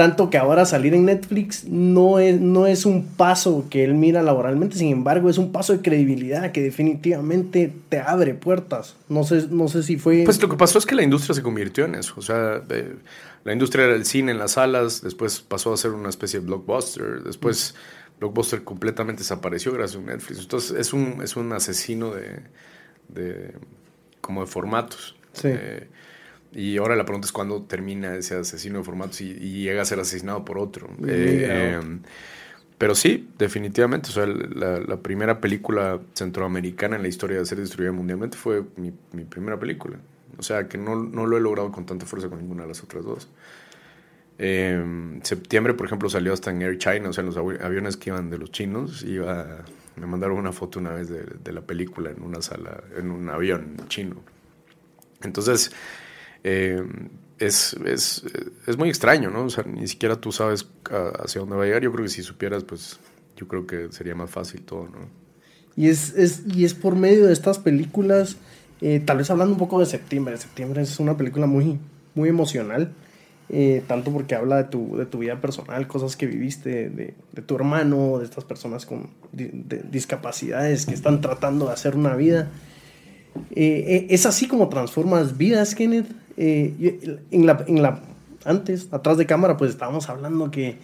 tanto 0.00 0.30
que 0.30 0.38
ahora 0.38 0.64
salir 0.64 0.94
en 0.94 1.04
Netflix 1.04 1.66
no 1.66 2.20
es, 2.20 2.40
no 2.40 2.66
es 2.66 2.86
un 2.86 3.04
paso 3.04 3.66
que 3.68 3.84
él 3.84 3.92
mira 3.92 4.22
laboralmente, 4.22 4.78
sin 4.78 4.90
embargo 4.90 5.28
es 5.28 5.36
un 5.36 5.52
paso 5.52 5.74
de 5.74 5.82
credibilidad 5.82 6.52
que 6.52 6.62
definitivamente 6.62 7.70
te 7.90 7.98
abre 7.98 8.32
puertas. 8.32 8.96
No 9.10 9.24
sé, 9.24 9.48
no 9.50 9.68
sé 9.68 9.82
si 9.82 9.98
fue... 9.98 10.22
Pues 10.24 10.40
lo 10.40 10.48
que 10.48 10.56
pasó 10.56 10.78
es 10.78 10.86
que 10.86 10.94
la 10.94 11.02
industria 11.02 11.34
se 11.34 11.42
convirtió 11.42 11.84
en 11.84 11.96
eso. 11.96 12.14
O 12.16 12.22
sea, 12.22 12.62
la 13.44 13.52
industria 13.52 13.88
del 13.88 14.06
cine 14.06 14.32
en 14.32 14.38
las 14.38 14.52
salas, 14.52 15.02
después 15.02 15.40
pasó 15.40 15.74
a 15.74 15.76
ser 15.76 15.90
una 15.90 16.08
especie 16.08 16.40
de 16.40 16.46
blockbuster, 16.46 17.22
después 17.22 17.74
blockbuster 18.20 18.64
completamente 18.64 19.20
desapareció 19.20 19.70
gracias 19.74 20.02
a 20.02 20.06
Netflix. 20.06 20.40
Entonces 20.40 20.78
es 20.78 20.94
un, 20.94 21.20
es 21.22 21.36
un 21.36 21.52
asesino 21.52 22.14
de, 22.14 22.40
de 23.08 23.52
como 24.22 24.40
de 24.40 24.46
formatos. 24.46 25.14
Sí. 25.34 25.48
Eh, 25.48 25.88
y 26.52 26.76
ahora 26.78 26.96
la 26.96 27.04
pregunta 27.04 27.26
es 27.26 27.32
cuándo 27.32 27.62
termina 27.62 28.16
ese 28.16 28.36
asesino 28.36 28.78
de 28.78 28.84
formatos 28.84 29.20
y, 29.20 29.34
llega 29.62 29.82
a 29.82 29.84
ser 29.84 30.00
asesinado 30.00 30.44
por 30.44 30.58
otro. 30.58 30.88
Eh, 31.06 31.76
em, 31.78 32.00
pero 32.76 32.94
sí, 32.94 33.28
definitivamente. 33.38 34.08
O 34.08 34.12
sea, 34.12 34.26
la, 34.26 34.96
primera 34.96 35.40
película 35.40 36.00
centroamericana 36.14 36.96
en 36.96 37.02
la 37.02 37.08
historia 37.08 37.38
de 37.38 37.46
ser 37.46 37.60
distribuida 37.60 37.92
mundialmente 37.92 38.36
fue 38.36 38.64
mi, 38.76 38.90
primera 39.24 39.58
película. 39.60 39.98
O 40.38 40.42
sea, 40.42 40.66
que 40.66 40.78
no, 40.78 40.96
no, 40.96 41.26
lo 41.26 41.36
he 41.36 41.40
logrado 41.40 41.70
con 41.70 41.86
tanta 41.86 42.06
fuerza 42.06 42.28
con 42.28 42.38
ninguna 42.38 42.62
de 42.62 42.68
las 42.68 42.82
otras 42.82 43.04
dos. 43.04 43.28
Eh, 44.38 45.20
septiembre, 45.22 45.74
por 45.74 45.86
ejemplo, 45.86 46.08
salió 46.08 46.32
hasta 46.32 46.50
en 46.50 46.62
Air 46.62 46.78
China, 46.78 47.10
o 47.10 47.12
sea, 47.12 47.22
en 47.22 47.26
los 47.26 47.36
aviones 47.36 47.96
que 47.96 48.10
iban 48.10 48.30
de 48.30 48.38
los 48.38 48.50
chinos. 48.50 49.04
Iba, 49.04 49.64
me 49.96 50.06
mandaron 50.06 50.38
una 50.38 50.50
foto 50.50 50.80
una 50.80 50.90
vez 50.94 51.08
de, 51.08 51.22
de 51.22 51.52
la 51.52 51.60
película 51.60 52.10
en 52.10 52.22
una 52.22 52.42
sala, 52.42 52.82
en 52.96 53.10
un 53.10 53.28
avión 53.28 53.76
chino. 53.88 54.16
Entonces, 55.22 55.70
eh, 56.44 56.82
es, 57.38 57.74
es, 57.86 58.22
es, 58.66 58.76
muy 58.76 58.88
extraño, 58.88 59.30
¿no? 59.30 59.44
O 59.44 59.50
sea, 59.50 59.64
ni 59.64 59.88
siquiera 59.88 60.16
tú 60.16 60.30
sabes 60.30 60.68
hacia 61.24 61.40
dónde 61.40 61.56
va 61.56 61.62
a 61.62 61.66
llegar. 61.66 61.82
Yo 61.82 61.90
creo 61.90 62.04
que 62.04 62.10
si 62.10 62.22
supieras, 62.22 62.64
pues 62.64 63.00
yo 63.36 63.48
creo 63.48 63.66
que 63.66 63.90
sería 63.90 64.14
más 64.14 64.30
fácil 64.30 64.62
todo, 64.62 64.84
¿no? 64.84 65.20
Y 65.76 65.88
es, 65.88 66.14
es, 66.16 66.42
y 66.46 66.64
es 66.64 66.74
por 66.74 66.96
medio 66.96 67.26
de 67.26 67.32
estas 67.32 67.58
películas, 67.58 68.36
eh, 68.82 69.00
tal 69.04 69.18
vez 69.18 69.30
hablando 69.30 69.54
un 69.54 69.58
poco 69.58 69.80
de 69.80 69.86
septiembre. 69.86 70.36
Septiembre 70.36 70.82
es 70.82 71.00
una 71.00 71.16
película 71.16 71.46
muy, 71.46 71.78
muy 72.14 72.28
emocional. 72.28 72.92
Eh, 73.52 73.82
tanto 73.88 74.12
porque 74.12 74.36
habla 74.36 74.58
de 74.58 74.64
tu, 74.64 74.96
de 74.96 75.06
tu 75.06 75.18
vida 75.18 75.40
personal, 75.40 75.88
cosas 75.88 76.14
que 76.14 76.26
viviste, 76.26 76.88
de, 76.88 77.14
de 77.32 77.42
tu 77.42 77.56
hermano, 77.56 78.18
de 78.18 78.24
estas 78.24 78.44
personas 78.44 78.86
con 78.86 79.10
discapacidades 79.32 80.86
que 80.86 80.94
están 80.94 81.20
tratando 81.20 81.66
de 81.66 81.72
hacer 81.72 81.96
una 81.96 82.14
vida. 82.14 82.48
es 83.50 84.24
así 84.24 84.46
como 84.46 84.68
transformas 84.68 85.36
vidas, 85.36 85.74
Kenneth. 85.74 86.19
Eh, 86.36 87.20
en, 87.30 87.46
la, 87.46 87.64
en 87.66 87.82
la, 87.82 88.00
antes, 88.44 88.88
atrás 88.92 89.16
de 89.16 89.26
cámara, 89.26 89.56
pues 89.56 89.70
estábamos 89.70 90.08
hablando 90.08 90.50
que, 90.50 90.78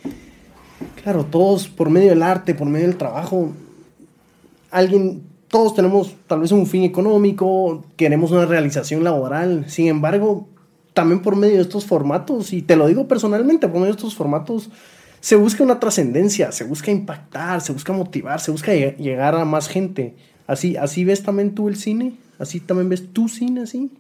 claro, 1.03 1.25
todos 1.25 1.69
por 1.69 1.91
medio 1.91 2.11
del 2.11 2.23
arte, 2.23 2.55
por 2.55 2.69
medio 2.69 2.87
del 2.87 2.97
trabajo, 2.97 3.53
alguien, 4.71 5.23
todos 5.49 5.75
tenemos 5.75 6.15
tal 6.27 6.41
vez 6.41 6.53
un 6.53 6.67
fin 6.67 6.83
económico, 6.83 7.85
queremos 7.97 8.31
una 8.31 8.47
realización 8.47 9.05
laboral, 9.05 9.65
sin 9.69 9.89
embargo, 9.89 10.49
también 10.93 11.21
por 11.23 11.37
medio 11.37 11.57
de 11.57 11.63
estos 11.63 11.87
formatos, 11.87 12.53
y 12.53 12.63
te 12.63 12.77
lo 12.77 12.87
digo 12.87 13.07
personalmente, 13.09 13.69
por 13.69 13.77
medio 13.77 13.93
de 13.93 13.99
estos 13.99 14.15
formatos, 14.15 14.71
se 15.21 15.37
busca 15.37 15.65
una 15.65 15.81
trascendencia, 15.81 16.53
se 16.53 16.65
busca 16.65 16.91
impactar, 16.91 17.61
se 17.61 17.73
busca 17.73 17.93
motivar, 17.93 18.41
se 18.41 18.51
busca 18.51 18.73
llegar 18.73 19.35
a 19.35 19.45
más 19.45 19.69
gente. 19.69 20.15
Así, 20.47 20.77
así 20.77 21.05
ves 21.05 21.23
también 21.23 21.55
tú 21.55 21.69
el 21.69 21.77
cine, 21.77 22.15
así 22.39 22.61
también 22.61 22.89
ves 22.89 23.13
tu 23.13 23.29
cine, 23.29 23.63
así. 23.63 23.91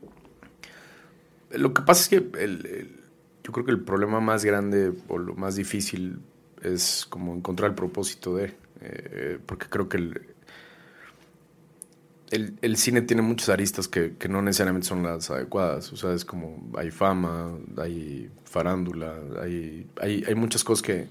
Lo 1.56 1.74
que 1.74 1.82
pasa 1.82 2.02
es 2.02 2.08
que 2.08 2.42
el, 2.42 3.00
yo 3.44 3.52
creo 3.52 3.64
que 3.64 3.72
el 3.72 3.80
problema 3.80 4.20
más 4.20 4.44
grande 4.44 4.92
o 5.08 5.18
lo 5.18 5.34
más 5.34 5.56
difícil 5.56 6.20
es 6.62 7.06
como 7.08 7.34
encontrar 7.34 7.70
el 7.70 7.74
propósito 7.74 8.36
de, 8.36 8.54
eh, 8.80 9.38
porque 9.46 9.66
creo 9.68 9.88
que 9.88 9.96
el, 9.98 10.20
el, 12.60 12.76
cine 12.76 13.02
tiene 13.02 13.22
muchas 13.22 13.48
aristas 13.50 13.88
que, 13.88 14.14
no 14.28 14.42
necesariamente 14.42 14.86
son 14.86 15.02
las 15.02 15.30
adecuadas. 15.30 15.92
O 15.92 15.96
sea, 15.96 16.12
es 16.12 16.24
como 16.24 16.70
hay 16.76 16.90
fama, 16.90 17.52
hay 17.76 18.30
farándula, 18.44 19.14
hay, 19.40 19.86
hay, 20.00 20.34
muchas 20.34 20.64
cosas 20.64 20.82
que, 20.82 21.06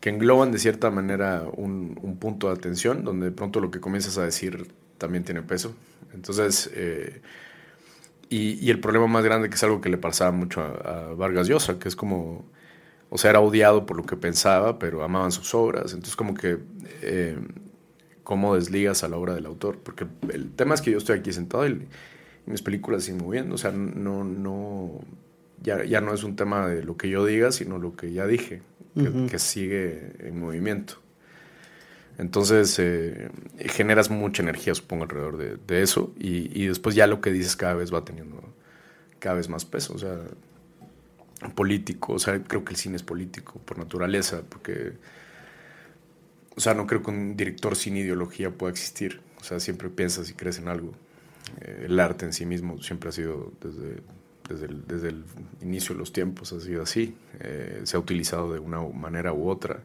que, 0.00 0.10
engloban 0.10 0.52
de 0.52 0.58
cierta 0.58 0.90
manera 0.90 1.44
un, 1.52 1.98
un, 2.00 2.16
punto 2.18 2.48
de 2.48 2.54
atención 2.54 3.04
donde 3.04 3.26
de 3.26 3.32
pronto 3.32 3.60
lo 3.60 3.70
que 3.70 3.80
comienzas 3.80 4.18
a 4.18 4.24
decir 4.24 4.68
también 4.98 5.24
tiene 5.24 5.42
peso. 5.42 5.74
Entonces, 6.14 6.70
eh, 6.74 7.20
y, 8.28 8.70
el 8.70 8.80
problema 8.80 9.06
más 9.06 9.24
grande, 9.24 9.48
que 9.48 9.54
es 9.54 9.62
algo 9.62 9.80
que 9.80 9.88
le 9.88 9.98
pasaba 9.98 10.32
mucho 10.32 10.60
a, 10.60 11.14
Vargas 11.14 11.48
Llosa, 11.48 11.78
que 11.78 11.88
es 11.88 11.96
como, 11.96 12.44
o 13.08 13.18
sea, 13.18 13.30
era 13.30 13.40
odiado 13.40 13.86
por 13.86 13.96
lo 13.96 14.04
que 14.04 14.16
pensaba, 14.16 14.78
pero 14.78 15.04
amaban 15.04 15.32
sus 15.32 15.54
obras. 15.54 15.92
Entonces, 15.92 16.16
como 16.16 16.34
que, 16.34 16.58
eh, 17.02 17.38
¿cómo 18.24 18.56
desligas 18.56 19.04
a 19.04 19.08
la 19.08 19.16
obra 19.16 19.34
del 19.34 19.46
autor? 19.46 19.78
Porque 19.78 20.06
el 20.32 20.50
tema 20.52 20.74
es 20.74 20.80
que 20.80 20.90
yo 20.90 20.98
estoy 20.98 21.18
aquí 21.18 21.32
sentado 21.32 21.68
y, 21.68 21.86
mis 22.46 22.62
películas 22.62 23.02
siguen 23.02 23.24
moviendo. 23.24 23.56
O 23.56 23.58
sea, 23.58 23.72
no, 23.72 24.22
no, 24.22 25.00
ya, 25.62 25.84
ya, 25.84 26.00
no 26.00 26.14
es 26.14 26.22
un 26.22 26.36
tema 26.36 26.68
de 26.68 26.84
lo 26.84 26.96
que 26.96 27.08
yo 27.08 27.26
diga, 27.26 27.50
sino 27.50 27.78
lo 27.78 27.96
que 27.96 28.12
ya 28.12 28.24
dije, 28.24 28.62
que 29.28 29.38
sigue 29.40 30.12
en 30.20 30.38
movimiento. 30.38 30.94
Entonces 32.18 32.78
eh, 32.78 33.28
generas 33.58 34.10
mucha 34.10 34.42
energía, 34.42 34.74
supongo, 34.74 35.04
alrededor 35.04 35.36
de, 35.36 35.82
eso 35.82 36.14
y, 36.18 36.66
después 36.66 36.94
ya 36.94 37.06
lo 37.06 37.20
que 37.20 37.30
dices 37.30 37.56
cada 37.56 37.74
vez 37.74 37.92
va 37.92 38.04
teniendo 38.04 38.42
cada 39.18 39.36
vez 39.36 39.48
más 39.48 39.64
peso. 39.64 39.94
O 39.94 39.98
sea, 39.98 40.18
político, 41.54 42.14
o 42.14 42.18
sea, 42.18 42.42
creo 42.42 42.64
que 42.64 42.72
el 42.72 42.76
cine 42.76 42.96
es 42.96 43.02
político 43.02 43.60
por 43.64 43.78
naturaleza, 43.78 44.42
porque, 44.48 44.92
o 46.56 46.60
sea, 46.60 46.72
no 46.72 46.86
creo 46.86 47.02
que 47.02 47.10
un 47.10 47.36
director 47.36 47.76
sin 47.76 47.96
ideología 47.96 48.50
pueda 48.50 48.72
existir. 48.72 49.20
O 49.38 49.44
sea, 49.44 49.60
siempre 49.60 49.90
piensas 49.90 50.30
y 50.30 50.34
crees 50.34 50.58
en 50.58 50.68
algo. 50.68 50.92
Eh, 51.60 51.84
el 51.86 52.00
arte 52.00 52.24
en 52.24 52.32
sí 52.32 52.46
mismo 52.46 52.82
siempre 52.82 53.10
ha 53.10 53.12
sido 53.12 53.52
desde, 53.62 54.00
desde, 54.88 55.08
el, 55.08 55.24
inicio 55.60 55.94
de 55.94 55.98
los 55.98 56.12
tiempos, 56.12 56.52
ha 56.54 56.60
sido 56.60 56.82
así. 56.82 57.14
Eh, 57.40 57.82
se 57.84 57.96
ha 57.98 58.00
utilizado 58.00 58.54
de 58.54 58.58
una 58.58 58.80
manera 58.80 59.34
u 59.34 59.50
otra 59.50 59.82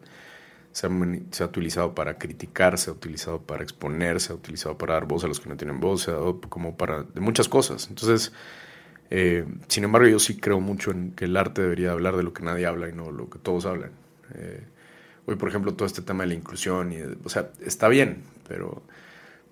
se 0.71 0.87
ha, 0.87 1.45
utilizado 1.45 1.93
para 1.93 2.17
criticar, 2.17 2.77
se 2.77 2.89
ha 2.89 2.93
utilizado 2.93 3.41
para 3.41 3.63
exponer, 3.63 4.21
se 4.21 4.31
ha 4.31 4.35
utilizado 4.35 4.77
para 4.77 4.93
dar 4.93 5.05
voz 5.05 5.23
a 5.23 5.27
los 5.27 5.39
que 5.39 5.49
no 5.49 5.57
tienen 5.57 5.79
voz, 5.79 6.03
se 6.03 6.11
ha 6.11 6.13
dado 6.13 6.39
como 6.41 6.77
para 6.77 7.03
de 7.03 7.19
muchas 7.19 7.49
cosas. 7.49 7.87
Entonces, 7.89 8.31
eh, 9.09 9.45
sin 9.67 9.83
embargo, 9.83 10.07
yo 10.07 10.19
sí 10.19 10.37
creo 10.37 10.61
mucho 10.61 10.91
en 10.91 11.11
que 11.11 11.25
el 11.25 11.35
arte 11.35 11.61
debería 11.61 11.91
hablar 11.91 12.15
de 12.15 12.23
lo 12.23 12.33
que 12.33 12.43
nadie 12.43 12.65
habla 12.65 12.87
y 12.87 12.93
no 12.93 13.11
lo 13.11 13.29
que 13.29 13.37
todos 13.39 13.65
hablan. 13.65 13.91
Eh, 14.35 14.63
hoy, 15.25 15.35
por 15.35 15.49
ejemplo, 15.49 15.73
todo 15.73 15.85
este 15.85 16.01
tema 16.01 16.23
de 16.23 16.29
la 16.29 16.35
inclusión, 16.35 16.93
y, 16.93 16.99
o 17.23 17.29
sea, 17.29 17.51
está 17.59 17.89
bien, 17.89 18.23
pero, 18.47 18.81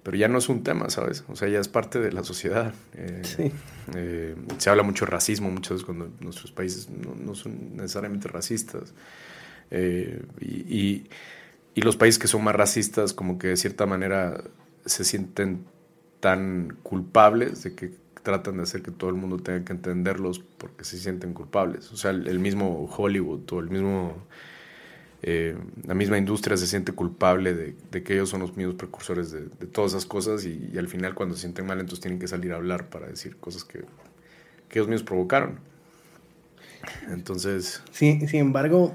pero 0.04 0.16
ya 0.16 0.30
no 0.30 0.38
es 0.38 0.48
un 0.48 0.64
tema, 0.64 0.90
¿sabes? 0.90 1.26
O 1.28 1.36
sea, 1.36 1.50
ya 1.50 1.60
es 1.60 1.68
parte 1.68 2.00
de 2.00 2.14
la 2.14 2.24
sociedad. 2.24 2.74
Eh, 2.94 4.36
se 4.58 4.70
habla 4.70 4.84
mucho 4.84 5.04
de 5.04 5.12
racismo 5.12 5.52
muchas 5.52 5.72
veces 5.72 5.86
cuando 5.86 6.10
nuestros 6.22 6.54
países 6.54 6.90
no, 6.90 7.14
no 7.16 7.36
son 7.36 7.76
necesariamente 7.76 8.30
racistas. 8.30 8.94
Eh, 9.72 10.22
y, 10.42 11.04
los 11.76 11.96
países 11.96 12.20
que 12.20 12.28
son 12.28 12.44
más 12.44 12.54
racistas, 12.54 13.14
como 13.14 13.40
que 13.40 13.48
de 13.48 13.56
cierta 13.56 13.86
manera 13.86 14.44
se 14.86 15.06
sienten 15.06 15.64
tan 16.20 16.78
culpables 16.84 17.64
de 17.64 17.74
que 17.74 17.94
tratan 18.22 18.58
de 18.58 18.64
hacer 18.64 18.82
que 18.82 18.92
todo 18.92 19.10
el 19.10 19.16
mundo 19.16 19.38
tenga 19.38 19.64
que 19.64 19.72
entenderlos 19.72 20.40
porque 20.40 20.84
se 20.84 20.98
sienten 20.98 21.34
culpables. 21.34 21.90
O 21.94 21.96
sea, 21.96 22.12
el, 22.12 22.40
mismo 22.40 22.86
Hollywood 22.98 23.50
o 23.54 23.60
el 23.62 23.70
mismo, 23.70 24.18
eh, 25.22 25.56
la 25.88 25.94
misma 25.94 26.18
industria 26.18 26.58
se 26.58 26.68
siente 26.68 26.92
culpable 26.92 27.54
de, 27.54 28.04
que 28.04 28.14
ellos 28.14 28.28
son 28.28 28.42
los 28.42 28.58
mismos 28.58 28.76
precursores 28.76 29.32
de, 29.32 29.42
todas 29.68 29.94
esas 29.94 30.06
cosas 30.06 30.44
y, 30.44 30.78
al 30.78 30.90
final 30.90 31.16
cuando 31.16 31.36
se 31.36 31.42
sienten 31.42 31.66
mal 31.66 31.80
entonces 31.80 32.02
tienen 32.02 32.20
que 32.20 32.28
salir 32.28 32.52
a 32.52 32.58
hablar 32.58 32.90
para 32.90 33.08
decir 33.08 33.38
cosas 33.38 33.64
que, 33.64 33.86
que 34.68 34.80
ellos 34.80 34.90
mismos 34.90 35.04
provocaron. 35.04 35.60
Entonces... 37.10 37.82
Sí, 37.92 38.28
sin 38.28 38.40
embargo, 38.42 38.94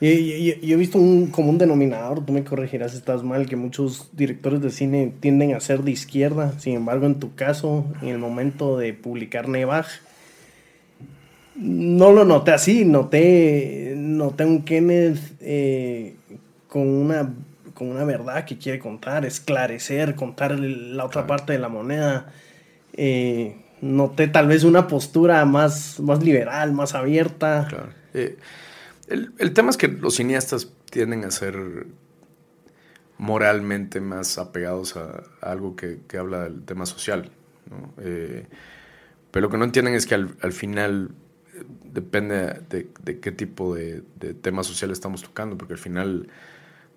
yo, 0.00 0.74
he 0.74 0.76
visto 0.76 0.98
un 0.98 1.26
común 1.26 1.58
denominador, 1.58 2.24
tú 2.24 2.32
me 2.32 2.42
corregirás 2.42 2.92
si 2.92 2.98
estás 2.98 3.22
mal, 3.22 3.46
que 3.46 3.56
muchos 3.56 4.08
directores 4.12 4.62
de 4.62 4.70
cine 4.70 5.12
tienden 5.20 5.54
a 5.54 5.60
ser 5.60 5.82
de 5.82 5.90
izquierda. 5.90 6.58
Sin 6.58 6.74
embargo, 6.74 7.06
en 7.06 7.20
tu 7.20 7.34
caso, 7.34 7.84
en 8.00 8.08
el 8.08 8.18
momento 8.18 8.78
de 8.78 8.94
publicar 8.94 9.48
Nevaj, 9.48 9.86
no 11.56 12.12
lo 12.12 12.24
noté 12.24 12.52
así, 12.52 12.86
noté, 12.86 13.92
noté 13.94 14.46
un 14.46 14.62
Kenneth 14.62 15.18
eh, 15.40 16.16
con, 16.66 16.88
una, 16.88 17.34
con 17.74 17.88
una 17.88 18.04
verdad 18.04 18.46
que 18.46 18.56
quiere 18.56 18.78
contar, 18.78 19.26
esclarecer, 19.26 20.14
contar 20.14 20.58
la 20.58 21.04
otra 21.04 21.26
parte 21.26 21.52
de 21.52 21.58
la 21.58 21.68
moneda. 21.68 22.32
Eh, 22.94 23.56
noté 23.82 24.28
tal 24.28 24.46
vez 24.46 24.64
una 24.64 24.88
postura 24.88 25.44
más, 25.44 26.00
más 26.00 26.22
liberal, 26.22 26.72
más 26.72 26.94
abierta. 26.94 27.66
Claro. 27.68 27.90
Eh, 28.14 28.38
el, 29.10 29.52
tema 29.52 29.70
es 29.70 29.76
que 29.76 29.88
los 29.88 30.16
cineastas 30.16 30.72
tienden 30.90 31.24
a 31.24 31.30
ser 31.30 31.86
moralmente 33.18 34.00
más 34.00 34.38
apegados 34.38 34.96
a, 34.96 35.24
algo 35.42 35.76
que, 35.76 36.00
habla 36.16 36.44
del 36.44 36.62
tema 36.62 36.86
social. 36.86 37.30
Eh, 37.98 38.46
pero 39.30 39.46
lo 39.46 39.50
que 39.50 39.58
no 39.58 39.64
entienden 39.64 39.94
es 39.94 40.06
que 40.06 40.14
al, 40.14 40.52
final 40.52 41.10
eh, 41.54 41.64
depende 41.92 42.62
de, 42.70 43.20
qué 43.20 43.32
tipo 43.32 43.74
de, 43.74 44.02
tema 44.40 44.62
social 44.62 44.90
estamos 44.90 45.22
tocando, 45.22 45.58
porque 45.58 45.74
al 45.74 45.78
final 45.78 46.28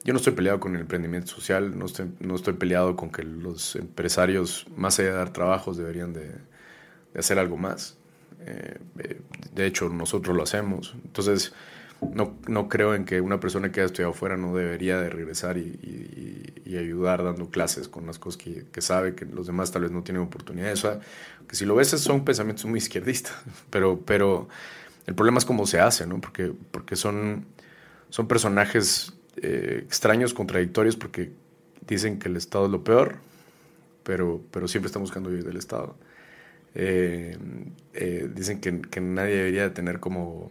yo 0.03 0.13
no 0.13 0.17
estoy 0.17 0.33
peleado 0.33 0.59
con 0.59 0.75
el 0.75 0.81
emprendimiento 0.81 1.27
social, 1.27 1.77
no 1.77 1.85
estoy, 1.85 2.11
no 2.19 2.35
estoy 2.35 2.53
peleado 2.53 2.95
con 2.95 3.09
que 3.09 3.23
los 3.23 3.75
empresarios, 3.75 4.67
más 4.75 4.99
allá 4.99 5.09
de 5.09 5.15
dar 5.15 5.33
trabajos, 5.33 5.77
deberían 5.77 6.13
de, 6.13 6.31
hacer 7.17 7.39
algo 7.39 7.57
más. 7.57 7.97
Eh, 8.45 8.77
de 9.53 9.65
hecho, 9.65 9.89
nosotros 9.89 10.35
lo 10.35 10.43
hacemos. 10.43 10.95
Entonces, 11.05 11.53
no, 12.13 12.35
no 12.47 12.69
creo 12.69 12.95
en 12.95 13.05
que 13.05 13.21
una 13.21 13.39
persona 13.39 13.71
que 13.71 13.79
haya 13.79 13.87
estudiado 13.87 14.11
afuera 14.11 14.37
no 14.37 14.55
debería 14.55 14.99
de 14.99 15.09
regresar 15.09 15.57
y, 15.57 16.49
ayudar 16.73 17.23
dando 17.23 17.51
clases 17.51 17.87
con 17.87 18.07
las 18.07 18.17
cosas 18.17 18.41
que, 18.41 18.81
sabe 18.81 19.13
que 19.13 19.25
los 19.25 19.45
demás 19.45 19.71
tal 19.71 19.83
vez 19.83 19.91
no 19.91 20.01
tienen 20.01 20.23
oportunidades. 20.23 20.83
O 20.85 20.99
que 21.47 21.55
si 21.55 21.65
lo 21.65 21.75
ves 21.75 21.89
son 21.89 22.25
pensamientos 22.25 22.65
muy 22.65 22.79
izquierdistas, 22.79 23.35
pero, 23.69 23.99
pero 24.03 24.47
el 25.05 25.13
problema 25.13 25.37
es 25.37 25.45
cómo 25.45 25.67
se 25.67 25.79
hace, 25.79 26.07
¿no? 26.07 26.19
Porque, 26.19 26.51
porque 26.71 26.95
son, 26.95 27.45
son 28.09 28.27
personajes 28.27 29.13
eh, 29.37 29.83
extraños, 29.85 30.33
contradictorios, 30.33 30.95
porque 30.95 31.31
dicen 31.87 32.17
que 32.17 32.27
el 32.27 32.37
Estado 32.37 32.65
es 32.65 32.71
lo 32.71 32.83
peor, 32.83 33.17
pero, 34.03 34.41
pero 34.49 34.67
siempre 34.67 34.87
están 34.87 35.03
buscando 35.03 35.29
vivir 35.29 35.45
del 35.45 35.57
Estado. 35.57 35.95
Eh, 36.73 37.37
eh, 37.93 38.29
dicen 38.33 38.59
que, 38.59 38.81
que 38.81 38.99
nadie 38.99 39.35
debería 39.35 39.73
tener 39.75 39.99
como 39.99 40.49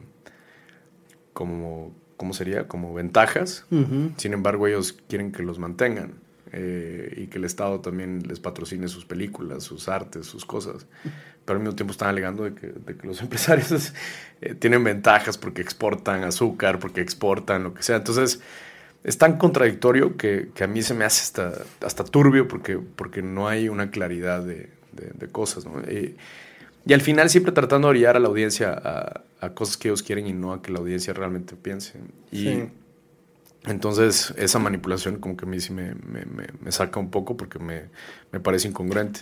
como, 1.33 1.95
¿cómo 2.16 2.35
sería? 2.35 2.68
Como 2.68 2.95
ventajas. 2.95 3.66
Sin 4.16 4.33
embargo, 4.33 4.66
ellos 4.66 4.92
quieren 5.09 5.33
que 5.33 5.42
los 5.42 5.59
mantengan 5.59 6.14
eh, 6.53 7.14
y 7.16 7.27
que 7.29 7.38
el 7.38 7.45
Estado 7.45 7.81
también 7.81 8.23
les 8.29 8.38
patrocine 8.38 8.87
sus 8.88 9.05
películas, 9.05 9.64
sus 9.64 9.88
artes, 9.88 10.27
sus 10.27 10.45
cosas. 10.45 10.87
Pero 11.45 11.57
al 11.57 11.62
mismo 11.64 11.75
tiempo 11.75 11.92
están 11.92 12.09
alegando 12.09 12.45
de 12.45 12.55
que, 12.55 12.73
los 13.07 13.21
empresarios 13.23 13.92
eh, 14.40 14.55
tienen 14.55 14.85
ventajas 14.85 15.38
porque 15.38 15.62
exportan 15.62 16.25
azúcar, 16.25 16.79
porque 16.79 17.01
exportan 17.01 17.64
lo 17.64 17.75
que 17.75 17.83
sea. 17.83 17.97
Entonces, 17.97 18.40
es 19.03 19.18
tan 19.18 19.38
contradictorio 19.38 20.16
que, 20.16 20.51
a 20.61 20.66
mí 20.66 20.83
se 20.83 20.95
me 20.95 21.05
hace 21.05 21.23
hasta, 21.23 21.64
hasta 21.85 22.05
turbio 22.05 22.47
porque, 22.47 22.79
porque 22.79 23.23
no 23.23 23.49
hay 23.49 23.68
una 23.68 23.90
claridad 23.90 24.42
de, 24.42 24.68
cosas. 25.33 25.64
¿no? 25.64 25.81
Y 26.85 26.92
al 26.92 27.01
final 27.01 27.31
siempre 27.31 27.53
tratando 27.53 27.88
de 27.88 27.90
orillar 27.90 28.16
a 28.16 28.21
la 28.21 28.29
audiencia 28.29 28.73
a, 28.73 29.23
cosas 29.50 29.76
que 29.76 29.88
ellos 29.88 30.02
quieren 30.02 30.26
y 30.26 30.33
no 30.33 30.52
a 30.52 30.62
que 30.62 30.72
la 30.72 30.78
audiencia 30.78 31.12
realmente 31.12 31.57
piense. 31.57 31.98
Y 32.31 32.64
entonces 33.64 34.33
esa 34.37 34.59
manipulación 34.59 35.18
como 35.18 35.37
que 35.37 35.44
a 35.44 35.48
mí 35.48 35.61
sí 35.61 35.72
me, 35.72 35.94
saca 36.70 36.98
un 36.98 37.11
poco 37.11 37.37
porque 37.37 37.59
me, 37.59 38.40
parece 38.40 38.68
incongruente. 38.68 39.20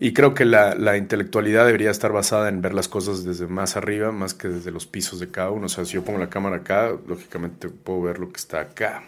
Y 0.00 0.12
creo 0.12 0.34
que 0.34 0.44
la, 0.44 0.74
la, 0.74 0.96
intelectualidad 0.96 1.66
debería 1.66 1.90
estar 1.90 2.10
basada 2.10 2.48
en 2.48 2.60
ver 2.60 2.74
las 2.74 2.88
cosas 2.88 3.24
desde 3.24 3.46
más 3.46 3.76
arriba, 3.76 4.10
más 4.10 4.34
que 4.34 4.48
desde 4.48 4.72
los 4.72 4.86
pisos 4.86 5.20
de 5.20 5.30
cada 5.30 5.50
uno. 5.50 5.66
O 5.66 5.68
sea, 5.68 5.84
si 5.84 5.94
yo 5.94 6.04
pongo 6.04 6.18
la 6.18 6.28
cámara 6.28 6.56
acá, 6.56 6.92
lógicamente 7.06 7.68
puedo 7.68 8.02
ver 8.02 8.18
lo 8.18 8.32
que 8.32 8.38
está 8.38 8.60
acá 8.60 9.04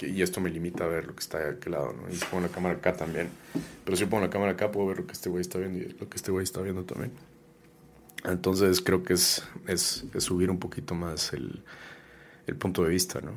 y, 0.00 0.22
esto 0.22 0.40
me 0.40 0.50
limita 0.50 0.84
a 0.84 0.86
ver 0.86 1.06
lo 1.06 1.14
que 1.14 1.20
está 1.20 1.38
de 1.38 1.50
aquel 1.50 1.72
lado, 1.72 1.92
¿no? 1.92 2.08
Y 2.10 2.16
si 2.16 2.24
pongo 2.24 2.46
la 2.46 2.52
cámara 2.52 2.76
acá 2.76 2.94
también. 2.94 3.28
Pero 3.84 3.96
si 3.96 4.06
pongo 4.06 4.24
la 4.24 4.30
cámara 4.30 4.52
acá, 4.52 4.70
puedo 4.70 4.86
ver 4.88 4.98
lo 4.98 5.06
que 5.06 5.12
este 5.12 5.28
güey 5.28 5.40
está 5.40 5.58
viendo 5.58 5.78
y 5.78 5.96
lo 5.98 6.08
que 6.08 6.16
este 6.16 6.30
güey 6.30 6.44
está 6.44 6.60
viendo 6.60 6.84
también. 6.84 7.12
Entonces 8.24 8.80
creo 8.80 9.02
que 9.02 9.14
es, 9.14 9.44
es, 9.66 10.04
subir 10.18 10.50
un 10.50 10.58
poquito 10.58 10.94
más 10.94 11.32
el, 11.32 11.62
el, 12.46 12.56
punto 12.56 12.84
de 12.84 12.90
vista, 12.90 13.20
¿no? 13.20 13.32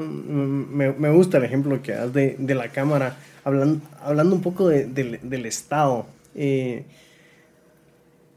Mm, 0.00 0.74
me, 0.74 0.92
me, 0.92 1.10
gusta 1.10 1.38
el 1.38 1.44
ejemplo 1.44 1.80
que 1.82 1.92
das 1.92 2.12
de, 2.12 2.36
de 2.38 2.54
la 2.54 2.68
cámara, 2.68 3.16
hablando, 3.44 3.80
hablando 4.00 4.34
un 4.34 4.42
poco 4.42 4.68
de, 4.68 4.86
del 4.86 5.46
Estado. 5.46 6.06
Eh, 6.34 6.84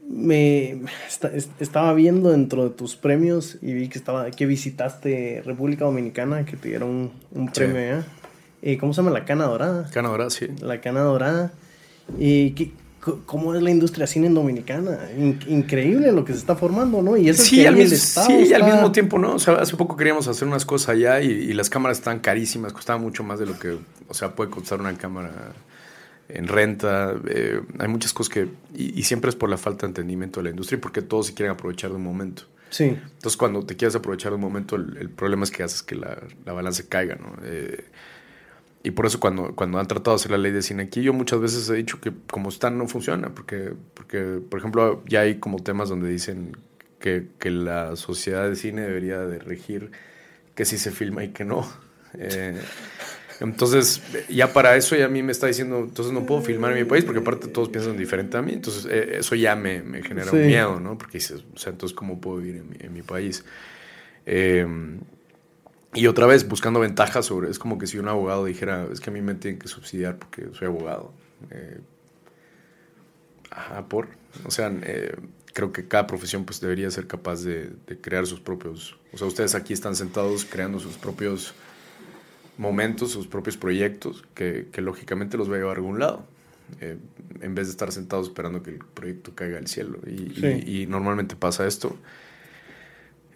me 0.08 0.82
estaba 1.58 1.92
viendo 1.94 2.30
dentro 2.30 2.64
de 2.64 2.70
tus 2.70 2.94
premios 2.94 3.58
y 3.60 3.72
vi 3.72 3.88
que 3.88 3.98
estaba 3.98 4.30
que 4.30 4.46
visitaste 4.46 5.42
República 5.44 5.84
Dominicana, 5.84 6.44
que 6.44 6.56
te 6.56 6.68
dieron 6.68 7.10
un, 7.32 7.48
premio 7.48 8.04
eh, 8.62 8.78
¿Cómo 8.78 8.92
se 8.92 9.02
llama? 9.02 9.10
La 9.10 9.24
Cana 9.24 9.46
Dorada. 9.46 9.90
Cana 9.92 10.08
Dorada, 10.08 10.30
sí. 10.30 10.46
La 10.60 10.80
Cana 10.80 11.00
Dorada. 11.00 11.52
¿Y 12.18 12.52
cómo 13.24 13.54
es 13.54 13.62
la 13.62 13.70
industria 13.70 14.06
cine 14.06 14.26
en 14.26 14.34
Dominicana? 14.34 14.98
increíble 15.46 16.12
lo 16.12 16.24
que 16.24 16.32
se 16.32 16.38
está 16.38 16.56
formando, 16.56 17.02
¿no? 17.02 17.16
Y 17.16 17.28
eso 17.28 17.42
sí, 17.42 17.64
al, 17.66 17.76
mismo, 17.76 17.96
sí 17.96 18.52
al 18.52 18.64
mismo 18.64 18.92
tiempo, 18.92 19.18
¿no? 19.18 19.34
O 19.34 19.38
sea, 19.38 19.54
hace 19.54 19.76
poco 19.76 19.96
queríamos 19.96 20.28
hacer 20.28 20.46
unas 20.46 20.64
cosas 20.64 20.90
allá 20.90 21.20
y, 21.20 21.28
y 21.28 21.52
las 21.52 21.70
cámaras 21.70 21.98
están 21.98 22.20
carísimas, 22.20 22.72
costaban 22.72 23.02
mucho 23.02 23.22
más 23.24 23.38
de 23.38 23.46
lo 23.46 23.58
que, 23.58 23.78
o 24.08 24.14
sea, 24.14 24.34
puede 24.34 24.50
costar 24.50 24.80
una 24.80 24.96
cámara 24.96 25.52
en 26.28 26.48
renta, 26.48 27.14
eh, 27.28 27.60
hay 27.78 27.88
muchas 27.88 28.12
cosas 28.12 28.32
que, 28.32 28.48
y, 28.74 29.02
siempre 29.04 29.30
es 29.30 29.36
por 29.36 29.48
la 29.48 29.56
falta 29.56 29.86
de 29.86 29.90
entendimiento 29.90 30.40
de 30.40 30.44
la 30.44 30.50
industria 30.50 30.78
y 30.78 30.80
porque 30.80 31.02
todos 31.02 31.26
se 31.28 31.34
quieren 31.34 31.52
aprovechar 31.52 31.90
de 31.90 31.96
un 31.96 32.02
momento. 32.02 32.42
Sí. 32.70 32.84
Entonces 32.84 33.36
cuando 33.36 33.64
te 33.64 33.76
quieres 33.76 33.94
aprovechar 33.94 34.32
de 34.32 34.36
un 34.36 34.40
momento, 34.40 34.76
el, 34.76 35.08
problema 35.10 35.44
es 35.44 35.50
que 35.50 35.62
haces 35.62 35.82
que 35.82 35.94
la, 35.94 36.18
la 36.44 36.52
balanza 36.52 36.82
caiga, 36.88 37.16
¿no? 37.16 37.36
Eh, 37.44 37.84
y 38.86 38.92
por 38.92 39.04
eso 39.04 39.18
cuando, 39.18 39.52
cuando 39.56 39.80
han 39.80 39.88
tratado 39.88 40.16
de 40.16 40.20
hacer 40.20 40.30
la 40.30 40.38
ley 40.38 40.52
de 40.52 40.62
cine 40.62 40.84
aquí, 40.84 41.02
yo 41.02 41.12
muchas 41.12 41.40
veces 41.40 41.68
he 41.68 41.74
dicho 41.74 42.00
que 42.00 42.12
como 42.30 42.50
están 42.50 42.78
no 42.78 42.86
funciona, 42.86 43.30
porque, 43.30 43.72
porque 43.94 44.38
por 44.48 44.60
ejemplo, 44.60 45.02
ya 45.08 45.22
hay 45.22 45.40
como 45.40 45.58
temas 45.58 45.88
donde 45.88 46.08
dicen 46.08 46.56
que, 47.00 47.26
que 47.40 47.50
la 47.50 47.96
sociedad 47.96 48.48
de 48.48 48.54
cine 48.54 48.82
debería 48.82 49.18
de 49.22 49.40
regir 49.40 49.90
que 50.54 50.64
sí 50.64 50.78
se 50.78 50.92
filma 50.92 51.24
y 51.24 51.30
que 51.30 51.44
no. 51.44 51.68
Eh, 52.18 52.58
entonces, 53.40 54.00
ya 54.30 54.54
para 54.54 54.74
eso 54.76 54.96
ya 54.96 55.04
a 55.04 55.08
mí 55.08 55.22
me 55.22 55.32
está 55.32 55.48
diciendo, 55.48 55.80
entonces 55.80 56.14
no 56.14 56.24
puedo 56.24 56.40
filmar 56.40 56.72
en 56.72 56.78
mi 56.78 56.84
país 56.88 57.04
porque 57.04 57.20
aparte 57.20 57.48
todos 57.48 57.68
piensan 57.68 57.94
diferente 57.94 58.38
a 58.38 58.42
mí. 58.42 58.54
Entonces, 58.54 58.86
eh, 58.90 59.18
eso 59.18 59.34
ya 59.34 59.54
me, 59.54 59.82
me 59.82 60.02
genera 60.02 60.32
un 60.32 60.46
miedo, 60.46 60.80
¿no? 60.80 60.96
Porque 60.96 61.18
dices, 61.18 61.44
o 61.52 61.58
sea, 61.58 61.72
entonces, 61.72 61.94
¿cómo 61.94 62.22
puedo 62.22 62.38
vivir 62.38 62.62
en 62.62 62.70
mi, 62.70 62.76
en 62.80 62.94
mi 62.94 63.02
país? 63.02 63.44
Em, 64.24 65.00
y 65.96 66.06
otra 66.06 66.26
vez, 66.26 66.48
buscando 66.48 66.80
ventajas 66.80 67.26
sobre, 67.26 67.50
es 67.50 67.58
como 67.58 67.78
que 67.78 67.86
si 67.86 67.98
un 67.98 68.08
abogado 68.08 68.44
dijera, 68.44 68.86
es 68.92 69.00
que 69.00 69.10
a 69.10 69.12
mí 69.12 69.20
me 69.20 69.34
tienen 69.34 69.58
que 69.58 69.68
subsidiar 69.68 70.18
porque 70.18 70.48
soy 70.52 70.68
abogado. 70.68 71.12
Eh, 71.50 71.80
ajá, 73.50 73.88
por. 73.88 74.08
O 74.44 74.50
sea, 74.50 74.72
eh, 74.82 75.16
creo 75.52 75.72
que 75.72 75.88
cada 75.88 76.06
profesión 76.06 76.44
pues 76.44 76.60
debería 76.60 76.90
ser 76.90 77.06
capaz 77.06 77.42
de, 77.42 77.70
de 77.86 78.00
crear 78.00 78.26
sus 78.26 78.40
propios, 78.40 78.96
o 79.12 79.18
sea, 79.18 79.26
ustedes 79.26 79.54
aquí 79.54 79.72
están 79.72 79.96
sentados 79.96 80.44
creando 80.44 80.78
sus 80.78 80.96
propios 80.96 81.54
momentos, 82.58 83.10
sus 83.10 83.26
propios 83.26 83.56
proyectos, 83.56 84.24
que, 84.34 84.68
lógicamente 84.76 85.36
los 85.36 85.50
va 85.50 85.56
a 85.56 85.58
llevar 85.58 85.76
a 85.76 85.78
algún 85.78 85.98
lado. 85.98 86.24
Eh, 86.80 86.96
en 87.40 87.54
vez 87.54 87.68
de 87.68 87.70
estar 87.70 87.92
sentados 87.92 88.26
esperando 88.26 88.62
que 88.62 88.70
el 88.70 88.78
proyecto 88.78 89.34
caiga 89.34 89.58
al 89.58 89.68
cielo. 89.68 89.98
Y, 90.06 90.86
normalmente 90.86 91.36
pasa 91.36 91.66
esto. 91.66 91.96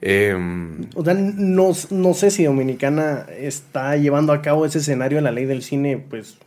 Em, 0.02 0.86
o 0.94 1.04
sea, 1.04 1.14
no, 1.14 1.72
no, 1.90 2.14
sé 2.14 2.30
si 2.30 2.44
Dominicana 2.44 3.26
está 3.36 3.96
llevando 3.96 4.32
a 4.32 4.40
cabo 4.40 4.64
ese 4.64 4.78
escenario 4.78 5.18
en 5.18 5.24
la 5.24 5.30
ley 5.30 5.44
del 5.44 5.62
cine, 5.62 6.02
pues, 6.08 6.38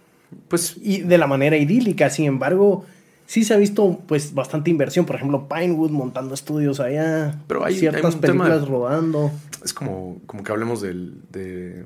pues 0.47 0.75
y 0.81 1.01
de 1.01 1.17
la 1.17 1.27
manera 1.27 1.55
idílica. 1.57 2.09
Sin 2.09 2.25
embargo, 2.25 2.85
sí 3.27 3.43
se 3.43 3.53
ha 3.53 3.57
visto 3.57 3.99
pues 4.07 4.33
bastante 4.33 4.69
inversión, 4.69 5.05
por 5.05 5.15
ejemplo, 5.15 5.47
Pinewood 5.47 5.91
montando 5.91 6.33
estudios 6.33 6.79
allá, 6.79 7.39
Pero 7.47 7.63
hay, 7.63 7.75
ciertas 7.75 8.15
hay 8.15 8.21
películas 8.21 8.67
rodando. 8.67 9.31
Es 9.63 9.73
como, 9.73 10.19
como 10.25 10.43
que 10.43 10.51
hablemos 10.51 10.81
del, 10.81 11.15
de, 11.31 11.83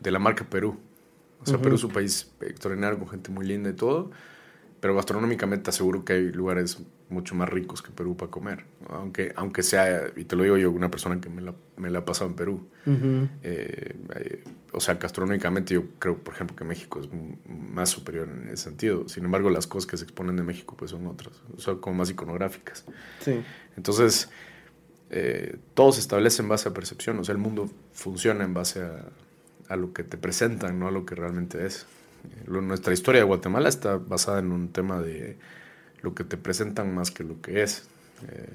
de 0.00 0.10
la 0.10 0.18
marca 0.18 0.44
Perú. 0.44 0.76
O 1.42 1.46
sea. 1.46 1.58
Perú 1.58 1.76
es 1.76 1.84
un 1.84 1.92
país 1.92 2.30
extraordinario 2.40 2.98
con 2.98 3.08
gente 3.08 3.30
muy 3.30 3.46
linda 3.46 3.70
y 3.70 3.72
todo, 3.72 4.10
pero 4.80 4.94
gastronómicamente 4.94 5.64
te 5.64 5.70
aseguro 5.70 6.04
que 6.04 6.14
hay 6.14 6.32
lugares 6.32 6.78
mucho 7.10 7.34
más 7.34 7.48
ricos 7.48 7.82
que 7.82 7.90
Perú 7.90 8.16
para 8.16 8.30
comer. 8.30 8.64
Aunque, 8.88 9.32
aunque 9.36 9.62
sea, 9.62 10.10
y 10.16 10.24
te 10.24 10.36
lo 10.36 10.42
digo 10.42 10.56
yo, 10.56 10.70
una 10.70 10.90
persona 10.90 11.20
que 11.20 11.28
me 11.28 11.42
la, 11.42 11.54
me 11.76 11.90
la 11.90 11.98
ha 11.98 12.04
pasado 12.04 12.30
en 12.30 12.36
Perú. 12.36 12.66
Eh, 12.86 13.96
eh, 14.14 14.44
o 14.72 14.80
sea, 14.80 14.94
gastronómicamente 14.94 15.74
yo 15.74 15.84
creo, 15.98 16.16
por 16.16 16.34
ejemplo, 16.34 16.56
que 16.56 16.64
México 16.64 17.00
es 17.00 17.08
más 17.46 17.90
superior 17.90 18.28
en 18.28 18.48
ese 18.48 18.64
sentido. 18.64 19.06
Sin 19.08 19.24
embargo, 19.24 19.50
las 19.50 19.66
cosas 19.66 19.86
que 19.86 19.98
se 19.98 20.04
exponen 20.04 20.36
de 20.36 20.44
México 20.44 20.74
pues 20.78 20.92
son 20.92 21.06
otras, 21.06 21.42
son 21.58 21.78
como 21.80 21.96
más 21.96 22.08
iconográficas. 22.08 22.86
Sí. 23.20 23.42
Entonces, 23.76 24.30
eh, 25.10 25.58
todo 25.74 25.92
se 25.92 26.00
establece 26.00 26.40
en 26.40 26.48
base 26.48 26.70
a 26.70 26.72
percepción, 26.72 27.18
o 27.18 27.24
sea, 27.24 27.34
el 27.34 27.38
mundo 27.38 27.68
funciona 27.92 28.44
en 28.44 28.54
base 28.54 28.80
a, 28.82 29.10
a 29.68 29.76
lo 29.76 29.92
que 29.92 30.04
te 30.04 30.16
presentan, 30.16 30.78
no 30.78 30.88
a 30.88 30.90
lo 30.90 31.04
que 31.04 31.14
realmente 31.16 31.66
es. 31.66 31.86
Nuestra 32.46 32.92
historia 32.92 33.20
de 33.20 33.26
Guatemala 33.26 33.68
está 33.68 33.96
basada 33.96 34.40
en 34.40 34.52
un 34.52 34.68
tema 34.68 35.00
de 35.00 35.36
lo 36.02 36.14
que 36.14 36.24
te 36.24 36.36
presentan 36.36 36.94
más 36.94 37.10
que 37.10 37.24
lo 37.24 37.40
que 37.40 37.62
es. 37.62 37.88
Eh, 38.28 38.48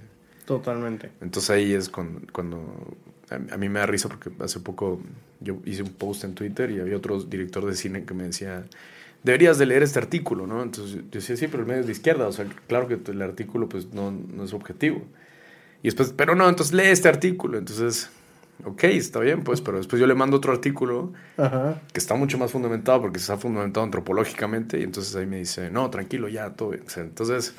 Totalmente. 0.45 1.11
entonces 1.21 1.49
ahí 1.49 1.73
es 1.73 1.89
cuando, 1.89 2.21
cuando 2.31 2.97
a, 3.31 3.55
a 3.55 3.57
mí 3.57 3.67
me 3.67 3.79
da 3.79 3.87
risa 3.87 4.09
porque 4.09 4.29
hace 4.43 4.59
poco 4.59 5.01
yo 5.39 5.57
hice 5.65 5.81
un 5.81 5.93
post 5.93 6.23
en 6.23 6.35
Twitter 6.35 6.69
y 6.69 6.79
había 6.79 6.97
otro 6.97 7.21
director 7.23 7.65
de 7.65 7.75
cine 7.75 8.03
que 8.05 8.13
me 8.13 8.25
decía, 8.25 8.65
deberías 9.23 9.57
de 9.57 9.65
leer 9.65 9.83
este 9.83 9.99
artículo, 9.99 10.45
¿no? 10.45 10.61
Entonces 10.61 10.95
yo 10.95 11.01
decía, 11.11 11.35
sí, 11.35 11.47
pero 11.47 11.63
el 11.63 11.67
medio 11.67 11.81
es 11.81 11.87
de 11.87 11.93
izquierda, 11.93 12.27
o 12.27 12.31
sea, 12.31 12.45
claro 12.67 12.87
que 12.87 12.99
el 13.11 13.21
artículo 13.21 13.67
pues 13.67 13.91
no, 13.91 14.11
no 14.11 14.43
es 14.43 14.53
objetivo. 14.53 15.01
Y 15.81 15.87
después, 15.87 16.13
pero 16.15 16.35
no, 16.35 16.47
entonces 16.47 16.73
lee 16.73 16.85
este 16.85 17.09
artículo. 17.09 17.57
Entonces, 17.57 18.09
ok, 18.63 18.83
está 18.85 19.19
bien, 19.19 19.43
pues, 19.43 19.61
pero 19.61 19.77
después 19.77 19.99
yo 19.99 20.07
le 20.07 20.15
mando 20.15 20.37
otro 20.37 20.53
artículo 20.53 21.11
Ajá. 21.37 21.81
que 21.91 21.99
está 21.99 22.15
mucho 22.15 22.37
más 22.37 22.51
fundamentado 22.51 23.01
porque 23.01 23.17
está 23.19 23.37
fundamentado 23.37 23.83
antropológicamente 23.83 24.79
y 24.79 24.83
entonces 24.83 25.15
ahí 25.15 25.25
me 25.25 25.37
dice, 25.37 25.69
no, 25.71 25.89
tranquilo, 25.89 26.27
ya, 26.29 26.51
todo 26.51 26.69
bien. 26.69 26.83
O 26.85 26.89
sea, 26.89 27.03
entonces, 27.03 27.53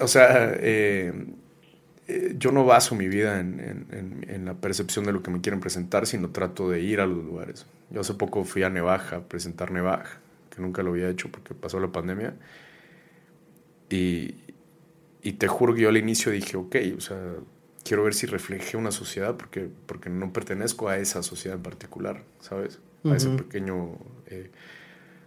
o 0.00 0.08
sea, 0.08 0.52
eh, 0.56 1.12
eh, 2.08 2.34
yo 2.38 2.50
no 2.50 2.64
baso 2.64 2.94
mi 2.96 3.06
vida 3.08 3.38
en, 3.40 3.60
en- 3.60 3.86
en- 3.92 4.26
en 4.28 4.44
la 4.44 4.54
percepción 4.54 5.04
de 5.04 5.12
lo 5.12 5.22
que 5.22 5.30
me 5.30 5.40
quieren 5.40 5.60
presentar, 5.60 6.06
sino 6.06 6.30
trato 6.30 6.68
de 6.68 6.80
ir 6.80 7.00
a 7.00 7.06
los 7.06 7.24
lugares. 7.24 7.66
Yo 7.90 8.00
hace 8.00 8.14
poco 8.14 8.44
fui 8.44 8.62
a 8.64 8.70
Nevaja 8.70 9.16
a 9.16 9.20
presentar 9.20 9.70
Nevaja, 9.70 10.18
que 10.54 10.60
nunca 10.60 10.82
lo 10.82 10.90
había 10.90 11.08
hecho 11.08 11.30
porque 11.30 11.54
pasó 11.54 11.78
la 11.78 11.88
pandemia. 11.92 12.34
Y, 13.90 14.34
y 15.22 15.32
te 15.34 15.46
juro 15.48 15.74
que 15.74 15.82
yo 15.82 15.88
al 15.90 15.96
inicio 15.96 16.32
dije, 16.32 16.56
ok, 16.56 16.76
o 16.96 17.00
sea, 17.00 17.18
quiero 17.92 18.04
ver 18.04 18.14
si 18.14 18.24
refleje 18.24 18.78
una 18.78 18.90
sociedad 18.90 19.36
porque, 19.36 19.68
porque 19.84 20.08
no 20.08 20.32
pertenezco 20.32 20.88
a 20.88 20.96
esa 20.96 21.22
sociedad 21.22 21.58
en 21.58 21.62
particular, 21.62 22.22
¿sabes? 22.40 22.78
A 23.04 23.16
ese 23.16 23.28
pequeño 23.36 23.98
eh, 24.28 24.50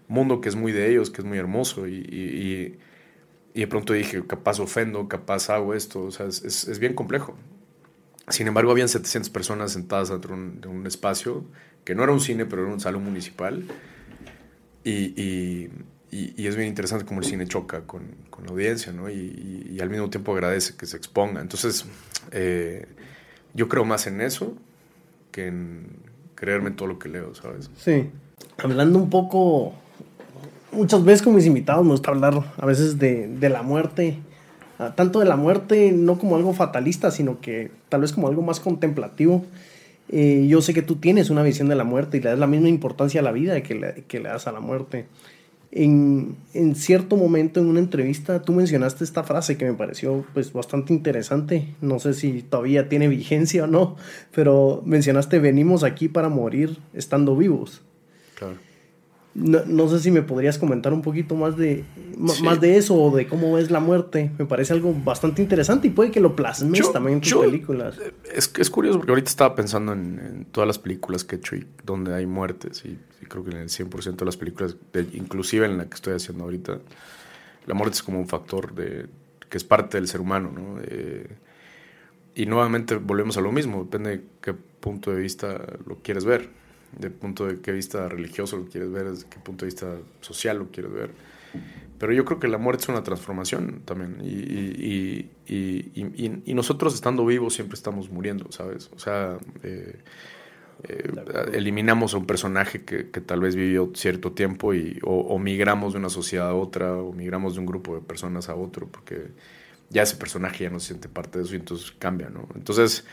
mundo 0.07 0.41
que 0.41 0.49
es 0.49 0.55
muy 0.55 0.71
de 0.71 0.89
ellos, 0.89 1.11
que 1.11 1.21
es 1.21 1.25
muy 1.27 1.37
hermoso. 1.37 1.85
Y, 1.87 1.93
y- 1.93 2.41
y- 2.41 2.79
y 3.53 3.59
de 3.59 3.67
pronto 3.67 3.93
dije, 3.93 4.25
capaz 4.25 4.59
ofendo, 4.59 5.07
capaz 5.07 5.51
hago 5.51 5.75
esto, 5.75 6.05
o 6.05 6.09
sea, 6.11 6.25
es, 6.25 6.43
es- 6.43 6.67
es 6.67 6.79
bien 6.79 6.95
complejo. 6.95 7.37
Sin 8.29 8.47
embargo, 8.47 8.71
habían 8.71 8.89
700 8.89 9.29
personas 9.29 9.73
sentadas 9.73 10.09
dentro 10.09 10.35
de 10.35 10.41
un, 10.41 10.61
de 10.61 10.67
un 10.67 10.87
espacio 10.87 11.45
que 11.83 11.93
no 11.93 12.01
era 12.01 12.13
un 12.13 12.19
cine, 12.19 12.47
pero 12.47 12.63
era 12.63 12.73
un 12.73 12.79
salón 12.79 13.03
municipal. 13.03 13.63
Y, 14.83 15.69
y- 16.11 16.47
es 16.47 16.55
bien 16.55 16.69
interesante 16.69 17.05
cómo 17.05 17.19
el 17.19 17.25
cine 17.25 17.45
choca 17.45 17.81
con, 17.81 18.03
con 18.29 18.45
la 18.45 18.51
audiencia, 18.51 18.91
¿no? 18.93 19.09
Y 19.09 19.77
al 19.81 19.89
mismo 19.89 20.09
tiempo 20.09 20.31
agradece 20.33 20.75
que 20.77 20.85
se 20.85 20.95
exponga. 20.95 21.41
Entonces, 21.41 21.85
eh, 22.31 22.85
yo 23.53 23.69
creo 23.69 23.85
más 23.85 24.07
en 24.07 24.21
eso 24.21 24.53
que 25.31 25.47
en 25.47 25.87
creerme 26.35 26.69
en 26.69 26.75
todo 26.75 26.87
lo 26.87 26.99
que 26.99 27.09
leo, 27.09 27.33
¿sabes? 27.35 27.69
Sí. 27.77 28.09
Hablando 28.57 28.99
un 28.99 29.09
poco, 29.09 29.73
muchas 30.71 31.03
veces 31.03 31.21
con 31.21 31.35
mis 31.35 31.45
invitados 31.45 31.83
me 31.83 31.91
gusta 31.91 32.11
hablar 32.11 32.53
a 32.57 32.65
veces 32.65 32.99
de, 32.99 33.49
la 33.49 33.61
muerte. 33.61 34.17
Ah, 34.77 34.93
Tanto 34.95 35.19
de 35.19 35.25
la 35.25 35.37
muerte, 35.37 35.91
no 35.91 36.19
como 36.19 36.35
algo 36.35 36.53
fatalista, 36.53 37.11
sino 37.11 37.39
que 37.39 37.71
tal 37.89 38.01
vez 38.01 38.11
como 38.11 38.27
algo 38.27 38.41
más 38.41 38.59
contemplativo. 38.59 39.45
Eh, 40.09 40.45
yo 40.47 40.61
sé 40.61 40.73
que 40.73 40.81
tú 40.81 40.97
tienes 40.97 41.29
una 41.29 41.41
visión 41.41 41.67
de 41.67 41.75
la 41.75 41.83
muerte 41.83 42.17
y 42.17 42.21
le 42.21 42.29
das 42.29 42.39
la 42.39 42.47
misma 42.47 42.69
importancia 42.69 43.21
a 43.21 43.23
la 43.23 43.31
vida 43.31 43.61
que 43.63 43.75
le 43.75 44.29
das 44.29 44.47
a 44.47 44.51
la 44.51 44.59
muerte. 44.59 45.07
En, 45.77 46.37
en 46.53 46.73
cierto 46.73 47.17
momento 47.17 47.59
en 47.59 47.67
una 47.67 47.81
entrevista 47.81 48.41
tú 48.41 48.53
mencionaste 48.53 49.03
esta 49.03 49.23
frase 49.23 49.57
que 49.57 49.65
me 49.65 49.73
pareció 49.73 50.25
pues 50.33 50.51
bastante 50.53 50.93
interesante. 50.93 51.75
No 51.81 51.99
sé 51.99 52.13
si 52.13 52.41
todavía 52.41 52.89
tiene 52.89 53.09
vigencia 53.09 53.65
o 53.65 53.67
no, 53.67 53.97
pero 54.33 54.81
mencionaste 54.85 55.37
venimos 55.39 55.83
aquí 55.83 56.07
para 56.07 56.29
morir 56.29 56.79
estando 56.93 57.35
vivos. 57.35 57.83
No, 59.35 59.59
no 59.65 59.89
sé 59.89 59.99
si 59.99 60.11
me 60.11 60.21
podrías 60.21 60.57
comentar 60.57 60.93
un 60.93 61.01
poquito 61.01 61.35
más 61.35 61.57
de, 61.57 61.83
Sí. 62.29 62.41
más 62.41 62.61
de 62.61 62.77
eso 62.77 62.95
o 62.95 63.13
de 63.13 63.27
cómo 63.27 63.53
ves 63.53 63.69
la 63.69 63.81
muerte. 63.81 64.31
Me 64.39 64.45
parece 64.45 64.71
algo 64.71 64.93
bastante 65.03 65.41
interesante 65.41 65.87
y 65.87 65.91
puede 65.91 66.09
que 66.09 66.21
lo 66.21 66.37
plasmes 66.37 66.79
Yo- 66.79 66.91
también 66.91 67.15
en 67.15 67.21
tus 67.21 67.31
yo- 67.31 67.41
películas. 67.41 67.97
Es, 68.33 68.49
es 68.57 68.69
curioso 68.69 68.97
porque 68.97 69.11
ahorita 69.11 69.29
estaba 69.29 69.53
pensando 69.53 69.91
en, 69.91 70.19
en 70.19 70.45
todas 70.45 70.65
las 70.67 70.79
películas 70.79 71.25
que 71.25 71.35
he 71.35 71.39
hecho 71.39 71.57
y 71.57 71.67
donde 71.83 72.13
hay 72.15 72.25
muertes 72.25 72.83
y, 72.85 72.97
y 73.21 73.25
creo 73.27 73.43
que 73.43 73.51
en 73.51 73.57
el 73.57 73.67
100% 73.69 74.15
de 74.15 74.25
las 74.25 74.37
películas, 74.37 74.77
de- 74.93 75.05
inclusive 75.13 75.65
en 75.65 75.77
la 75.79 75.85
que 75.89 75.95
estoy 75.95 76.13
haciendo 76.13 76.45
ahorita, 76.45 76.79
la 77.67 77.73
muerte 77.73 77.95
es 77.95 78.03
como 78.03 78.19
un 78.19 78.29
factor 78.29 78.73
de, 78.73 79.07
que 79.49 79.57
es 79.57 79.65
parte 79.65 79.97
del 79.97 80.07
ser 80.07 80.21
humano, 80.21 80.49
¿no? 80.55 80.79
Eh, 80.81 81.27
y 82.35 82.45
nuevamente 82.45 82.95
volvemos 82.95 83.35
a 83.37 83.41
lo 83.41 83.51
mismo, 83.51 83.83
depende 83.83 84.09
de 84.11 84.23
qué 84.41 84.53
punto 84.53 85.11
de 85.11 85.19
vista 85.21 85.61
lo 85.85 85.97
quieres 86.01 86.23
ver, 86.23 86.49
de 86.99 87.09
punto 87.09 87.47
de 87.47 87.59
qué 87.61 87.71
vista 87.71 88.07
religioso 88.09 88.57
lo 88.57 88.65
quieres 88.65 88.91
ver, 88.91 89.09
desde 89.11 89.27
qué 89.29 89.39
punto 89.39 89.65
de 89.65 89.71
vista 89.71 89.95
social 90.21 90.57
lo 90.59 90.71
quieres 90.71 90.91
ver. 90.93 91.09
Pero 91.97 92.11
yo 92.13 92.25
creo 92.25 92.39
que 92.39 92.47
la 92.49 92.57
muerte 92.57 92.83
es 92.83 92.89
una 92.89 93.03
transformación 93.03 93.81
también. 93.85 94.17
Y, 94.21 94.29
y- 94.29 95.31
y- 95.47 96.41
y- 96.45 96.53
nosotros 96.53 96.93
estando 96.93 97.25
vivos 97.25 97.53
siempre 97.53 97.75
estamos 97.75 98.09
muriendo, 98.09 98.51
¿sabes? 98.51 98.89
O 98.95 98.99
sea, 98.99 99.37
eh, 99.63 99.99
eh, 100.83 101.11
eliminamos 101.53 102.13
a 102.13 102.17
un 102.17 102.25
personaje 102.25 102.83
que, 102.83 103.09
que 103.09 103.21
tal 103.21 103.39
vez 103.41 103.55
vivió 103.55 103.91
cierto 103.95 104.33
tiempo 104.33 104.73
y, 104.73 104.99
o, 105.03 105.15
o 105.21 105.39
migramos 105.39 105.93
de 105.93 105.99
una 105.99 106.09
sociedad 106.09 106.49
a 106.49 106.53
otra, 106.55 106.93
o 106.97 107.13
migramos 107.13 107.53
de 107.55 107.61
un 107.61 107.65
grupo 107.65 107.95
de 107.95 108.01
personas 108.01 108.49
a 108.49 108.55
otro, 108.55 108.87
porque 108.87 109.31
ya 109.89 110.03
ese 110.03 110.17
personaje 110.17 110.65
ya 110.65 110.69
no 110.69 110.79
se 110.79 110.87
siente 110.87 111.09
parte 111.09 111.39
de 111.39 111.45
eso 111.45 111.53
y 111.53 111.57
entonces 111.57 111.91
cambia, 111.97 112.29
¿no? 112.29 112.47
Entonces, 112.55 113.05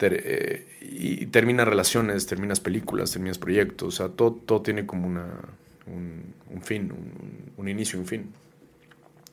eh, 0.00 0.66
y 0.80 1.26
terminas 1.26 1.66
relaciones, 1.68 2.26
terminas 2.26 2.60
películas, 2.60 3.12
terminas 3.12 3.38
proyectos, 3.38 3.88
o 3.88 3.96
sea, 3.96 4.08
todo, 4.14 4.32
todo 4.32 4.62
tiene 4.62 4.86
como 4.86 5.06
una, 5.06 5.26
un, 5.86 6.62
fin, 6.62 6.92
un, 6.92 7.52
un 7.56 7.68
inicio 7.68 7.98
y 7.98 8.02
un 8.02 8.06
fin. 8.08 8.26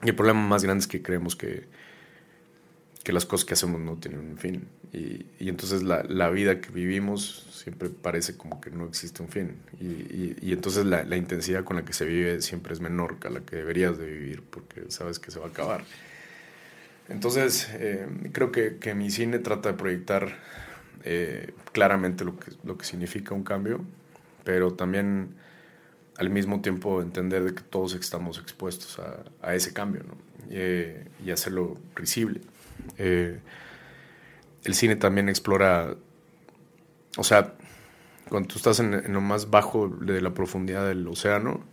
Y 0.04 0.10
el 0.10 0.16
problema 0.16 0.42
más 0.48 0.64
grande 0.64 0.82
es 0.82 0.88
que 0.88 1.02
creemos 1.02 1.36
que, 1.36 1.66
que 3.04 3.12
las 3.12 3.26
cosas 3.26 3.46
que 3.46 3.54
hacemos 3.54 3.82
no 3.82 3.96
tienen 3.98 4.22
un 4.22 4.38
fin. 4.38 4.68
Y, 4.94 5.26
y 5.40 5.50
entonces 5.50 5.84
la, 5.84 6.04
la 6.04 6.30
vida 6.30 6.62
que 6.62 6.70
vivimos 6.72 7.48
siempre 7.52 7.90
parece 7.90 8.38
como 8.38 8.62
que 8.62 8.70
no 8.72 8.86
existe 8.86 9.22
un 9.22 9.30
fin. 9.30 9.58
Y, 9.80 9.86
y- 9.86 10.36
y 10.42 10.54
entonces 10.54 10.86
la, 10.86 11.04
la 11.04 11.18
intensidad 11.18 11.64
con 11.66 11.76
la 11.78 11.84
que 11.86 11.94
se 11.94 12.06
vive 12.06 12.42
siempre 12.42 12.74
es 12.74 12.80
menor 12.80 13.20
que 13.20 13.30
la 13.30 13.42
que 13.42 13.58
deberías 13.58 13.98
de 13.98 14.06
vivir 14.06 14.44
porque 14.50 14.84
sabes 14.90 15.20
que 15.20 15.32
se 15.32 15.40
va 15.40 15.48
a 15.48 15.50
acabar. 15.50 15.84
Entonces, 17.10 17.70
eh, 17.74 18.08
creo 18.32 18.52
que, 18.52 18.78
que 18.78 18.96
mi 18.96 19.10
cine 19.12 19.40
trata 19.40 19.72
de 19.72 19.78
proyectar 19.78 20.40
eh, 21.04 21.54
claramente 21.74 22.24
lo 22.24 22.40
que, 22.40 22.52
lo 22.64 22.78
que 22.78 22.86
significa 22.86 23.36
un 23.36 23.44
cambio, 23.44 23.82
pero 24.44 24.74
también 24.74 25.36
al 26.18 26.30
mismo 26.30 26.62
tiempo 26.62 27.02
entender 27.02 27.44
de 27.44 27.54
que 27.54 27.62
todos 27.62 27.94
estamos 27.96 28.40
expuestos 28.40 29.00
a, 29.42 29.56
ese 29.56 29.74
cambio 29.74 30.04
¿no? 30.04 30.56
y, 30.56 31.28
y 31.28 31.32
hacerlo 31.32 31.78
risible. 31.96 32.42
Eh, 32.98 33.40
el 34.64 34.74
cine 34.76 34.96
también 34.96 35.28
explora, 35.28 35.96
o 37.18 37.24
sea, 37.24 37.56
cuando 38.30 38.48
tú 38.48 38.56
estás 38.56 38.80
en, 38.80 38.94
en 38.94 39.12
lo 39.12 39.22
más 39.22 39.50
bajo 39.50 39.90
de 39.90 40.22
la 40.22 40.34
profundidad 40.34 40.88
del 40.88 41.06
océano, 41.08 41.66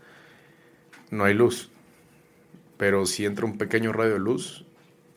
no 1.11 1.25
hay 1.25 1.35
luz. 1.35 1.71
Pero 2.77 3.07
si 3.07 3.27
entra 3.27 3.45
un 3.45 3.59
pequeño 3.59 3.93
rayo 3.93 4.15
de 4.15 4.19
luz, 4.19 4.65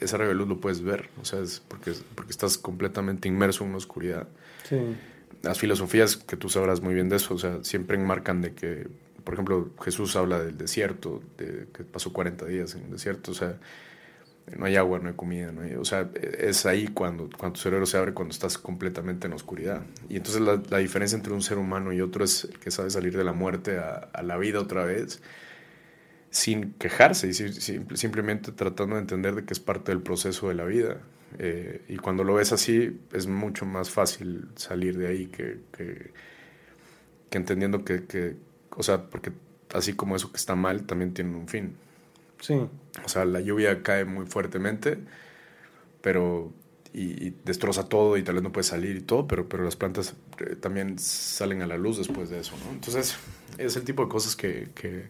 ese 0.03 0.17
rayo 0.17 0.29
de 0.29 0.35
luz 0.35 0.47
lo 0.47 0.59
puedes 0.59 0.81
ver. 0.81 1.09
O 1.21 1.25
sea, 1.25 1.39
es 1.39 1.61
porque, 1.67 1.93
porque 2.15 2.31
estás 2.31 2.57
completamente 2.57 3.27
inmerso 3.27 3.63
en 3.63 3.69
una 3.69 3.77
oscuridad. 3.77 4.27
Sí. 4.67 4.77
Las 5.41 5.59
filosofías, 5.59 6.15
que 6.15 6.37
tú 6.37 6.49
sabrás 6.49 6.81
muy 6.81 6.93
bien 6.93 7.09
de 7.09 7.17
eso, 7.17 7.33
o 7.33 7.37
sea, 7.37 7.63
siempre 7.63 7.97
enmarcan 7.97 8.41
de 8.41 8.53
que, 8.53 8.87
por 9.23 9.33
ejemplo, 9.33 9.71
Jesús 9.81 10.15
habla 10.15 10.39
del 10.39 10.57
desierto, 10.57 11.21
de 11.37 11.67
que 11.73 11.83
pasó 11.83 12.13
40 12.13 12.45
días 12.45 12.75
en 12.75 12.83
el 12.83 12.91
desierto, 12.91 13.31
o 13.31 13.33
sea, 13.33 13.57
no 14.57 14.65
hay 14.65 14.75
agua, 14.75 14.99
no 14.99 15.09
hay 15.09 15.15
comida, 15.15 15.51
no 15.51 15.61
hay, 15.61 15.75
o 15.75 15.85
sea, 15.85 16.09
es 16.21 16.65
ahí 16.65 16.87
cuando, 16.87 17.29
cuando 17.37 17.53
tu 17.53 17.61
cerebro 17.61 17.85
se 17.85 17.97
abre, 17.97 18.13
cuando 18.13 18.33
estás 18.33 18.57
completamente 18.57 19.27
en 19.27 19.33
oscuridad. 19.33 19.81
Y 20.09 20.17
entonces 20.17 20.41
la, 20.41 20.61
la 20.69 20.77
diferencia 20.77 21.15
entre 21.15 21.33
un 21.33 21.41
ser 21.41 21.57
humano 21.57 21.93
y 21.93 22.01
otro 22.01 22.23
es 22.23 22.45
el 22.45 22.59
que 22.59 22.71
sabe 22.71 22.89
salir 22.89 23.17
de 23.17 23.23
la 23.23 23.33
muerte 23.33 23.77
a, 23.77 24.09
a 24.13 24.23
la 24.23 24.37
vida 24.37 24.59
otra 24.59 24.85
vez. 24.85 25.21
Sin 26.33 26.73
quejarse 26.73 27.27
y 27.27 27.33
simplemente 27.33 28.51
tratando 28.51 28.95
de 28.95 29.01
entender 29.01 29.35
de 29.35 29.45
que 29.45 29.53
es 29.53 29.59
parte 29.59 29.91
del 29.91 30.01
proceso 30.01 30.49
de 30.49 30.55
la 30.55 30.65
vida. 30.65 30.97
Eh, 31.37 31.83
y 31.87 31.97
cuando 31.97 32.23
lo 32.23 32.33
ves 32.33 32.51
así, 32.51 32.99
es 33.11 33.27
mucho 33.27 33.67
más 33.67 33.91
fácil 33.91 34.47
salir 34.55 34.97
de 34.97 35.07
ahí 35.07 35.27
que, 35.27 35.59
que, 35.71 36.11
entendiendo 37.29 37.85
que, 37.85 38.05
que, 38.05 38.35
o 38.71 38.81
sea, 38.81 39.09
porque 39.09 39.31
así 39.73 39.93
como 39.93 40.15
eso 40.15 40.31
que 40.31 40.37
está 40.37 40.55
mal, 40.55 40.87
también 40.87 41.13
tiene 41.13 41.35
un 41.35 41.47
fin. 41.47 41.75
Sí. 42.39 42.55
O 43.05 43.09
sea, 43.09 43.25
la 43.25 43.39
lluvia 43.39 43.83
cae 43.83 44.03
muy 44.03 44.25
fuertemente, 44.25 44.97
pero 46.01 46.51
y, 46.93 47.29
destroza 47.45 47.87
todo 47.87 48.17
y 48.17 48.23
tal 48.23 48.35
vez 48.35 48.43
no 48.43 48.51
puede 48.51 48.63
salir 48.63 48.95
y 48.95 49.01
todo, 49.01 49.27
pero, 49.27 49.47
pero 49.47 49.63
las 49.63 49.75
plantas 49.75 50.15
eh, 50.39 50.55
también 50.55 50.97
salen 50.97 51.61
a 51.61 51.67
la 51.67 51.77
luz 51.77 51.99
después 51.99 52.31
de 52.31 52.39
eso, 52.39 52.55
¿no? 52.65 52.71
Entonces, 52.71 53.17
es 53.59 53.75
el 53.75 53.83
tipo 53.83 54.03
de 54.03 54.09
cosas 54.09 54.35
que, 54.35 54.69
que, 54.73 55.05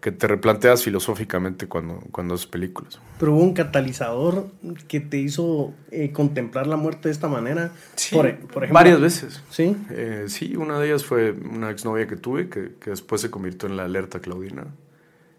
que 0.00 0.12
te 0.12 0.26
replanteas 0.26 0.82
filosóficamente 0.82 1.68
cuando, 1.68 2.00
cuando 2.10 2.34
haces 2.34 2.46
películas. 2.46 3.00
Pero 3.18 3.34
hubo 3.34 3.42
un 3.42 3.52
catalizador 3.52 4.46
que 4.88 5.00
te 5.00 5.18
hizo 5.18 5.74
eh, 5.90 6.10
contemplar 6.10 6.66
la 6.66 6.76
muerte 6.76 7.08
de 7.08 7.12
esta 7.12 7.28
manera. 7.28 7.72
Sí, 7.96 8.14
por, 8.16 8.26
ejemplo, 8.26 8.68
varias 8.72 9.00
veces. 9.00 9.42
Sí. 9.50 9.76
Eh, 9.90 10.24
sí, 10.28 10.56
una 10.56 10.78
de 10.78 10.88
ellas 10.88 11.04
fue 11.04 11.32
una 11.32 11.70
exnovia 11.70 12.06
que 12.06 12.16
tuve 12.16 12.48
que, 12.48 12.72
que, 12.80 12.90
después 12.90 13.20
se 13.20 13.30
convirtió 13.30 13.68
en 13.68 13.76
la 13.76 13.84
alerta 13.84 14.20
Claudina, 14.20 14.66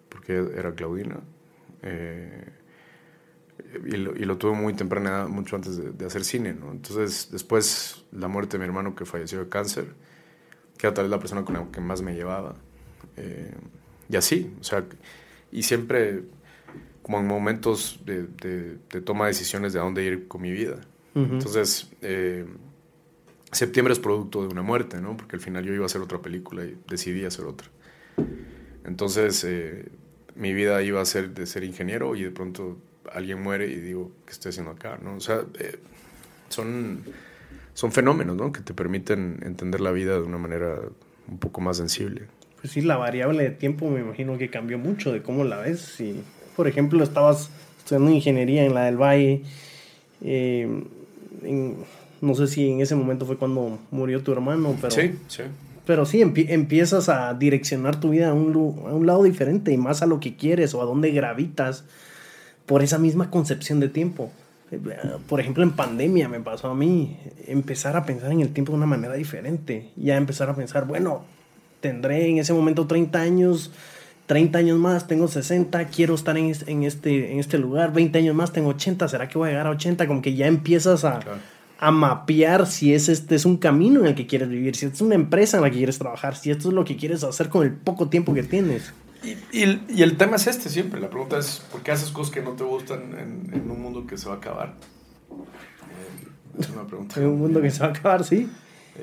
porque 0.10 0.44
era 0.56 0.74
Claudina. 0.74 1.20
Eh, 1.82 2.46
y 3.86 3.98
lo, 3.98 4.16
y 4.16 4.26
lo, 4.26 4.38
tuve 4.38 4.54
muy 4.54 4.74
temprana, 4.74 5.28
mucho 5.28 5.56
antes 5.56 5.98
de, 5.98 6.06
hacer 6.06 6.24
cine, 6.24 6.54
¿no? 6.54 6.72
Entonces, 6.72 7.30
después 7.32 8.06
la 8.12 8.28
muerte 8.28 8.58
de 8.58 8.60
mi 8.60 8.66
hermano 8.66 8.96
que 8.96 9.06
falleció 9.06 9.40
de 9.40 9.50
cáncer, 9.50 9.86
que 10.78 10.88
era 10.88 10.94
tal 10.94 11.06
vez 11.06 11.12
la 11.12 11.20
persona 11.20 11.44
con 11.46 11.56
la 11.56 11.66
que 11.72 11.82
más 11.82 12.02
me 12.02 12.14
llevaba. 12.14 12.56
Eh, 13.18 13.54
y 14.12 14.16
así, 14.18 14.54
o 14.60 14.64
sea, 14.64 14.84
y 15.52 15.64
siempre 15.64 16.24
como 17.02 17.20
en 17.20 17.28
momentos 17.28 18.00
de, 18.06 18.28
de, 18.28 19.02
toma 19.02 19.26
de 19.26 19.32
decisiones 19.32 19.74
de 19.74 19.80
a 19.80 19.84
dónde 19.84 20.04
ir 20.04 20.28
con 20.28 20.42
mi 20.42 20.52
vida. 20.52 20.82
Entonces, 21.14 21.92
eh, 22.02 22.46
septiembre 23.52 23.94
es 23.94 24.00
producto 24.00 24.44
de 24.44 24.48
una 24.48 24.62
muerte, 24.62 25.02
¿no? 25.02 25.18
Porque 25.18 25.36
al 25.36 25.42
final 25.42 25.66
yo 25.66 25.74
iba 25.74 25.84
a 25.84 25.88
hacer 25.88 26.00
otra 26.00 26.22
película 26.22 26.64
y 26.64 26.78
decidí 26.88 27.26
hacer 27.26 27.46
otra. 27.46 27.68
Entonces, 28.86 29.44
eh, 29.44 29.90
mi 30.36 30.54
vida 30.54 30.82
iba 30.84 31.02
a 31.02 31.06
ser 31.06 31.34
de 31.34 31.46
ser 31.46 31.66
ingeniero 31.66 32.16
y 32.16 32.24
de 32.24 32.32
pronto 32.32 32.78
alguien 33.12 33.42
muere 33.42 33.68
y 33.68 33.82
digo, 33.82 34.12
¿qué 34.26 34.32
estoy 34.32 34.50
haciendo 34.50 34.72
acá? 34.72 35.00
¿no? 35.02 35.16
O 35.16 35.20
sea, 35.20 35.44
eh, 35.60 35.80
son, 36.48 37.04
son 37.74 37.92
fenómenos 37.92 38.38
¿no? 38.38 38.54
que 38.54 38.62
te 38.62 38.74
permiten 38.74 39.40
entender 39.44 39.82
la 39.82 39.92
vida 39.92 40.14
de 40.14 40.22
una 40.22 40.38
manera 40.38 40.80
un 41.28 41.40
poco 41.40 41.60
más 41.60 41.78
sensible. 41.78 42.28
Pues 42.62 42.74
sí, 42.74 42.82
la 42.82 42.98
variable 42.98 43.44
de 43.44 43.50
tiempo 43.50 43.90
me 43.90 44.02
imagino 44.02 44.38
que 44.38 44.50
cambió 44.50 44.78
mucho 44.78 45.12
de 45.12 45.22
cómo 45.22 45.44
la 45.44 45.58
ves. 45.58 45.80
Si, 45.82 46.22
por 46.56 46.68
ejemplo, 46.68 47.04
estabas 47.04 47.50
estudiando 47.80 48.12
ingeniería 48.12 48.64
en 48.64 48.76
la 48.76 48.86
del 48.86 48.98
Valle, 48.98 49.42
eh, 50.24 50.68
no 52.22 52.36
sé 52.36 52.48
si 52.48 52.70
en 52.70 52.82
ese 52.82 52.96
momento 52.96 53.26
fue 53.26 53.38
cuando 53.38 53.80
murió 53.90 54.22
tu 54.22 54.32
hermano, 54.32 54.76
pero... 54.80 54.92
Sí, 54.92 55.16
sí. 55.28 55.44
Pero 55.84 56.06
sí, 56.06 56.22
empiezas 56.22 57.10
a 57.10 57.34
direccionar 57.34 58.00
tu 58.00 58.12
vida 58.12 58.30
a 58.30 58.34
un, 58.34 58.54
a 58.88 58.94
un 58.94 59.08
lado 59.08 59.24
diferente 59.24 59.72
y 59.72 59.78
más 59.78 60.04
a 60.04 60.06
lo 60.06 60.20
que 60.20 60.36
quieres 60.36 60.76
o 60.76 60.82
a 60.82 60.86
dónde 60.86 61.10
gravitas 61.10 61.86
por 62.68 62.84
esa 62.84 63.00
misma 63.00 63.32
concepción 63.32 63.80
de 63.80 63.90
tiempo. 63.90 64.32
Por 65.28 65.42
ejemplo, 65.42 65.64
en 65.64 65.72
pandemia 65.72 66.30
me 66.30 66.40
pasó 66.40 66.70
a 66.70 66.76
mí 66.76 67.18
empezar 67.48 67.98
a 67.98 68.06
pensar 68.06 68.32
en 68.32 68.42
el 68.42 68.54
tiempo 68.54 68.72
de 68.72 68.78
una 68.78 68.86
manera 68.86 69.16
diferente. 69.16 69.90
Ya 69.98 70.16
empezar 70.16 70.50
a 70.50 70.56
pensar, 70.56 70.86
bueno, 70.86 71.26
tendré 71.82 72.30
en 72.30 72.38
ese 72.38 72.54
momento 72.54 72.88
30 72.88 73.20
años, 73.20 73.72
30 74.28 74.60
años 74.60 74.80
más, 74.80 75.08
tengo 75.08 75.28
60, 75.28 75.86
quiero 75.88 76.16
estar 76.16 76.38
en, 76.38 76.56
en, 76.68 76.84
este, 76.84 77.34
en 77.34 77.40
este 77.40 77.58
lugar, 77.58 77.92
20 77.92 78.18
años 78.20 78.36
más, 78.36 78.54
tengo 78.54 78.70
80, 78.70 79.08
¿será 79.08 79.28
que 79.28 79.38
voy 79.38 79.50
a 79.50 79.52
llegar 79.52 79.68
a 79.68 79.72
80? 79.72 80.08
Como 80.08 80.22
que 80.22 80.36
ya 80.36 80.48
empiezas 80.48 81.04
a, 81.04 81.20
a 81.80 81.92
mapear 81.92 82.68
si 82.68 82.94
es, 82.94 83.10
este 83.10 83.36
es 83.36 83.46
un 83.46 83.58
camino 83.58 84.00
en 84.00 84.06
el 84.06 84.16
que 84.16 84.28
quieres 84.28 84.48
vivir, 84.48 84.76
si 84.76 84.86
es 84.86 85.02
una 85.02 85.16
empresa 85.16 85.58
en 85.58 85.64
la 85.64 85.70
que 85.70 85.78
quieres 85.78 85.98
trabajar, 85.98 86.36
si 86.36 86.52
esto 86.52 86.70
es 86.70 86.74
lo 86.74 86.86
que 86.86 86.96
quieres 86.96 87.24
hacer 87.24 87.50
con 87.50 87.64
el 87.64 87.74
poco 87.74 88.08
tiempo 88.08 88.34
que 88.34 88.44
tienes. 88.44 88.94
Y, 89.24 89.38
y, 89.52 90.02
el 90.02 90.18
tema 90.18 90.38
es 90.38 90.48
este 90.48 90.68
siempre. 90.70 91.00
La 91.00 91.10
pregunta 91.10 91.38
es: 91.38 91.62
¿por 91.72 91.82
qué 91.82 91.92
haces 91.92 92.10
cosas 92.10 92.34
que 92.34 92.42
no 92.42 92.52
te 92.52 92.64
gustan 92.64 93.02
en, 93.20 93.54
en 93.54 93.70
un 93.70 93.80
mundo 93.80 94.08
que 94.08 94.18
se 94.18 94.28
va 94.28 94.36
a 94.36 94.38
acabar? 94.38 94.74
Eh, 95.30 96.60
es 96.60 96.70
una 96.70 96.88
pregunta. 96.88 97.20
En 97.20 97.28
un 97.28 97.38
mundo 97.38 97.62
que 97.62 97.70
se 97.70 97.82
va 97.82 97.88
a 97.88 97.90
acabar, 97.90 98.24
sí. 98.24 98.50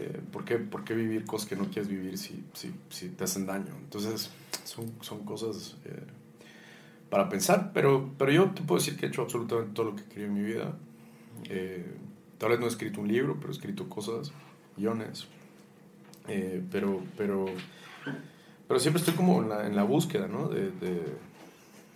Eh, 0.01 0.21
¿por, 0.33 0.45
qué, 0.45 0.59
¿por, 0.59 0.85
qué, 0.85 0.95
vivir 0.95 1.25
cosas 1.25 1.49
que 1.49 1.57
no 1.57 1.65
quieres 1.65 1.89
vivir 1.89 2.19
si, 2.19 2.45
si, 2.53 2.73
si 2.89 3.09
te 3.09 3.25
hacen 3.25 3.47
daño? 3.47 3.75
Entonces, 3.83 4.31
son, 4.65 4.93
son 5.01 5.25
cosas 5.25 5.77
eh, 5.85 6.03
para 7.11 7.29
pensar. 7.29 7.73
Pero, 7.75 8.11
pero 8.17 8.31
yo 8.31 8.51
te 8.51 8.63
puedo 8.63 8.79
decir 8.79 8.97
que 8.97 9.07
he 9.07 9.09
hecho 9.09 9.23
absolutamente 9.23 9.73
todo 9.75 9.87
lo 9.91 9.97
que 9.97 10.05
quería 10.05 10.27
en 10.27 10.35
mi 10.35 10.43
vida. 10.43 10.77
tal 12.39 12.51
vez 12.51 12.61
no 12.61 12.67
he 12.67 12.69
escrito 12.69 13.01
un 13.01 13.09
libro, 13.09 13.37
pero 13.37 13.49
he 13.49 13.53
escrito 13.53 13.89
cosas, 13.89 14.33
guiones. 14.77 15.27
pero, 16.71 17.03
pero 17.17 17.47
pero 18.69 18.79
siempre 18.79 19.01
estoy 19.01 19.15
como 19.15 19.43
en 19.43 19.49
la, 19.49 19.67
en 19.67 19.75
la 19.75 19.83
búsqueda, 19.83 20.29
¿no? 20.29 20.49
De, 20.49 20.71
de, 20.71 21.03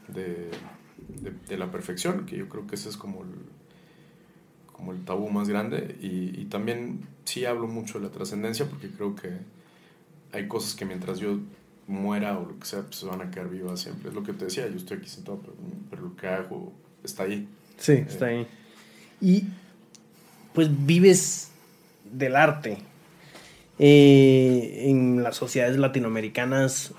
de, 0.08 0.50
de, 1.46 1.58
la 1.58 1.70
perfección, 1.70 2.24
que 2.24 2.38
yo 2.38 2.48
creo 2.48 2.66
que 2.66 2.76
ese 2.76 2.88
es 2.88 2.96
como 2.96 3.22
el, 3.22 3.28
como 4.72 4.92
el 4.92 5.04
tabú 5.04 5.28
más 5.28 5.50
grande. 5.50 5.98
Y, 6.00 6.40
y 6.40 6.46
también 6.46 7.00
sí 7.24 7.44
hablo 7.44 7.66
mucho 7.66 7.98
de 7.98 8.06
la 8.06 8.10
trascendencia 8.10 8.66
porque 8.66 8.90
creo 8.90 9.14
que 9.14 9.30
hay 10.32 10.48
cosas 10.48 10.74
que 10.74 10.84
mientras 10.84 11.18
yo 11.18 11.38
muera 11.86 12.38
o 12.38 12.46
lo 12.46 12.58
que 12.58 12.66
sea, 12.66 12.82
pues 12.82 12.96
se 12.96 13.06
van 13.06 13.20
a 13.20 13.30
quedar 13.30 13.48
vivas 13.48 13.80
siempre. 13.80 14.08
Es 14.08 14.14
lo 14.14 14.22
que 14.22 14.32
te 14.32 14.46
decía, 14.46 14.68
yo 14.68 14.76
estoy 14.76 14.98
aquí 14.98 15.08
sentado, 15.08 15.38
pero, 15.40 15.54
pero 15.90 16.02
lo 16.02 16.16
que 16.16 16.26
hago 16.26 16.72
está 17.04 17.24
ahí. 17.24 17.48
Sí, 17.78 17.92
está 17.92 18.26
ahí. 18.26 18.46
Y 19.20 19.44
pues 20.54 20.68
vives 20.86 21.50
del 22.10 22.36
arte, 22.36 22.78
eh, 23.78 24.84
en 24.88 25.22
las 25.22 25.36
sociedades 25.36 25.76
latinoamericanas, 25.76 26.92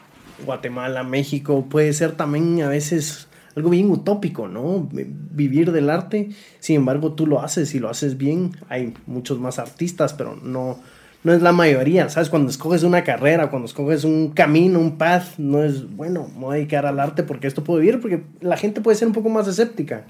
Guatemala, 0.45 1.03
México, 1.03 1.65
puede 1.69 1.93
ser 1.93 2.17
también 2.17 2.61
a 2.61 2.69
veces 2.69 3.27
algo 3.55 3.69
bien 3.69 3.89
utópico, 3.89 4.47
¿no? 4.47 4.89
Vivir 4.91 5.71
del 5.71 5.89
arte, 5.89 6.29
sin 6.59 6.77
embargo 6.77 7.13
tú 7.13 7.27
lo 7.27 7.41
haces 7.41 7.73
y 7.75 7.79
lo 7.79 7.89
haces 7.89 8.17
bien, 8.17 8.51
hay 8.69 8.93
muchos 9.05 9.39
más 9.39 9.59
artistas, 9.59 10.13
pero 10.13 10.35
no, 10.35 10.79
no 11.23 11.33
es 11.33 11.41
la 11.41 11.51
mayoría, 11.51 12.09
¿sabes? 12.09 12.29
Cuando 12.29 12.49
escoges 12.49 12.83
una 12.83 13.03
carrera, 13.03 13.49
cuando 13.49 13.67
escoges 13.67 14.03
un 14.03 14.29
camino, 14.29 14.79
un 14.79 14.97
path, 14.97 15.37
no 15.37 15.63
es, 15.63 15.89
bueno, 15.95 16.27
me 16.33 16.41
voy 16.41 16.53
a 16.53 16.57
dedicar 16.57 16.85
al 16.85 16.99
arte 16.99 17.23
porque 17.23 17.47
esto 17.47 17.63
puedo 17.63 17.79
vivir, 17.79 18.01
porque 18.01 18.23
la 18.41 18.57
gente 18.57 18.81
puede 18.81 18.97
ser 18.97 19.07
un 19.07 19.13
poco 19.13 19.29
más 19.29 19.47
escéptica. 19.47 20.05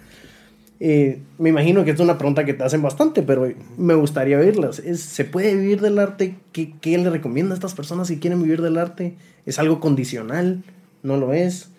Eh, 0.80 1.22
me 1.38 1.50
imagino 1.50 1.86
que 1.86 1.92
es 1.92 2.00
una 2.00 2.18
pregunta 2.18 2.46
que 2.46 2.54
te 2.54 2.64
hacen 2.64 2.82
bastante, 2.82 3.22
pero 3.22 3.48
me 3.78 3.94
gustaría 3.94 4.40
oírlas. 4.40 4.82
¿Se 4.96 5.24
puede 5.24 5.56
vivir 5.56 5.82
del 5.82 6.00
arte? 6.00 6.36
¿Qué, 6.52 6.74
¿Qué, 6.82 6.98
le 6.98 7.10
recomienda 7.10 7.54
a 7.54 7.56
estas 7.56 7.74
personas 7.74 8.08
si 8.08 8.18
quieren 8.20 8.42
vivir 8.42 8.62
del 8.62 8.78
arte? 8.78 9.16
¿Es 9.46 9.60
algo 9.60 9.80
condicional? 9.80 10.64
¿No 11.04 11.18
lo 11.18 11.32
es? 11.34 11.73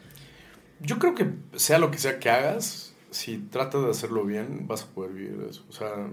Yo 0.85 0.99
creo 0.99 1.15
que 1.15 1.31
sea 1.57 1.79
lo 1.79 1.91
que 1.91 1.99
sea 1.99 2.19
que 2.19 2.31
hagas, 2.31 2.95
si 3.11 3.39
tratas 3.39 3.83
de 3.83 3.91
hacerlo 3.91 4.25
bien, 4.25 4.67
vas 4.67 4.83
a 4.83 4.87
poder 4.87 5.13
vivir 5.13 5.39
de 5.39 5.51
eso. 5.51 5.65
O 5.69 5.73
sea, 5.73 6.09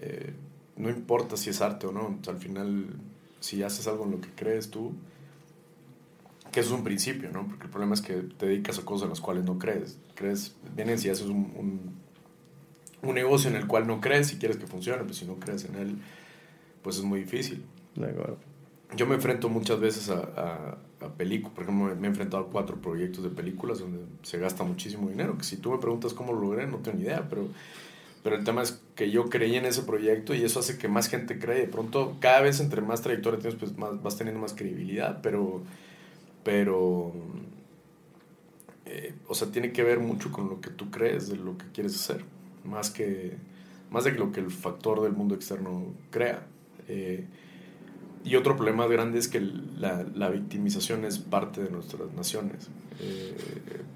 eh, 0.00 0.32
no 0.76 0.90
importa 0.90 1.36
si 1.36 1.50
es 1.50 1.60
arte 1.60 1.86
o 1.86 1.92
no. 1.92 2.18
al 2.28 2.38
final, 2.38 2.86
si 3.40 3.62
haces 3.62 3.86
algo 3.88 4.04
en 4.04 4.12
lo 4.12 4.20
que 4.20 4.28
crees 4.30 4.70
tú, 4.70 4.92
que 6.52 6.60
eso 6.60 6.72
es 6.72 6.78
un 6.78 6.84
principio, 6.84 7.30
¿no? 7.30 7.46
Porque 7.48 7.64
el 7.64 7.70
problema 7.70 7.94
es 7.94 8.02
que 8.02 8.14
te 8.14 8.46
dedicas 8.46 8.78
a 8.78 8.84
cosas 8.84 9.04
en 9.04 9.10
las 9.10 9.20
cuales 9.20 9.44
no 9.44 9.58
crees. 9.58 9.98
crees 10.14 10.56
vienen 10.74 10.98
si 10.98 11.08
haces 11.08 11.26
un, 11.26 11.96
un, 13.02 13.14
negocio 13.14 13.48
en 13.48 13.56
el 13.56 13.66
cual 13.66 13.86
no 13.86 14.00
crees 14.00 14.32
y 14.32 14.36
quieres 14.36 14.56
que 14.56 14.66
funcione, 14.66 15.04
pues 15.04 15.16
si 15.16 15.24
no 15.26 15.36
crees 15.36 15.64
en 15.64 15.76
él, 15.76 15.98
pues 16.82 16.96
es 16.96 17.04
muy 17.04 17.20
difícil. 17.20 17.64
Yo 18.94 19.06
me 19.06 19.14
enfrento 19.14 19.48
muchas 19.48 19.80
veces 19.80 20.10
a, 20.10 20.18
a, 20.36 20.78
películas, 21.16 21.54
por 21.54 21.64
ejemplo, 21.64 21.94
me 21.96 22.06
he 22.06 22.10
enfrentado 22.10 22.44
a 22.44 22.50
cuatro 22.50 22.76
proyectos 22.76 23.24
de 23.24 23.30
películas 23.30 23.78
donde 23.78 23.98
se 24.22 24.38
gasta 24.38 24.64
muchísimo 24.64 25.08
dinero, 25.08 25.36
que 25.36 25.44
si 25.44 25.56
tú 25.56 25.70
me 25.70 25.78
preguntas 25.78 26.14
cómo 26.14 26.32
lo 26.32 26.40
logré, 26.40 26.66
no 26.66 26.78
tengo 26.78 26.98
ni 26.98 27.04
idea, 27.04 27.28
pero, 27.28 27.48
pero 28.22 28.36
el 28.36 28.44
tema 28.44 28.62
es 28.62 28.80
que 28.94 29.10
yo 29.10 29.26
creí 29.26 29.56
en 29.56 29.66
ese 29.66 29.82
proyecto 29.82 30.34
y 30.34 30.42
eso 30.42 30.60
hace 30.60 30.78
que 30.78 30.88
más 30.88 31.08
gente 31.08 31.38
cree. 31.38 31.60
De 31.60 31.68
pronto, 31.68 32.16
cada 32.20 32.40
vez 32.40 32.60
entre 32.60 32.80
más 32.80 33.02
trayectoria 33.02 33.38
tienes, 33.38 33.58
pues 33.58 33.76
más, 33.76 34.02
vas 34.02 34.16
teniendo 34.16 34.40
más 34.40 34.54
credibilidad, 34.54 35.20
pero 35.22 35.62
pero, 36.46 37.12
eh, 38.84 39.12
o 39.26 39.34
sea, 39.34 39.50
tiene 39.50 39.72
que 39.72 39.82
ver 39.82 39.98
mucho 39.98 40.30
con 40.30 40.48
lo 40.48 40.60
que 40.60 40.70
tú 40.70 40.92
crees 40.92 41.28
de 41.28 41.34
lo 41.34 41.58
que 41.58 41.64
quieres 41.72 41.96
hacer, 41.96 42.24
más, 42.64 42.90
que, 42.90 43.32
más 43.90 44.04
de 44.04 44.12
lo 44.12 44.30
que 44.30 44.38
el 44.38 44.52
factor 44.52 45.02
del 45.02 45.10
mundo 45.10 45.34
externo 45.34 45.86
crea. 46.12 46.46
Eh, 46.86 47.26
y 48.26 48.36
otro 48.36 48.56
problema 48.56 48.86
grande 48.86 49.18
es 49.18 49.28
que 49.28 49.40
la, 49.40 50.04
la, 50.14 50.28
victimización 50.30 51.04
es 51.04 51.18
parte 51.18 51.62
de 51.62 51.70
nuestras 51.70 52.12
naciones. 52.12 52.68
Eh, 53.00 53.36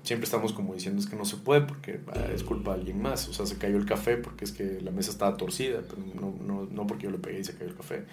siempre 0.05 0.25
estamos 0.25 0.53
como 0.53 0.75
diciendo 0.75 1.01
es 1.01 1.09
que 1.09 1.17
no 1.17 1.25
se 1.25 1.37
puede 1.37 1.63
porque 1.63 2.01
ah, 2.13 2.29
es 2.33 2.45
culpa 2.45 2.75
de 2.75 2.81
alguien 2.81 3.03
más. 3.03 3.29
O 3.29 3.33
sea, 3.33 3.45
se 3.47 3.59
cayó 3.59 3.77
el 3.77 3.87
café 3.87 4.17
porque 4.17 4.45
es 4.45 4.53
que 4.53 4.81
la 4.81 4.93
mesa 4.93 5.11
estaba 5.11 5.37
torcida, 5.37 5.81
pero 5.83 6.03
no, 6.15 6.35
no, 6.47 6.69
no 6.71 6.87
porque 6.87 7.05
yo 7.05 7.11
le 7.11 7.19
pegué 7.19 7.41
y 7.41 7.45
se 7.45 7.55
cayó 7.55 7.71
el 7.71 7.77
café. 7.77 8.05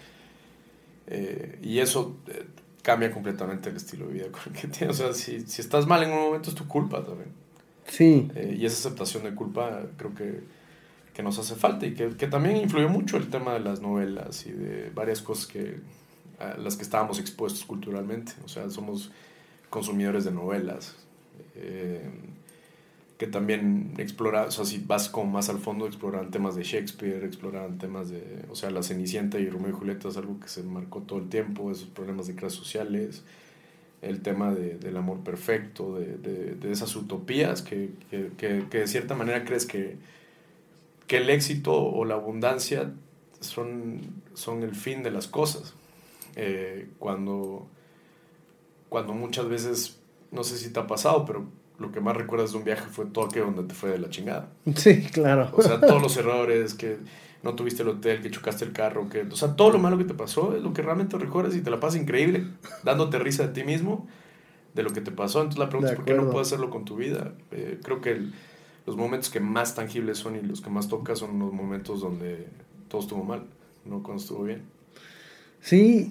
y 1.61 1.79
eso 1.79 2.17
cambia 2.81 3.11
completamente 3.11 3.69
el 3.69 3.75
estilo 3.75 4.07
de 4.07 4.13
vida 4.13 4.25
que 4.61 4.67
tienes. 4.67 4.99
O 4.99 5.03
sea, 5.03 5.13
si, 5.13 5.41
si 5.41 5.61
estás 5.61 5.85
mal 5.85 6.01
en 6.03 6.11
un 6.11 6.19
momento 6.19 6.49
es 6.49 6.55
tu 6.55 6.67
culpa 6.67 7.03
también. 7.03 7.29
Sí. 7.85 8.29
Eh, 8.35 8.55
y 8.59 8.65
esa 8.65 8.87
aceptación 8.87 9.23
de 9.23 9.35
culpa 9.35 9.83
creo 9.97 10.15
que, 10.15 10.41
que 11.13 11.21
nos 11.21 11.37
hace 11.37 11.55
falta 11.55 11.85
y 11.85 11.93
que, 11.93 12.15
que, 12.15 12.27
también 12.27 12.57
influyó 12.57 12.89
mucho 12.89 13.17
el 13.17 13.29
tema 13.29 13.53
de 13.53 13.59
las 13.59 13.81
novelas 13.81 14.45
y 14.45 14.51
de 14.51 14.89
varias 14.93 15.21
cosas 15.21 15.47
que, 15.47 15.79
las 16.57 16.75
que 16.75 16.83
estábamos 16.83 17.19
expuestos 17.19 17.65
culturalmente. 17.65 18.33
O 18.45 18.47
sea, 18.47 18.69
somos 18.69 19.11
consumidores 19.69 20.25
de 20.25 20.31
novelas. 20.31 20.95
Eh, 21.55 22.09
que 23.17 23.25
también 23.25 23.93
explora, 23.97 24.43
o 24.43 24.51
sea, 24.51 24.63
si 24.63 24.77
vas 24.77 25.09
como 25.09 25.31
más 25.31 25.49
al 25.49 25.57
fondo, 25.57 25.87
exploran 25.87 26.29
temas 26.29 26.55
de 26.55 26.63
Shakespeare, 26.63 27.23
exploran 27.23 27.79
temas 27.79 28.09
de, 28.09 28.21
o 28.49 28.55
sea, 28.55 28.69
la 28.69 28.83
Cenicienta 28.83 29.39
y 29.39 29.49
Romeo 29.49 29.69
y 29.69 29.73
Julieta 29.73 30.07
es 30.07 30.17
algo 30.17 30.39
que 30.39 30.47
se 30.47 30.61
marcó 30.61 31.01
todo 31.01 31.19
el 31.19 31.27
tiempo, 31.27 31.71
esos 31.71 31.87
problemas 31.87 32.27
de 32.27 32.35
clases 32.35 32.59
sociales, 32.59 33.23
el 34.03 34.21
tema 34.21 34.53
de, 34.53 34.77
del 34.77 34.95
amor 34.97 35.21
perfecto, 35.21 35.97
de, 35.97 36.17
de, 36.17 36.53
de 36.55 36.71
esas 36.71 36.95
utopías 36.95 37.63
que, 37.63 37.89
que, 38.11 38.29
que, 38.37 38.77
de 38.77 38.87
cierta 38.87 39.15
manera 39.15 39.43
crees 39.43 39.65
que, 39.65 39.97
que 41.07 41.17
el 41.17 41.29
éxito 41.31 41.73
o 41.73 42.05
la 42.05 42.13
abundancia 42.13 42.93
son, 43.39 44.01
son 44.35 44.61
el 44.61 44.75
fin 44.75 45.01
de 45.01 45.09
las 45.09 45.27
cosas. 45.27 45.73
Eh, 46.39 46.87
cuando, 46.99 47.67
cuando 48.89 49.13
muchas 49.13 49.49
veces, 49.49 49.99
no 50.31 50.43
sé 50.43 50.57
si 50.57 50.71
te 50.71 50.79
ha 50.79 50.85
pasado, 50.85 51.25
pero 51.25 51.45
lo 51.79 51.91
que 51.91 51.99
más 51.99 52.15
recuerdas 52.15 52.51
de 52.51 52.59
un 52.59 52.63
viaje 52.63 52.85
fue 52.91 53.05
Tokio 53.07 53.45
donde 53.45 53.63
te 53.63 53.73
fue 53.73 53.89
de 53.89 53.97
la 53.97 54.09
chingada. 54.09 54.49
Sí, 54.75 55.07
claro. 55.11 55.49
O 55.51 55.61
sea, 55.63 55.81
todos 55.81 55.99
los 55.99 56.15
errores, 56.15 56.75
que 56.75 56.97
no 57.41 57.55
tuviste 57.55 57.81
el 57.81 57.89
hotel, 57.89 58.21
que 58.21 58.29
chocaste 58.29 58.65
el 58.65 58.71
carro, 58.71 59.09
que, 59.09 59.21
o 59.21 59.35
sea, 59.35 59.55
todo 59.55 59.71
lo 59.71 59.79
malo 59.79 59.97
que 59.97 60.03
te 60.03 60.13
pasó 60.13 60.55
es 60.55 60.61
lo 60.61 60.73
que 60.73 60.83
realmente 60.83 61.17
recuerdas 61.17 61.55
y 61.55 61.61
te 61.61 61.71
la 61.71 61.79
pasas 61.79 61.99
increíble, 61.99 62.45
dándote 62.83 63.17
risa 63.17 63.47
de 63.47 63.53
ti 63.53 63.63
mismo, 63.63 64.07
de 64.75 64.83
lo 64.83 64.91
que 64.91 65.01
te 65.01 65.11
pasó. 65.11 65.39
Entonces 65.39 65.59
la 65.59 65.69
pregunta 65.69 65.93
es, 65.93 65.95
¿por 65.97 66.05
qué 66.05 66.13
no 66.13 66.29
puedes 66.29 66.49
hacerlo 66.49 66.69
con 66.69 66.85
tu 66.85 66.97
vida? 66.97 67.33
Eh, 67.49 67.79
creo 67.83 67.99
que 67.99 68.27
los 68.85 68.95
momentos 68.95 69.31
que 69.31 69.39
más 69.39 69.73
tangibles 69.73 70.19
son 70.19 70.35
y 70.35 70.41
los 70.41 70.61
que 70.61 70.69
más 70.69 70.87
tocas 70.87 71.17
son 71.17 71.39
los 71.39 71.51
momentos 71.51 71.99
donde 71.99 72.47
todo 72.89 73.01
estuvo 73.01 73.23
mal, 73.23 73.47
no 73.85 74.03
cuando 74.03 74.21
estuvo 74.21 74.43
bien. 74.43 74.76
Sí, 75.67 76.09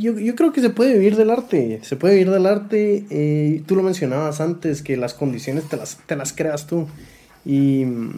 yo, 0.00 0.18
yo, 0.18 0.34
creo 0.34 0.52
que 0.52 0.60
se 0.60 0.70
puede 0.70 0.94
vivir 0.94 1.14
del 1.14 1.30
arte, 1.30 1.78
se 1.84 1.94
puede 1.94 2.14
vivir 2.14 2.32
del 2.32 2.44
arte, 2.44 3.04
eh, 3.08 3.62
tú 3.64 3.76
lo 3.76 3.84
mencionabas 3.84 4.40
antes, 4.40 4.82
que 4.82 4.96
las 4.96 5.14
condiciones 5.14 5.68
te 5.68 5.76
las, 5.76 5.98
te 6.06 6.16
las 6.16 6.32
creas 6.32 6.66
tú. 6.66 6.88
Y 7.44 7.84
mm, 7.84 8.14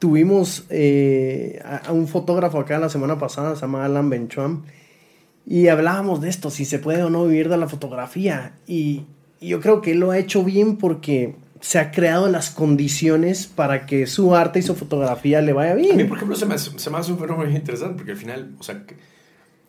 tuvimos 0.00 0.64
eh, 0.68 1.62
a, 1.64 1.92
un 1.92 2.08
fotógrafo 2.08 2.58
acá 2.58 2.80
la 2.80 2.88
semana 2.88 3.20
pasada, 3.20 3.54
se 3.54 3.60
llama 3.60 3.84
Alan 3.84 4.10
Benchuam, 4.10 4.64
y 5.46 5.68
hablábamos 5.68 6.20
de 6.20 6.28
esto, 6.28 6.50
si 6.50 6.64
se 6.64 6.80
puede 6.80 7.04
o 7.04 7.08
no 7.08 7.24
vivir 7.24 7.48
de 7.48 7.56
la 7.56 7.68
fotografía. 7.68 8.54
Y, 8.66 9.04
y 9.38 9.50
yo 9.50 9.60
creo 9.60 9.80
que 9.80 9.92
él 9.92 10.00
lo 10.00 10.10
ha 10.10 10.18
hecho 10.18 10.42
bien 10.42 10.76
porque 10.76 11.36
se 11.60 11.78
ha 11.78 11.92
creado 11.92 12.28
las 12.28 12.50
condiciones 12.50 13.46
para 13.46 13.86
que 13.86 14.08
su 14.08 14.34
arte 14.34 14.58
y 14.58 14.62
su 14.62 14.74
fotografía 14.74 15.40
le 15.40 15.52
vaya 15.52 15.76
bien. 15.76 15.92
A 15.92 15.96
mí, 15.98 16.02
por 16.02 16.16
ejemplo, 16.16 16.34
se 16.34 16.46
me, 16.46 16.58
se 16.58 16.90
me 16.90 16.98
hace 16.98 17.12
un 17.12 17.18
fenómeno 17.20 17.48
interesante 17.48 17.94
porque 17.94 18.10
al 18.10 18.18
final, 18.18 18.56
o 18.58 18.64
sea, 18.64 18.82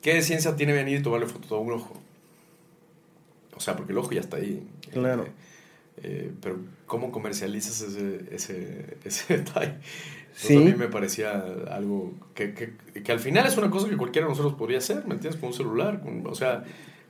¿qué 0.01 0.21
ciencia 0.21 0.55
tiene 0.55 0.73
venir 0.73 0.99
y 0.99 1.03
tomarle 1.03 1.27
foto 1.27 1.55
a 1.55 1.59
un 1.59 1.73
ojo? 1.73 1.93
O 3.55 3.59
sea, 3.59 3.75
porque 3.75 3.91
el 3.91 3.97
ojo 3.97 4.11
ya 4.11 4.21
está 4.21 4.37
ahí. 4.37 4.67
Claro. 4.91 5.23
Eh, 5.23 5.31
eh, 6.03 6.31
pero 6.41 6.57
¿cómo 6.87 7.11
comercializas 7.11 7.81
ese, 7.81 8.21
ese, 8.31 8.97
ese 9.03 9.37
detalle? 9.37 9.75
¿Sí? 10.33 10.55
A 10.55 10.59
mí 10.59 10.73
me 10.73 10.87
parecía 10.87 11.43
algo 11.69 12.13
que, 12.33 12.53
que, 12.53 12.73
que, 13.01 13.11
al 13.11 13.19
final 13.19 13.45
es 13.45 13.57
una 13.57 13.69
cosa 13.69 13.89
que 13.89 13.97
cualquiera 13.97 14.27
de 14.27 14.31
nosotros 14.31 14.55
podría 14.55 14.77
hacer, 14.77 15.05
¿me 15.05 15.13
entiendes? 15.13 15.39
Con 15.39 15.49
un 15.49 15.53
celular, 15.53 16.01
con, 16.01 16.25
o 16.25 16.35
sea, 16.35 16.63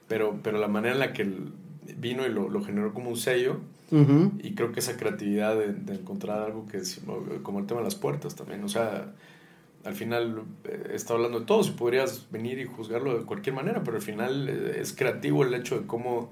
pero, 0.08 0.40
pero 0.42 0.58
la 0.58 0.68
manera 0.68 0.96
en 0.96 1.00
la 1.00 1.14
que 1.14 1.30
vino 1.98 2.26
y 2.26 2.30
lo, 2.30 2.50
lo 2.50 2.64
generó 2.64 2.94
como 2.94 3.12
un 3.12 3.18
sello, 3.18 3.62
uh 3.92 3.96
-huh. 3.96 4.32
y 4.44 4.56
creo 4.56 4.72
que 4.72 4.80
esa 4.80 4.98
creatividad 4.98 5.56
de, 5.56 5.72
de, 5.74 5.94
encontrar 5.94 6.42
algo 6.42 6.68
que 6.68 6.78
es 6.78 7.00
como 7.44 7.60
el 7.60 7.68
tema 7.68 7.82
de 7.82 7.86
las 7.86 7.96
puertas 7.96 8.36
también, 8.36 8.64
o 8.64 8.70
sea, 8.70 9.14
al 9.84 9.94
final 9.96 10.44
eh, 10.64 10.92
está 10.94 11.14
hablando 11.14 11.40
de 11.40 11.46
todo, 11.46 11.64
si 11.64 11.72
podrías 11.72 12.28
venir 12.32 12.60
y 12.60 12.66
juzgarlo 12.66 13.18
de 13.18 13.26
cualquier 13.26 13.56
manera, 13.56 13.84
pero 13.84 13.98
al 13.98 14.04
final 14.04 14.48
eh, 14.50 14.80
es 14.80 14.94
creativo 14.94 15.44
el 15.44 15.54
hecho 15.54 15.80
de 15.80 15.88
cómo, 15.88 16.32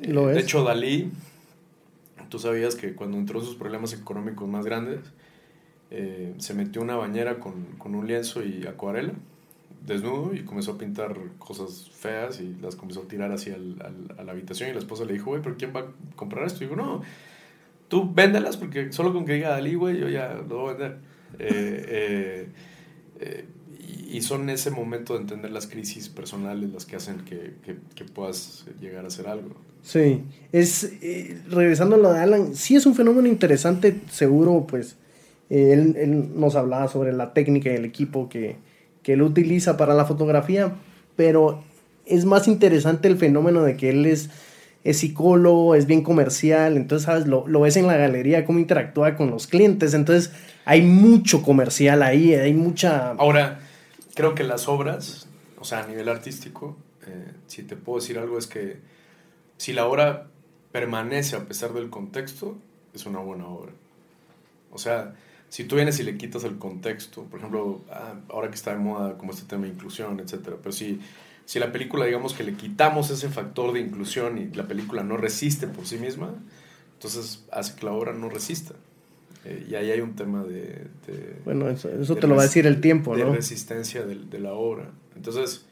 eh, 0.00 0.08
¿Lo 0.08 0.28
de 0.28 0.38
es? 0.38 0.44
hecho 0.44 0.64
Dalí, 0.64 1.10
tú 2.28 2.38
sabías 2.38 2.74
que 2.74 2.94
cuando 2.94 3.16
entró 3.16 3.40
sus 3.40 3.54
problemas 3.54 3.92
económicos 3.92 4.48
más 4.48 4.64
grandes, 4.64 5.00
eh, 5.90 6.34
se 6.38 6.54
metió 6.54 6.82
una 6.82 6.96
bañera 6.96 7.38
con, 7.38 7.66
con, 7.78 7.94
un 7.94 8.06
lienzo 8.06 8.42
y 8.42 8.66
acuarela, 8.66 9.12
desnudo, 9.86 10.34
y 10.34 10.42
comenzó 10.44 10.72
a 10.72 10.78
pintar 10.78 11.16
cosas 11.38 11.90
feas 11.90 12.40
y 12.40 12.56
las 12.60 12.74
comenzó 12.74 13.02
a 13.02 13.08
tirar 13.08 13.30
hacia 13.30 13.54
el, 13.54 13.76
al, 13.80 14.18
a 14.18 14.24
la 14.24 14.32
habitación. 14.32 14.70
Y 14.70 14.72
la 14.72 14.80
esposa 14.80 15.04
le 15.04 15.12
dijo, 15.12 15.26
güey, 15.26 15.42
¿pero 15.42 15.56
quién 15.56 15.72
va 15.74 15.80
a 15.80 15.86
comprar 16.16 16.46
esto? 16.46 16.64
Y 16.64 16.66
digo, 16.66 16.74
no, 16.74 17.02
tú 17.86 18.12
véndelas 18.12 18.56
porque 18.56 18.92
solo 18.92 19.12
con 19.12 19.24
que 19.24 19.34
diga 19.34 19.50
Dalí, 19.50 19.74
güey, 19.76 19.98
yo 20.00 20.08
ya 20.08 20.34
lo 20.34 20.62
voy 20.62 20.70
a 20.70 20.72
vender. 20.72 21.13
Eh, 21.38 21.86
eh, 21.88 22.48
eh, 23.20 23.44
y 24.14 24.20
son 24.22 24.48
ese 24.48 24.70
momento 24.70 25.14
de 25.14 25.22
entender 25.22 25.50
las 25.50 25.66
crisis 25.66 26.08
personales 26.08 26.72
las 26.72 26.84
que 26.84 26.96
hacen 26.96 27.18
que, 27.24 27.54
que, 27.64 28.04
puedas 28.04 28.64
llegar 28.80 29.04
a 29.04 29.08
hacer 29.08 29.26
algo. 29.26 29.50
Sí, 29.82 30.22
es, 30.52 30.84
eh, 31.02 31.40
regresando 31.50 31.96
a 31.96 31.98
lo 31.98 32.12
de 32.12 32.20
Alan, 32.20 32.54
sí 32.54 32.76
es 32.76 32.86
un 32.86 32.94
fenómeno 32.94 33.26
interesante, 33.26 34.00
seguro, 34.10 34.66
pues, 34.68 34.96
él, 35.50 35.96
él, 35.98 36.38
nos 36.38 36.54
hablaba 36.54 36.86
sobre 36.86 37.12
la 37.12 37.34
técnica 37.34 37.72
y 37.72 37.74
el 37.74 37.84
equipo 37.84 38.28
que, 38.28 38.56
que 39.02 39.14
él 39.14 39.22
utiliza 39.22 39.76
para 39.76 39.94
la 39.94 40.04
fotografía, 40.04 40.74
pero 41.16 41.64
es 42.06 42.24
más 42.24 42.46
interesante 42.46 43.08
el 43.08 43.16
fenómeno 43.16 43.62
de 43.62 43.76
que 43.76 43.90
él 43.90 44.06
es, 44.06 44.30
es 44.84 44.98
psicólogo, 44.98 45.74
es 45.74 45.86
bien 45.86 46.02
comercial, 46.02 46.76
entonces, 46.76 47.06
¿sabes? 47.06 47.26
Lo, 47.26 47.48
lo 47.48 47.60
ves 47.60 47.76
en 47.76 47.86
la 47.86 47.96
galería, 47.96 48.44
cómo 48.44 48.58
interactúa 48.58 49.16
con 49.16 49.30
los 49.30 49.46
clientes, 49.46 49.94
entonces 49.94 50.32
hay 50.66 50.82
mucho 50.82 51.42
comercial 51.42 52.02
ahí, 52.02 52.34
hay 52.34 52.52
mucha... 52.52 53.12
Ahora, 53.12 53.60
creo 54.14 54.34
que 54.34 54.44
las 54.44 54.68
obras, 54.68 55.26
o 55.58 55.64
sea, 55.64 55.80
a 55.84 55.86
nivel 55.86 56.08
artístico, 56.08 56.76
eh, 57.06 57.32
si 57.46 57.62
te 57.62 57.76
puedo 57.76 57.98
decir 57.98 58.18
algo, 58.18 58.38
es 58.38 58.46
que 58.46 58.76
si 59.56 59.72
la 59.72 59.86
obra 59.86 60.28
permanece 60.70 61.36
a 61.36 61.44
pesar 61.44 61.72
del 61.72 61.88
contexto, 61.88 62.56
es 62.94 63.06
una 63.06 63.20
buena 63.20 63.46
obra. 63.46 63.72
O 64.70 64.78
sea, 64.78 65.14
si 65.48 65.64
tú 65.64 65.76
vienes 65.76 65.98
y 66.00 66.02
le 66.02 66.16
quitas 66.18 66.44
el 66.44 66.58
contexto, 66.58 67.22
por 67.24 67.38
ejemplo, 67.38 67.80
ah, 67.90 68.14
ahora 68.28 68.48
que 68.48 68.56
está 68.56 68.72
de 68.72 68.78
moda 68.78 69.16
como 69.16 69.32
este 69.32 69.46
tema 69.46 69.64
de 69.64 69.70
inclusión, 69.70 70.20
etcétera, 70.20 70.56
pero 70.60 70.72
si, 70.72 71.00
si 71.44 71.58
la 71.58 71.72
película, 71.72 72.06
digamos 72.06 72.32
que 72.32 72.42
le 72.44 72.54
quitamos 72.54 73.10
ese 73.10 73.28
factor 73.28 73.72
de 73.72 73.80
inclusión 73.80 74.38
y 74.38 74.54
la 74.54 74.66
película 74.66 75.02
no 75.02 75.16
resiste 75.16 75.66
por 75.66 75.86
sí 75.86 75.98
misma, 75.98 76.34
entonces 76.94 77.44
hace 77.52 77.76
que 77.76 77.84
la 77.84 77.92
obra 77.92 78.12
no 78.12 78.28
resista. 78.28 78.74
Eh, 79.44 79.66
y 79.70 79.74
ahí 79.74 79.90
hay 79.90 80.00
un 80.00 80.14
tema 80.16 80.42
de... 80.42 80.86
de 81.06 81.36
bueno, 81.44 81.68
eso, 81.68 81.90
eso 81.90 82.14
de 82.14 82.20
te 82.22 82.26
lo 82.26 82.34
va 82.34 82.42
a 82.42 82.46
decir 82.46 82.66
el 82.66 82.80
tiempo, 82.80 83.14
de 83.14 83.24
¿no? 83.24 83.30
De 83.30 83.36
resistencia 83.36 84.06
de, 84.06 84.14
de, 84.14 84.38
la 84.38 84.54
obra. 84.54 84.90
Entonces, 85.14 85.66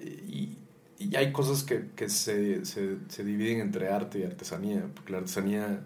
y, 0.00 0.56
y 0.98 1.16
hay 1.16 1.32
cosas 1.32 1.64
que, 1.64 1.86
que 1.96 2.08
se, 2.08 2.64
se, 2.64 2.98
se, 3.08 3.24
dividen 3.24 3.60
entre 3.60 3.88
arte 3.88 4.20
y 4.20 4.22
artesanía, 4.22 4.86
porque 4.94 5.10
la 5.10 5.18
artesanía 5.18 5.80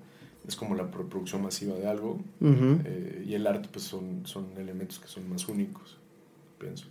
es 0.47 0.55
como 0.55 0.75
la 0.75 0.83
reproducción 0.85 1.43
masiva 1.43 1.75
de 1.77 1.89
algo, 1.89 2.21
uh 2.41 2.47
-huh. 2.47 2.83
eh, 2.85 3.25
y 3.27 3.35
el 3.35 3.47
arte 3.47 3.69
pues 3.73 3.87
son, 3.87 4.27
son 4.27 4.49
elementos 4.59 4.99
que 4.99 5.09
son 5.09 5.29
más 5.31 5.49
únicos, 5.49 5.97
pienso. 6.59 6.87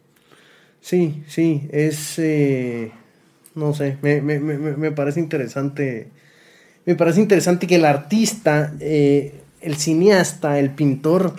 Sí, 0.86 1.24
sí, 1.28 1.68
es... 1.72 2.20
Eh, 2.20 2.92
no 3.56 3.74
sé, 3.74 3.98
me, 4.04 4.22
me, 4.22 4.40
me, 4.40 4.56
me, 4.56 4.92
parece 4.92 5.20
interesante. 5.20 6.12
Me 6.86 6.94
parece 6.94 7.22
interesante 7.22 7.66
que 7.66 7.78
el 7.78 7.86
artista, 7.86 8.72
eh, 8.80 9.42
el 9.62 9.78
cineasta, 9.78 10.60
el 10.60 10.70
pintor, 10.70 11.34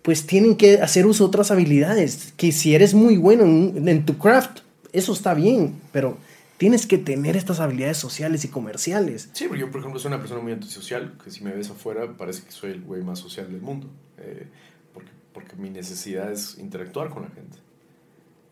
pues 0.00 0.26
tienen 0.26 0.56
que 0.56 0.80
hacer 0.80 1.04
uso 1.04 1.24
de 1.24 1.28
otras 1.28 1.50
habilidades. 1.50 2.32
Que 2.38 2.52
si 2.52 2.74
eres 2.74 2.94
muy 2.94 3.18
bueno 3.18 3.44
en, 3.44 3.86
en 3.86 4.06
tu 4.06 4.16
craft, 4.16 4.60
eso 4.94 5.12
está 5.12 5.34
bien, 5.34 5.78
pero 5.92 6.16
tienes 6.56 6.86
que 6.86 6.96
tener 6.96 7.36
estas 7.36 7.60
habilidades 7.60 7.98
sociales 7.98 8.46
y 8.46 8.48
comerciales. 8.48 9.28
Sí, 9.34 9.44
porque 9.46 9.60
yo, 9.60 9.70
por 9.70 9.80
ejemplo, 9.80 10.00
soy 10.00 10.08
una 10.08 10.20
persona 10.20 10.40
muy 10.40 10.52
antisocial, 10.52 11.18
que 11.22 11.30
si 11.30 11.44
me 11.44 11.52
ves 11.52 11.68
afuera 11.68 12.16
parece 12.16 12.44
que 12.44 12.50
soy 12.50 12.70
el 12.70 12.80
güey 12.80 13.02
más 13.02 13.18
social 13.18 13.52
del 13.52 13.60
mundo, 13.60 13.90
eh, 14.16 14.46
porque, 14.94 15.10
porque 15.34 15.54
mi 15.56 15.68
necesidad 15.68 16.32
es 16.32 16.56
interactuar 16.56 17.10
con 17.10 17.24
la 17.24 17.28
gente. 17.28 17.65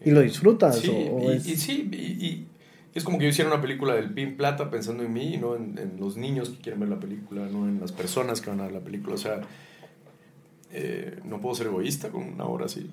¿Y 0.05 0.11
lo 0.11 0.21
disfrutas? 0.21 0.79
Sí, 0.79 0.89
o, 0.91 1.15
o 1.15 1.27
o 1.27 1.33
y, 1.33 1.37
es... 1.37 1.47
y, 1.47 1.57
sí, 1.57 1.89
y, 1.93 2.27
y, 2.27 2.47
es 2.95 3.03
como 3.03 3.19
que 3.19 3.25
yo 3.25 3.31
hiciera 3.31 3.51
una 3.51 3.61
película 3.61 3.95
del 3.95 4.11
Pin 4.13 4.37
Plata 4.37 4.71
pensando 4.71 5.03
en 5.03 5.13
mí, 5.13 5.37
no 5.37 5.57
en, 5.57 5.79
en, 5.79 5.97
los 5.99 6.17
niños 6.17 6.51
que 6.51 6.59
quieren 6.59 6.81
ver 6.81 6.89
la 6.89 7.01
película, 7.01 7.47
no 7.47 7.67
en 7.67 7.81
las 7.81 7.93
personas 7.93 8.41
que 8.41 8.51
van 8.51 8.61
a 8.61 8.65
ver 8.65 8.73
la 8.73 8.81
película, 8.81 9.17
o 9.17 9.19
sea, 9.19 9.41
eh, 10.73 11.19
no 11.25 11.41
puedo 11.41 11.55
ser 11.55 11.69
egoísta 11.69 12.11
con 12.11 12.25
una 12.25 12.45
obra 12.45 12.67
así. 12.67 12.91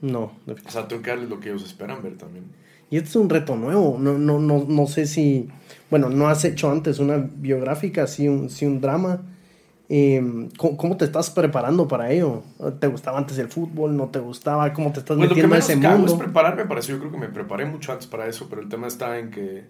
No. 0.00 0.32
O 0.46 0.70
sea, 0.70 0.88
tengo 0.88 1.02
que 1.02 1.10
darles 1.10 1.28
lo 1.28 1.40
que 1.40 1.48
ellos 1.50 1.64
esperan 1.64 2.02
ver 2.02 2.18
también. 2.18 2.44
Y 2.90 2.96
este 2.96 3.10
es 3.10 3.16
un 3.16 3.30
reto 3.30 3.56
nuevo. 3.56 3.96
No, 3.98 4.18
no, 4.18 4.38
no, 4.38 4.64
no 4.68 4.86
sé 4.86 5.06
si. 5.06 5.48
Bueno, 5.90 6.08
no 6.08 6.28
has 6.28 6.44
hecho 6.44 6.70
antes 6.70 6.98
una 6.98 7.16
biográfica, 7.16 8.06
sí 8.06 8.28
un, 8.28 8.50
sí 8.50 8.66
un 8.66 8.80
drama. 8.80 9.22
Eh, 9.88 10.48
¿cómo, 10.56 10.96
te 10.96 11.04
estás 11.04 11.30
preparando 11.30 11.86
para 11.86 12.10
ello? 12.10 12.42
¿Te 12.80 12.88
gustaba 12.88 13.18
antes 13.18 13.38
el 13.38 13.48
fútbol? 13.48 13.96
¿No 13.96 14.08
te 14.08 14.18
gustaba? 14.18 14.72
¿Cómo 14.72 14.92
te 14.92 15.00
estás 15.00 15.16
metiendo 15.16 15.54
en 15.54 15.60
ese 15.60 15.76
mundo? 15.76 16.06
es 16.06 16.14
prepararme 16.14 16.64
para 16.64 16.80
eso. 16.80 16.92
Yo 16.92 16.98
creo 16.98 17.12
que 17.12 17.18
me 17.18 17.28
preparé 17.28 17.66
mucho 17.66 17.92
antes 17.92 18.06
para 18.06 18.26
eso, 18.26 18.48
pero 18.48 18.62
el 18.62 18.68
tema 18.68 18.88
está 18.88 19.18
en 19.18 19.30
que 19.30 19.64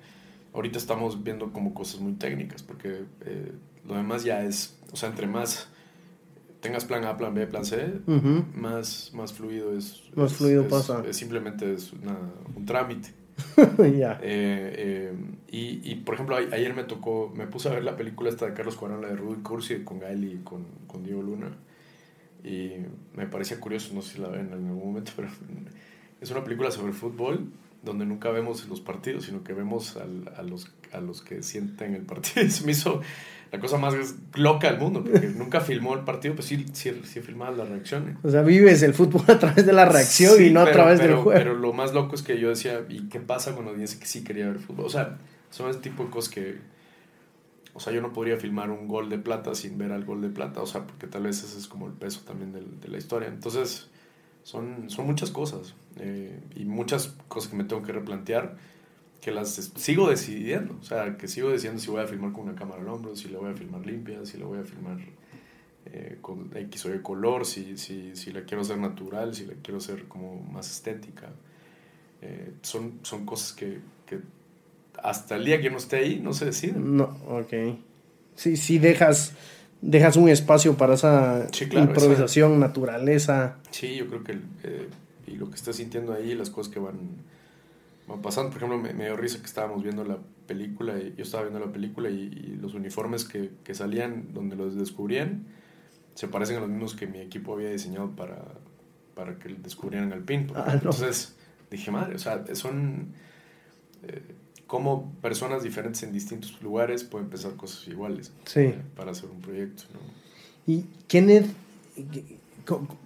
ahorita 0.54 0.78
estamos 0.78 1.22
viendo 1.22 1.52
como 1.52 1.74
cosas 1.74 2.00
muy 2.00 2.12
técnicas, 2.14 2.62
porque 2.62 3.02
eh, 3.26 3.52
lo 3.86 3.94
demás 3.94 4.24
ya 4.24 4.42
es, 4.42 4.78
o 4.90 4.96
sea, 4.96 5.10
entre 5.10 5.26
más 5.26 5.68
tengas 6.60 6.84
plan 6.86 7.04
A, 7.04 7.16
plan 7.16 7.34
B, 7.34 7.46
plan 7.46 7.64
C, 7.64 8.00
más, 8.54 9.10
más 9.12 9.32
fluido 9.32 9.76
es. 9.76 10.02
Más 10.14 10.32
fluido 10.32 10.66
pasa. 10.66 11.02
simplemente 11.12 11.74
es 11.74 11.92
un 11.92 12.64
trámite. 12.64 13.26
Eh, 13.78 14.16
eh, 14.22 15.12
y, 15.49 15.91
y, 15.91 15.95
por 15.97 16.14
ejemplo, 16.14 16.37
ayer 16.37 16.74
me 16.74 16.84
tocó, 16.84 17.32
me 17.34 17.47
puse 17.47 17.68
a 17.68 17.72
ver 17.72 17.84
la 17.84 17.97
película 17.97 18.30
esta 18.30 18.47
de 18.47 18.55
Carlos 18.55 18.76
Cuarón, 18.76 19.03
la 19.03 19.09
de 19.09 19.16
Rudy 19.16 19.43
Cursi 19.43 19.84
con 19.84 19.99
Gael 19.99 20.24
y 20.24 20.39
con, 20.39 20.64
con 20.87 21.03
Diego 21.03 21.22
Luna. 21.22 21.51
Y 22.45 22.72
me 23.14 23.26
parecía 23.26 23.59
curioso, 23.61 23.95
no 23.95 24.03
sé 24.03 24.14
si 24.14 24.20
la 24.20 24.28
ven 24.28 24.47
en 24.49 24.53
algún 24.53 24.78
momento, 24.78 25.12
pero 25.16 25.28
es 26.20 26.30
una 26.30 26.45
película 26.45 26.70
sobre 26.70 26.93
fútbol 26.93 27.51
donde 27.87 28.05
nunca 28.05 28.30
vemos 28.30 28.68
los 28.68 28.82
partidos, 28.82 29.24
sino 29.24 29.43
que 29.43 29.55
vemos 29.55 29.97
al, 29.97 30.30
a, 30.37 30.43
los, 30.43 30.70
a 30.93 31.01
los 31.01 31.22
que 31.22 31.43
sienten 31.43 31.95
el 31.95 32.03
partido. 32.03 32.47
Se 32.51 32.66
me 32.66 32.72
hizo 32.72 33.01
la 33.51 33.61
cosa 33.61 33.78
más 33.78 33.95
loca 34.34 34.70
del 34.70 34.78
mundo, 34.78 35.03
porque 35.03 35.28
nunca 35.37 35.61
filmó 35.61 35.95
el 35.95 36.01
partido, 36.01 36.34
pues 36.34 36.49
sí, 36.49 36.66
sí, 36.72 37.01
sí 37.05 37.20
filmaba 37.20 37.57
las 37.57 37.68
reacciones. 37.68 38.18
O 38.22 38.30
sea, 38.30 38.43
vives 38.43 38.82
el 38.82 38.93
fútbol 38.93 39.22
a 39.28 39.39
través 39.39 39.64
de 39.64 39.72
la 39.72 39.87
reacción 39.87 40.45
y 40.45 40.51
no 40.51 40.61
a 40.61 40.70
través 40.70 40.99
del 40.99 41.14
juego. 41.14 41.32
Pero 41.32 41.55
lo 41.55 41.72
más 41.72 41.95
loco 41.95 42.14
es 42.14 42.22
que 42.22 42.39
yo 42.39 42.51
decía, 42.51 42.84
¿y 42.89 43.09
qué 43.09 43.20
pasa 43.20 43.55
cuando 43.55 43.72
dice 43.72 43.99
que 43.99 44.07
sí 44.07 44.22
quería 44.22 44.47
ver 44.49 44.59
fútbol? 44.59 44.84
O 44.84 44.91
sea, 44.91 45.18
son 45.51 45.70
ese 45.70 45.78
tipo 45.78 46.05
de 46.05 46.11
cosas 46.11 46.34
que... 46.34 46.59
O 47.72 47.80
sea, 47.80 47.93
yo 47.93 48.01
no 48.01 48.12
podría 48.12 48.39
filmar 48.39 48.70
un 48.70 48.89
gol 48.89 49.11
de 49.11 49.18
plata 49.18 49.55
sin 49.55 49.76
ver 49.76 49.93
al 49.93 50.05
gol 50.05 50.22
de 50.22 50.30
plata, 50.30 50.62
o 50.62 50.66
sea, 50.66 50.87
porque 50.87 51.07
tal 51.07 51.24
vez 51.24 51.45
ese 51.45 51.59
es 51.59 51.68
como 51.68 51.87
el 51.87 51.93
peso 51.93 52.22
también 52.26 52.53
de 52.53 52.89
la 52.89 52.97
historia. 52.97 53.28
Entonces, 53.28 53.91
son, 54.45 54.89
son 54.89 55.07
muchas 55.07 55.30
cosas 55.30 55.74
eh, 55.99 56.40
y 56.55 56.64
muchas 56.64 57.16
cosas 57.28 57.51
que 57.51 57.57
me 57.57 57.64
tengo 57.64 57.82
que 57.82 57.92
replantear 57.92 58.57
que 59.20 59.32
las 59.32 59.55
sigo 59.76 60.09
decidiendo. 60.09 60.76
O 60.80 60.84
sea, 60.84 61.16
que 61.16 61.26
sigo 61.26 61.51
decidiendo 61.51 61.82
si 61.82 61.90
voy 61.90 62.01
a 62.01 62.07
filmar 62.07 62.32
con 62.32 62.44
una 62.44 62.55
cámara 62.55 62.80
al 62.80 62.88
hombro, 62.88 63.16
si 63.16 63.28
la 63.28 63.38
voy 63.38 63.51
a 63.51 63.55
filmar 63.55 63.84
limpia, 63.84 64.24
si 64.24 64.38
la 64.38 64.47
voy 64.47 64.61
a 64.61 64.62
filmar 64.64 64.99
eh, 65.86 66.18
con 66.20 66.51
X 66.55 66.86
o 66.86 66.94
Y 66.94 67.01
color, 67.01 67.44
si, 67.44 67.76
si, 67.76 68.14
si, 68.14 68.32
la 68.32 68.42
quiero 68.42 68.62
hacer 68.62 68.78
natural, 68.78 69.34
si 69.34 69.47
la 69.47 69.55
quiero 69.62 69.78
hacer 69.78 70.05
como 70.05 70.40
más 70.42 70.70
estética. 70.70 71.28
Eh, 72.22 72.53
son, 72.62 73.01
son 73.03 73.26
cosas 73.26 73.53
que, 73.53 73.80
que, 74.07 74.20
hasta 75.03 75.36
el 75.36 75.44
día 75.44 75.61
que 75.61 75.70
no 75.70 75.78
esté 75.78 75.97
ahí 75.97 76.20
no 76.22 76.32
se 76.32 76.47
deciden. 76.47 76.97
No, 76.97 77.16
ok. 77.28 77.53
Sí, 78.36 78.57
sí 78.57 78.78
dejas, 78.78 79.34
dejas 79.80 80.16
un 80.16 80.28
espacio 80.28 80.76
para 80.76 80.94
esa 80.94 81.49
improvisación, 81.72 82.61
naturaleza. 82.61 83.57
Sí, 83.70 83.97
yo 83.97 84.07
creo 84.07 84.24
que 84.24 84.32
eh, 84.62 84.88
y 85.27 85.33
lo 85.37 85.49
que 85.49 85.57
estás 85.57 85.77
sintiendo 85.77 86.12
ahí, 86.12 86.35
las 86.35 86.51
cosas 86.51 86.72
que 86.72 86.79
van 86.79 86.97
va 88.11 88.20
pasando. 88.22 88.51
Por 88.51 88.62
ejemplo, 88.62 88.79
me, 88.79 89.05
dio 89.05 89.16
risa 89.16 89.39
que 89.39 89.47
estábamos 89.47 89.83
viendo 89.83 90.05
la 90.05 90.18
película, 90.47 90.99
y 90.99 91.14
yo 91.16 91.24
estaba 91.24 91.45
viendo 91.45 91.61
la 91.64 91.72
película 91.72 92.09
y, 92.09 92.59
los 92.61 92.74
uniformes 92.74 93.24
que, 93.24 93.51
que, 93.64 93.74
salían, 93.74 94.33
donde 94.33 94.57
los 94.57 94.77
descubrían, 94.77 95.45
se 96.14 96.29
parecen 96.29 96.57
a 96.57 96.61
los 96.61 96.68
mismos 96.68 96.95
que 96.95 97.07
mi 97.07 97.18
equipo 97.18 97.55
había 97.55 97.70
diseñado 97.70 98.11
para, 98.16 98.43
para 99.14 99.39
que 99.39 99.55
descubrieran 99.55 100.12
al 100.12 100.22
PIN. 100.22 100.51
Ah, 100.55 100.70
entonces 100.72 101.35
dije, 101.70 101.91
madre, 101.91 102.14
o 102.14 102.18
sea, 102.18 102.45
son 102.55 103.12
eh, 104.03 104.22
como 104.66 105.12
personas 105.20 105.62
diferentes 105.62 106.03
en 106.03 106.12
distintos 106.12 106.61
lugares 106.62 107.05
pueden 107.05 107.29
pensar 107.29 107.55
cosas 107.55 107.87
iguales 107.87 108.33
eh, 108.55 108.79
para 108.97 109.12
hacer 109.12 109.31
un 109.31 109.41
proyecto. 109.41 109.85
¿no? 109.93 110.01
¿Y 110.72 110.85
Kenneth, 111.07 111.47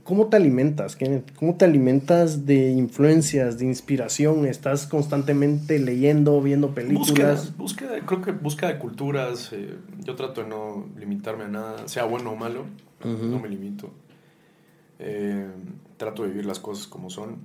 ¿Cómo 0.05 0.29
te 0.29 0.37
alimentas? 0.37 0.97
¿Cómo 1.37 1.57
te 1.57 1.67
alimentas 1.67 2.47
de 2.47 2.71
influencias, 2.71 3.59
de 3.59 3.67
inspiración? 3.67 4.47
¿Estás 4.47 4.87
constantemente 4.87 5.79
leyendo, 5.79 6.41
viendo 6.41 6.75
películas? 6.75 7.57
Búsqueda, 7.57 8.01
creo 8.07 8.23
que 8.23 8.33
busca 8.33 8.69
de 8.69 8.79
culturas. 8.79 9.53
Eh, 9.53 9.77
yo 9.99 10.17
trato 10.17 10.43
de 10.43 10.49
no 10.49 10.89
limitarme 10.99 11.45
a 11.45 11.49
nada, 11.49 11.89
sea 11.89 12.05
bueno 12.05 12.31
o 12.31 12.37
malo. 12.37 12.65
No 13.05 13.39
me 13.39 13.49
limito. 13.49 13.93
Eh, 14.99 15.49
trato 15.97 16.23
de 16.23 16.31
vivir 16.31 16.47
las 16.47 16.59
cosas 16.59 16.87
como 16.87 17.11
son. 17.11 17.39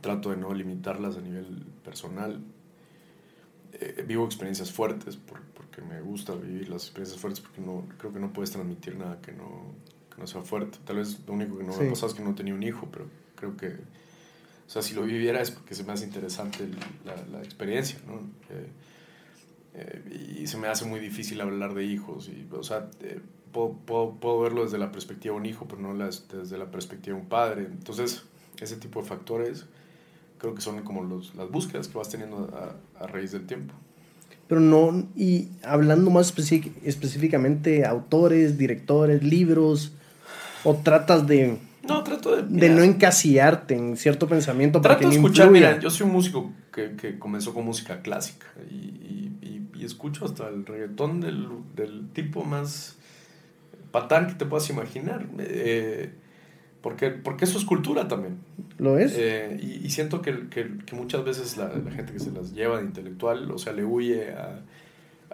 Trato 0.00 0.30
de 0.30 0.36
no 0.36 0.52
limitarlas 0.52 1.16
a 1.16 1.20
nivel 1.20 1.64
personal. 1.82 2.40
Eh, 3.72 4.04
vivo 4.06 4.24
experiencias 4.26 4.70
fuertes 4.70 5.16
porque 5.16 5.82
me 5.82 6.00
gusta 6.00 6.34
vivir 6.34 6.68
las 6.68 6.84
experiencias 6.84 7.20
fuertes 7.20 7.40
porque 7.40 7.60
no, 7.60 7.86
creo 7.98 8.12
que 8.12 8.20
no 8.20 8.32
puedes 8.32 8.50
transmitir 8.50 8.96
nada 8.96 9.20
que 9.20 9.32
no, 9.32 9.74
no 10.18 10.26
sea 10.26 10.42
fuerte. 10.42 10.78
Tal 10.84 10.96
vez 10.96 11.18
lo 11.26 11.34
único 11.34 11.58
que 11.58 11.64
no 11.64 11.76
me 11.76 11.86
ha 11.86 11.90
pasado 11.90 12.08
es 12.08 12.14
que 12.14 12.22
no 12.22 12.34
tenía 12.34 12.54
un 12.54 12.62
hijo, 12.62 12.88
pero 12.90 13.06
creo 13.36 13.56
que, 13.56 13.68
o 13.68 14.70
sea, 14.70 14.82
si 14.82 14.94
lo 14.94 15.02
viviera 15.02 15.40
es 15.40 15.50
porque 15.50 15.74
se 15.74 15.84
me 15.84 15.92
hace 15.92 16.04
interesante 16.04 16.68
la, 17.04 17.16
la 17.32 17.42
experiencia, 17.42 17.98
¿no? 18.06 18.14
Eh, 18.50 18.68
eh, 19.76 20.38
y 20.40 20.46
se 20.46 20.56
me 20.56 20.68
hace 20.68 20.84
muy 20.84 21.00
difícil 21.00 21.40
hablar 21.40 21.74
de 21.74 21.84
hijos, 21.84 22.28
y, 22.28 22.46
o 22.52 22.62
sea, 22.62 22.90
eh, 23.00 23.20
puedo, 23.52 23.72
puedo, 23.72 24.14
puedo, 24.14 24.40
verlo 24.40 24.64
desde 24.64 24.78
la 24.78 24.92
perspectiva 24.92 25.34
de 25.34 25.40
un 25.40 25.46
hijo, 25.46 25.66
pero 25.68 25.82
no 25.82 25.92
las, 25.94 26.28
desde 26.28 26.58
la 26.58 26.70
perspectiva 26.70 27.16
de 27.16 27.22
un 27.22 27.28
padre. 27.28 27.66
Entonces, 27.66 28.22
ese 28.60 28.76
tipo 28.76 29.02
de 29.02 29.08
factores 29.08 29.66
creo 30.38 30.54
que 30.54 30.60
son 30.60 30.82
como 30.82 31.02
los, 31.02 31.34
las 31.34 31.50
búsquedas 31.50 31.88
que 31.88 31.98
vas 31.98 32.08
teniendo 32.08 32.50
a, 32.54 33.02
a 33.02 33.06
raíz 33.06 33.32
del 33.32 33.46
tiempo 33.46 33.74
pero 34.46 34.60
no, 34.60 35.06
y 35.16 35.48
hablando 35.62 36.10
más 36.10 36.34
específicamente, 36.84 37.86
autores, 37.86 38.58
directores, 38.58 39.22
libros, 39.22 39.92
¿O 40.64 40.74
tratas 40.76 41.26
de... 41.26 41.58
No, 41.86 42.02
trato 42.02 42.36
de... 42.36 42.42
de 42.42 42.68
no 42.70 42.82
encasillarte 42.82 43.74
en 43.74 43.96
cierto 43.96 44.26
pensamiento 44.26 44.80
para 44.80 44.98
que 44.98 45.06
de 45.06 45.14
escuchar, 45.14 45.50
mira, 45.50 45.78
yo 45.78 45.90
soy 45.90 46.06
un 46.06 46.12
músico 46.12 46.52
que, 46.72 46.96
que 46.96 47.18
comenzó 47.18 47.52
con 47.52 47.64
música 47.64 48.00
clásica 48.00 48.46
y, 48.70 48.74
y, 48.74 49.68
y, 49.74 49.84
escucho 49.84 50.24
hasta 50.24 50.48
el 50.48 50.64
reggaetón 50.64 51.20
del, 51.20 51.46
del, 51.76 52.08
tipo 52.14 52.42
más 52.42 52.96
patán 53.90 54.28
que 54.28 54.34
te 54.34 54.46
puedas 54.46 54.68
imaginar. 54.70 55.26
Eh, 55.38 56.10
porque, 56.80 57.10
porque 57.10 57.44
eso 57.44 57.58
es 57.58 57.64
cultura 57.64 58.08
también. 58.08 58.38
¿Lo 58.78 58.98
es? 58.98 59.14
Eh, 59.16 59.58
y, 59.62 59.86
y, 59.86 59.90
siento 59.90 60.20
que, 60.20 60.48
que, 60.48 60.78
que 60.84 60.96
muchas 60.96 61.24
veces 61.24 61.56
la, 61.56 61.68
la, 61.68 61.90
gente 61.90 62.12
que 62.12 62.20
se 62.20 62.30
las 62.30 62.52
lleva 62.52 62.78
de 62.78 62.84
intelectual, 62.84 63.50
o 63.50 63.58
sea, 63.58 63.72
le 63.72 63.84
huye 63.84 64.32
a 64.32 64.60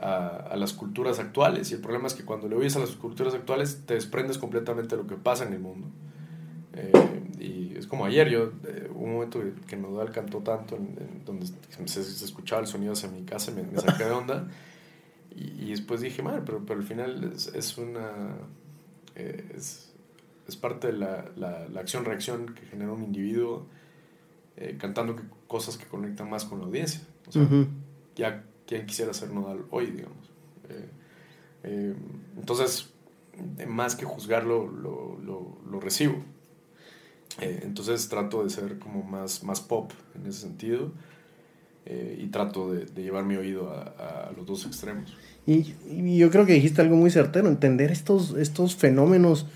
a, 0.00 0.56
las 0.56 0.72
culturas 0.72 1.18
actuales. 1.18 1.70
Y 1.70 1.74
el 1.74 1.80
problema 1.80 2.06
es 2.06 2.14
que 2.14 2.24
cuando 2.24 2.48
le 2.48 2.56
oyes 2.56 2.76
a 2.76 2.80
las 2.80 2.90
culturas 2.90 3.34
actuales 3.34 3.82
te 3.86 3.94
desprendes 3.94 4.38
completamente 4.38 4.96
de 4.96 5.02
lo 5.02 5.08
que 5.08 5.16
pasa 5.16 5.44
en 5.44 5.52
el 5.52 5.60
mundo. 5.60 5.88
Eh, 6.72 6.92
y 7.38 7.76
es 7.76 7.86
como 7.86 8.04
ayer, 8.04 8.28
yo, 8.28 8.52
eh, 8.64 8.90
un 8.94 9.12
momento 9.12 9.42
que 9.66 9.76
Nodal 9.76 10.10
cantó 10.10 10.38
tanto, 10.38 10.76
en, 10.76 11.22
donde 11.24 11.46
se, 11.46 12.00
escuchaba 12.00 12.62
el 12.62 12.66
sonido 12.66 12.92
hacia 12.92 13.08
mi 13.08 13.22
casa, 13.22 13.52
me, 13.52 13.62
me 13.62 13.78
saqué 13.78 14.04
de 14.04 14.10
onda. 14.10 14.48
Y, 15.34 15.66
y, 15.66 15.70
después 15.70 16.00
dije, 16.00 16.22
madre, 16.22 16.42
pero, 16.44 16.64
pero 16.64 16.80
al 16.80 16.86
final 16.86 17.32
es, 17.34 17.48
es 17.48 17.78
una. 17.78 18.36
Eh, 19.14 19.52
es, 19.54 19.92
es, 20.48 20.56
parte 20.56 20.88
de 20.88 20.94
la, 20.94 21.26
la, 21.36 21.68
la 21.68 21.80
acción-reacción 21.80 22.54
que 22.54 22.66
genera 22.66 22.92
un 22.92 23.04
individuo 23.04 23.66
cantando 24.78 25.16
que, 25.16 25.22
cosas 25.46 25.78
que 25.78 25.86
conectan 25.86 26.28
más 26.28 26.44
con 26.44 26.58
la 26.58 26.66
audiencia. 26.66 27.00
O 27.28 27.32
sea, 27.32 27.48
ya 28.14 28.44
quién 28.70 28.86
quisiera 28.86 29.12
ser 29.12 29.32
nodal 29.32 29.64
hoy, 29.70 29.86
digamos. 29.86 30.30
Eh, 30.68 30.88
eh, 31.64 31.94
entonces, 32.38 32.90
más 33.66 33.96
que 33.96 34.04
juzgarlo, 34.04 34.68
lo, 34.68 35.18
lo, 35.18 35.58
lo 35.68 35.80
recibo. 35.80 36.22
Eh, 37.40 37.62
entonces 37.64 38.08
trato 38.08 38.44
de 38.44 38.50
ser 38.50 38.78
como 38.78 39.02
más, 39.02 39.42
más 39.42 39.60
pop 39.60 39.90
en 40.14 40.26
ese 40.26 40.42
sentido 40.42 40.92
y 42.18 42.26
trato 42.28 42.72
de, 42.72 42.84
de, 42.84 43.02
llevar 43.02 43.24
mi 43.24 43.34
oído 43.34 43.70
a, 43.70 44.28
a 44.28 44.32
los 44.36 44.46
dos 44.46 44.64
extremos. 44.64 45.16
Y, 45.44 45.74
y, 45.88 46.18
yo 46.18 46.30
creo 46.30 46.46
que 46.46 46.52
dijiste 46.52 46.80
algo 46.80 46.94
muy 46.94 47.10
certero, 47.10 47.48
entender 47.48 47.90
estos, 47.90 48.36
estos 48.36 48.76
fenómenos 48.76 49.46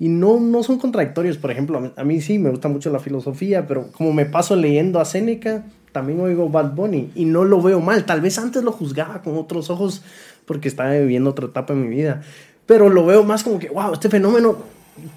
y 0.00 0.08
no, 0.08 0.40
no 0.40 0.64
son 0.64 0.78
contradictorios. 0.80 1.38
Por 1.38 1.52
ejemplo, 1.52 1.78
a 1.78 1.80
mí, 1.80 1.92
a 1.94 2.02
mí, 2.02 2.20
sí 2.20 2.40
me 2.40 2.50
gusta 2.50 2.66
mucho 2.66 2.90
la 2.90 2.98
filosofía, 2.98 3.68
pero 3.68 3.92
como 3.92 4.12
me 4.12 4.26
paso 4.26 4.56
leyendo 4.56 4.98
a 4.98 5.04
Séneca, 5.04 5.64
también 5.92 6.20
oigo 6.20 6.48
Bad 6.48 6.74
Bunny 6.74 7.10
y 7.14 7.24
no 7.24 7.44
lo 7.44 7.60
veo 7.60 7.80
mal. 7.80 8.04
Tal 8.04 8.20
vez 8.20 8.38
antes 8.38 8.62
lo 8.62 8.72
juzgaba 8.72 9.22
con 9.22 9.36
otros 9.36 9.70
ojos 9.70 10.02
porque 10.46 10.68
estaba 10.68 10.92
viviendo 10.92 11.30
otra 11.30 11.46
etapa 11.46 11.72
en 11.72 11.88
mi 11.88 11.96
vida. 11.96 12.22
Pero 12.66 12.88
lo 12.88 13.04
veo 13.04 13.24
más 13.24 13.42
como 13.42 13.58
que, 13.58 13.68
wow, 13.68 13.92
este 13.92 14.08
fenómeno. 14.08 14.56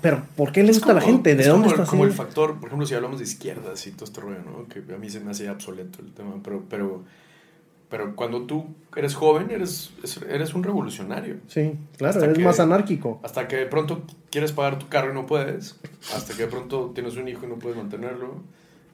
Pero, 0.01 0.23
¿por 0.35 0.51
qué 0.51 0.63
le 0.63 0.71
gusta 0.71 0.91
a 0.91 0.95
la 0.95 1.01
gente? 1.01 1.35
¿De 1.35 1.47
dónde 1.47 1.67
está 1.67 1.85
Como 1.85 2.05
el 2.05 2.11
factor, 2.11 2.55
por 2.59 2.67
ejemplo, 2.67 2.87
si 2.87 2.95
hablamos 2.95 3.19
de 3.19 3.25
izquierdas 3.25 3.85
y 3.85 3.91
todo 3.91 4.05
este 4.05 4.21
rollo, 4.21 4.39
¿no? 4.45 4.67
Que 4.67 4.79
a 4.93 4.97
mí 4.97 5.09
se 5.09 5.19
me 5.19 5.31
hace 5.31 5.49
obsoleto 5.49 5.99
el 6.01 6.13
tema, 6.13 6.35
pero, 6.43 6.63
pero, 6.69 7.03
pero 7.89 8.15
cuando 8.15 8.43
tú 8.43 8.67
eres 8.95 9.13
joven, 9.13 9.51
eres, 9.51 9.91
eres 10.29 10.53
un 10.53 10.63
revolucionario. 10.63 11.37
Sí, 11.47 11.73
claro, 11.97 12.23
eres 12.23 12.39
más 12.39 12.59
anárquico. 12.59 13.19
Hasta 13.23 13.47
que 13.47 13.57
de 13.57 13.65
pronto 13.65 14.03
quieres 14.31 14.51
pagar 14.51 14.79
tu 14.79 14.87
carro 14.87 15.11
y 15.11 15.13
no 15.13 15.25
puedes. 15.25 15.79
Hasta 16.15 16.33
que 16.33 16.43
de 16.43 16.47
pronto 16.47 16.91
tienes 16.95 17.17
un 17.17 17.27
hijo 17.27 17.45
y 17.45 17.49
no 17.49 17.55
puedes 17.55 17.77
mantenerlo 17.77 18.41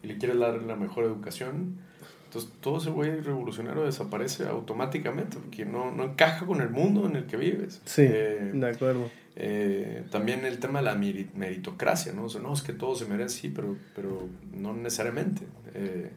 y 0.04 0.08
le 0.08 0.18
quieres 0.18 0.40
dar 0.40 0.62
la 0.62 0.76
mejor 0.76 1.06
educación 1.06 1.78
Entonces 2.26 2.52
todo 2.62 2.78
ese 2.78 2.90
güey 2.90 3.22
revolucionario 3.22 3.84
desaparece 3.84 4.48
automáticamente 4.48 5.38
porque 5.38 5.66
no, 5.66 5.92
no 5.92 6.04
encaja 6.04 6.46
con 6.46 6.62
el 6.62 6.70
mundo 6.70 7.08
en 7.08 7.16
el 7.16 7.26
que 7.26 7.38
vives. 7.38 7.82
Sí, 7.86 8.04
eh, 8.06 8.52
de 8.54 8.70
acuerdo. 8.70 9.10
Eh, 9.36 10.04
también 10.12 10.46
el 10.46 10.60
tema 10.60 10.80
de 10.80 10.86
la 10.86 10.96
meritocracia, 10.96 12.14
¿no? 12.14 12.26
O 12.26 12.30
sea, 12.30 12.42
no, 12.42 12.54
es 12.54 12.62
que 12.62 12.74
todo 12.74 12.96
se 12.96 13.06
merece, 13.06 13.42
sí, 13.42 13.50
pero, 13.50 13.78
pero 13.96 14.28
no 14.54 14.74
necesariamente. 14.74 15.48
Eh, 15.74 16.12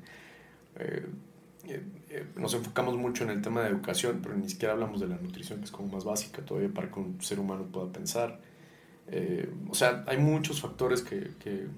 nos 2.37 2.53
enfocamos 2.55 2.97
mucho 2.97 3.25
en 3.25 3.31
el 3.31 3.41
tema 3.41 3.63
de 3.63 3.69
educación, 3.69 4.21
pero 4.23 4.37
ni 4.37 4.49
siquiera 4.49 4.75
hablamos 4.75 5.01
de 5.01 5.07
la 5.07 5.17
nutrición, 5.17 5.61
que 5.61 5.67
es 5.67 5.71
como 5.71 5.93
más 5.93 6.05
básica 6.05 6.43
todavía 6.43 6.71
para 6.75 6.91
que 6.91 6.99
un 6.99 7.23
ser 7.23 7.39
humano 7.39 7.69
pueda 7.71 7.93
pensar. 7.93 8.41
o 9.71 9.75
sea, 9.75 10.05
hay 10.09 10.19
muchos 10.19 10.61
factores 10.61 11.03
que, 11.03 11.31
que 11.39 11.69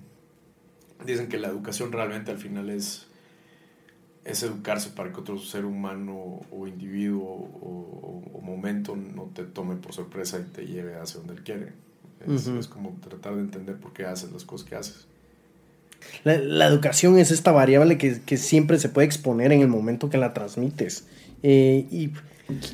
dicen 1.05 1.29
que 1.29 1.39
la 1.39 1.49
educación 1.49 1.93
realmente 1.93 2.31
al 2.31 2.39
final 2.39 2.71
es 2.71 3.07
es 4.25 4.43
educarse 4.43 4.91
para 4.91 5.13
que 5.13 5.21
otro 5.21 5.39
ser 5.39 5.65
humano 5.65 6.41
o 6.51 6.67
individuo 6.67 7.25
o, 7.25 8.41
momento 8.43 8.95
no 8.95 9.31
te 9.35 9.43
tome 9.45 9.75
por 9.77 9.95
sorpresa 9.95 10.39
y 10.39 10.43
te 10.53 10.67
lleve 10.67 10.97
hacia 10.97 11.17
donde 11.17 11.35
él 11.35 11.43
quiere. 11.43 11.73
Es, 12.29 12.69
como 12.69 12.97
tratar 13.01 13.35
de 13.35 13.41
entender 13.41 13.77
por 13.77 13.95
qué 13.95 14.05
haces 14.05 14.31
las 14.33 14.45
cosas 14.45 14.69
que 14.69 14.77
haces. 14.77 15.07
La, 16.25 16.67
educación 16.67 17.19
es 17.19 17.31
esta 17.31 17.53
variable 17.53 17.97
que, 17.97 18.21
que, 18.21 18.37
siempre 18.37 18.79
se 18.79 18.91
puede 18.91 19.07
exponer 19.07 19.51
en 19.51 19.63
el 19.63 19.69
momento 19.69 20.11
que 20.11 20.19
la 20.19 20.35
transmites. 20.35 21.07
Eh, 21.43 21.87
y 21.91 22.13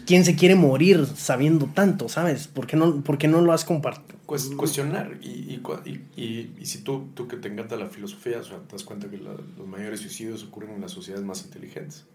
¿quién 0.06 0.24
se 0.24 0.34
quiere 0.34 0.56
morir 0.56 1.06
sabiendo 1.06 1.66
tanto, 1.66 2.08
sabes? 2.08 2.48
¿Por 2.48 2.66
qué 2.66 2.76
no, 2.76 3.00
por 3.02 3.16
qué 3.16 3.28
no 3.28 3.40
lo 3.40 3.52
has 3.52 3.64
compartido? 3.64 4.18
Cuestionar. 4.56 5.18
Y, 5.22 5.60
y, 6.16 6.50
y, 6.58 6.66
si 6.66 6.82
tú, 6.82 7.08
tú 7.14 7.26
que 7.28 7.36
te 7.36 7.48
encanta 7.48 7.76
la 7.76 7.86
filosofía, 7.86 8.38
o 8.38 8.44
sea, 8.44 8.58
te 8.58 8.72
das 8.72 8.84
cuenta 8.84 9.10
que 9.10 9.18
los 9.18 9.66
mayores 9.66 10.00
suicidios 10.00 10.44
ocurren 10.44 10.70
en 10.72 10.80
las 10.80 10.92
sociedades 10.92 11.24
más 11.24 11.44
inteligentes. 11.44 12.06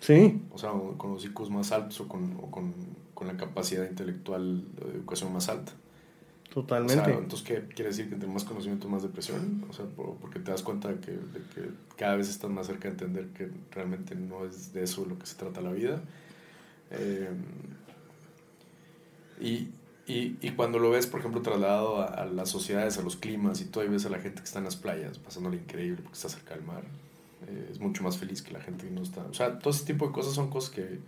Sí. 0.00 0.40
O 0.52 0.58
sea, 0.58 0.72
con 0.98 1.12
los 1.12 1.24
IQs 1.24 1.50
más 1.50 1.72
altos 1.72 2.00
o 2.00 2.08
con, 2.08 2.36
o 2.42 2.50
con, 2.50 2.74
con 3.14 3.26
la 3.26 3.36
capacidad 3.36 3.88
intelectual 3.88 4.64
de 4.74 4.90
educación 4.98 5.32
más 5.32 5.48
alta. 5.48 5.72
Totalmente. 6.54 7.10
entonces, 7.10 7.42
¿qué 7.42 7.62
quiere 7.74 7.90
decir? 7.90 8.08
Que 8.08 8.14
entre 8.14 8.28
más 8.28 8.44
conocimiento, 8.44 8.88
más 8.88 9.02
depresión. 9.02 9.64
O 9.68 9.72
sea, 9.72 9.86
porque 9.96 10.38
te 10.38 10.52
das 10.52 10.62
cuenta 10.62 10.88
de 10.88 11.00
que, 11.00 11.10
de 11.10 11.40
que 11.52 11.70
cada 11.96 12.14
vez 12.14 12.28
estás 12.28 12.48
más 12.48 12.68
cerca 12.68 12.88
de 12.88 12.90
entender 12.90 13.26
que 13.28 13.50
realmente 13.72 14.14
no 14.14 14.44
es 14.44 14.72
de 14.72 14.84
eso 14.84 15.04
lo 15.04 15.18
que 15.18 15.26
se 15.26 15.34
trata 15.34 15.60
la 15.60 15.72
vida. 15.72 16.00
Eh, 16.92 17.28
y, 19.40 19.68
y, 20.06 20.36
y, 20.42 20.50
cuando 20.50 20.78
lo 20.78 20.90
ves, 20.90 21.06
por 21.06 21.20
ejemplo, 21.20 21.40
trasladado 21.40 22.02
a, 22.02 22.26
las 22.26 22.50
sociedades, 22.50 22.98
a 22.98 23.02
los 23.02 23.16
climas, 23.16 23.62
y 23.62 23.64
todavía 23.64 23.92
ves 23.92 24.04
a 24.04 24.10
la 24.10 24.18
gente 24.18 24.40
que 24.40 24.44
está 24.44 24.58
en 24.58 24.66
las 24.66 24.76
playas, 24.76 25.18
pasándole 25.18 25.56
increíble 25.56 26.00
porque 26.02 26.16
está 26.16 26.28
cerca 26.28 26.54
del 26.54 26.62
mar, 26.62 26.82
eh, 27.48 27.68
es 27.70 27.80
mucho 27.80 28.02
más 28.02 28.18
feliz 28.18 28.42
que 28.42 28.52
la 28.52 28.60
gente 28.60 28.84
que 28.84 28.90
no 28.90 29.02
está. 29.02 29.22
O 29.22 29.32
sea, 29.32 29.58
todo 29.58 29.70
ese 29.72 29.86
tipo 29.86 30.06
de 30.06 30.12
cosas 30.12 30.34
son 30.34 30.50
cosas 30.50 30.70
que, 30.70 30.98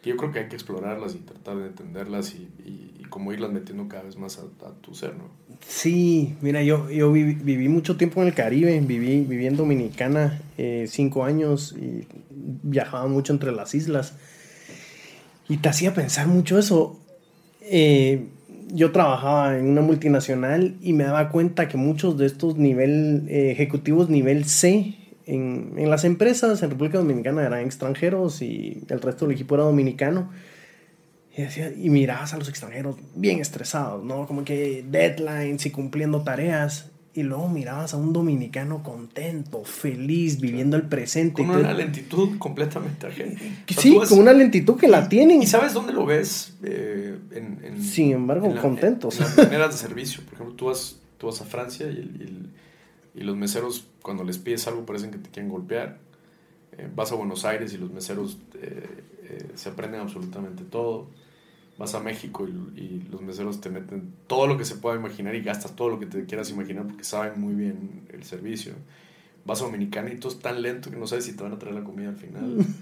que 0.00 0.10
yo 0.10 0.16
creo 0.16 0.32
que 0.32 0.38
hay 0.38 0.48
que 0.48 0.54
explorarlas 0.54 1.14
y 1.14 1.18
tratar 1.18 1.58
de 1.58 1.66
entenderlas 1.66 2.34
y, 2.34 2.48
y, 2.64 3.04
como 3.10 3.32
irlas 3.32 3.52
metiendo 3.52 3.86
cada 3.88 4.04
vez 4.04 4.16
más 4.16 4.38
a, 4.38 4.72
tu 4.80 4.94
ser, 4.94 5.14
¿no? 5.16 5.24
Sí, 5.66 6.34
mira, 6.40 6.62
yo, 6.62 6.90
yo 6.90 7.12
viví, 7.12 7.34
viví, 7.34 7.68
mucho 7.68 7.96
tiempo 7.96 8.22
en 8.22 8.28
el 8.28 8.34
Caribe, 8.34 8.80
viví, 8.80 9.20
viví 9.20 9.46
en 9.46 9.56
Dominicana 9.56 10.40
eh, 10.56 10.86
cinco 10.88 11.24
años 11.24 11.76
y 11.78 12.08
viajaba 12.30 13.06
mucho 13.06 13.34
entre 13.34 13.52
las 13.52 13.74
islas. 13.74 14.14
Y 15.48 15.58
te 15.58 15.68
hacía 15.68 15.94
pensar 15.94 16.26
mucho 16.26 16.58
eso 16.58 17.03
eh, 17.64 18.26
yo 18.68 18.92
trabajaba 18.92 19.58
en 19.58 19.66
una 19.66 19.80
multinacional 19.80 20.76
y 20.80 20.92
me 20.92 21.04
daba 21.04 21.28
cuenta 21.30 21.68
que 21.68 21.76
muchos 21.76 22.18
de 22.18 22.26
estos 22.26 22.56
nivel, 22.56 23.26
eh, 23.28 23.50
ejecutivos 23.50 24.08
nivel 24.08 24.44
C 24.46 24.94
en, 25.26 25.74
en, 25.76 25.90
las 25.90 26.04
empresas 26.04 26.62
en 26.62 26.70
República 26.70 26.98
Dominicana 26.98 27.44
eran 27.44 27.60
extranjeros 27.60 28.42
y 28.42 28.84
el 28.88 29.00
resto 29.00 29.26
del 29.26 29.34
equipo 29.34 29.54
era 29.54 29.64
dominicano. 29.64 30.30
Y, 31.36 31.42
decía, 31.42 31.72
y 31.76 31.90
mirabas 31.90 32.32
a 32.32 32.38
los 32.38 32.48
extranjeros 32.48 32.96
bien 33.16 33.40
estresados, 33.40 34.04
¿no? 34.04 34.26
Como 34.26 34.44
que 34.44 34.84
deadlines 34.88 35.66
y 35.66 35.70
cumpliendo 35.70 36.22
tareas 36.22 36.92
y 37.14 37.22
luego 37.22 37.48
mirabas 37.48 37.94
a 37.94 37.96
un 37.96 38.12
dominicano 38.12 38.82
contento, 38.82 39.64
feliz, 39.64 40.40
viviendo 40.40 40.76
el 40.76 40.82
presente. 40.82 41.46
Con 41.46 41.50
una 41.50 41.72
lentitud 41.72 42.38
completamente 42.38 43.06
ajena. 43.06 43.40
sí, 43.68 43.96
con 44.08 44.18
una 44.18 44.32
lentitud 44.32 44.76
que 44.76 44.88
la 44.88 45.08
tienen. 45.08 45.40
¿Y 45.40 45.46
sabes 45.46 45.72
dónde 45.72 45.92
lo 45.92 46.04
ves? 46.04 46.54
Eh, 46.64 47.16
en, 47.30 47.80
Sin 47.80 48.10
embargo, 48.10 48.52
contentos. 48.60 49.16
En, 49.18 49.26
las 49.26 49.36
maneras 49.36 49.70
de 49.72 49.78
servicio. 49.78 50.24
Por 50.24 50.34
ejemplo, 50.34 50.56
tú 50.56 50.66
vas, 50.66 50.98
tú 51.16 51.28
vas 51.28 51.40
a 51.40 51.44
Francia 51.44 51.86
y, 51.86 52.50
y, 53.14 53.20
los 53.22 53.36
meseros, 53.36 53.86
cuando 54.02 54.24
les 54.24 54.38
pides 54.38 54.66
algo, 54.66 54.84
parecen 54.84 55.12
que 55.12 55.18
te 55.18 55.30
quieren 55.30 55.50
golpear. 55.50 55.98
Eh, 56.76 56.88
vas 56.92 57.12
a 57.12 57.14
Buenos 57.14 57.44
Aires 57.44 57.72
y 57.72 57.78
los 57.78 57.92
meseros 57.92 58.38
eh, 58.60 58.88
se 59.54 59.68
aprenden 59.68 60.00
absolutamente 60.00 60.64
todo 60.64 61.06
vas 61.78 61.94
a 61.94 62.00
México 62.00 62.46
y, 62.46 63.04
los 63.10 63.20
meseros 63.20 63.60
te 63.60 63.70
meten 63.70 64.12
todo 64.26 64.46
lo 64.46 64.56
que 64.56 64.64
se 64.64 64.76
pueda 64.76 64.96
imaginar 64.96 65.34
y 65.34 65.42
gastas 65.42 65.74
todo 65.76 65.88
lo 65.88 65.98
que 65.98 66.06
te 66.06 66.24
quieras 66.24 66.50
imaginar 66.50 66.86
porque 66.86 67.04
saben 67.04 67.40
muy 67.40 67.54
bien 67.54 68.02
el 68.12 68.24
servicio. 68.24 68.74
Vas 69.44 69.60
a 69.60 69.64
Dominicana 69.66 70.10
y 70.10 70.16
todo 70.16 70.32
es 70.32 70.38
tan 70.40 70.62
lento 70.62 70.90
que 70.90 70.96
no 70.96 71.06
sabes 71.06 71.24
si 71.24 71.36
te 71.36 71.42
van 71.42 71.52
a 71.52 71.58
traer 71.58 71.74
la 71.74 71.84
comida 71.84 72.08
al 72.08 72.16
final. 72.16 72.58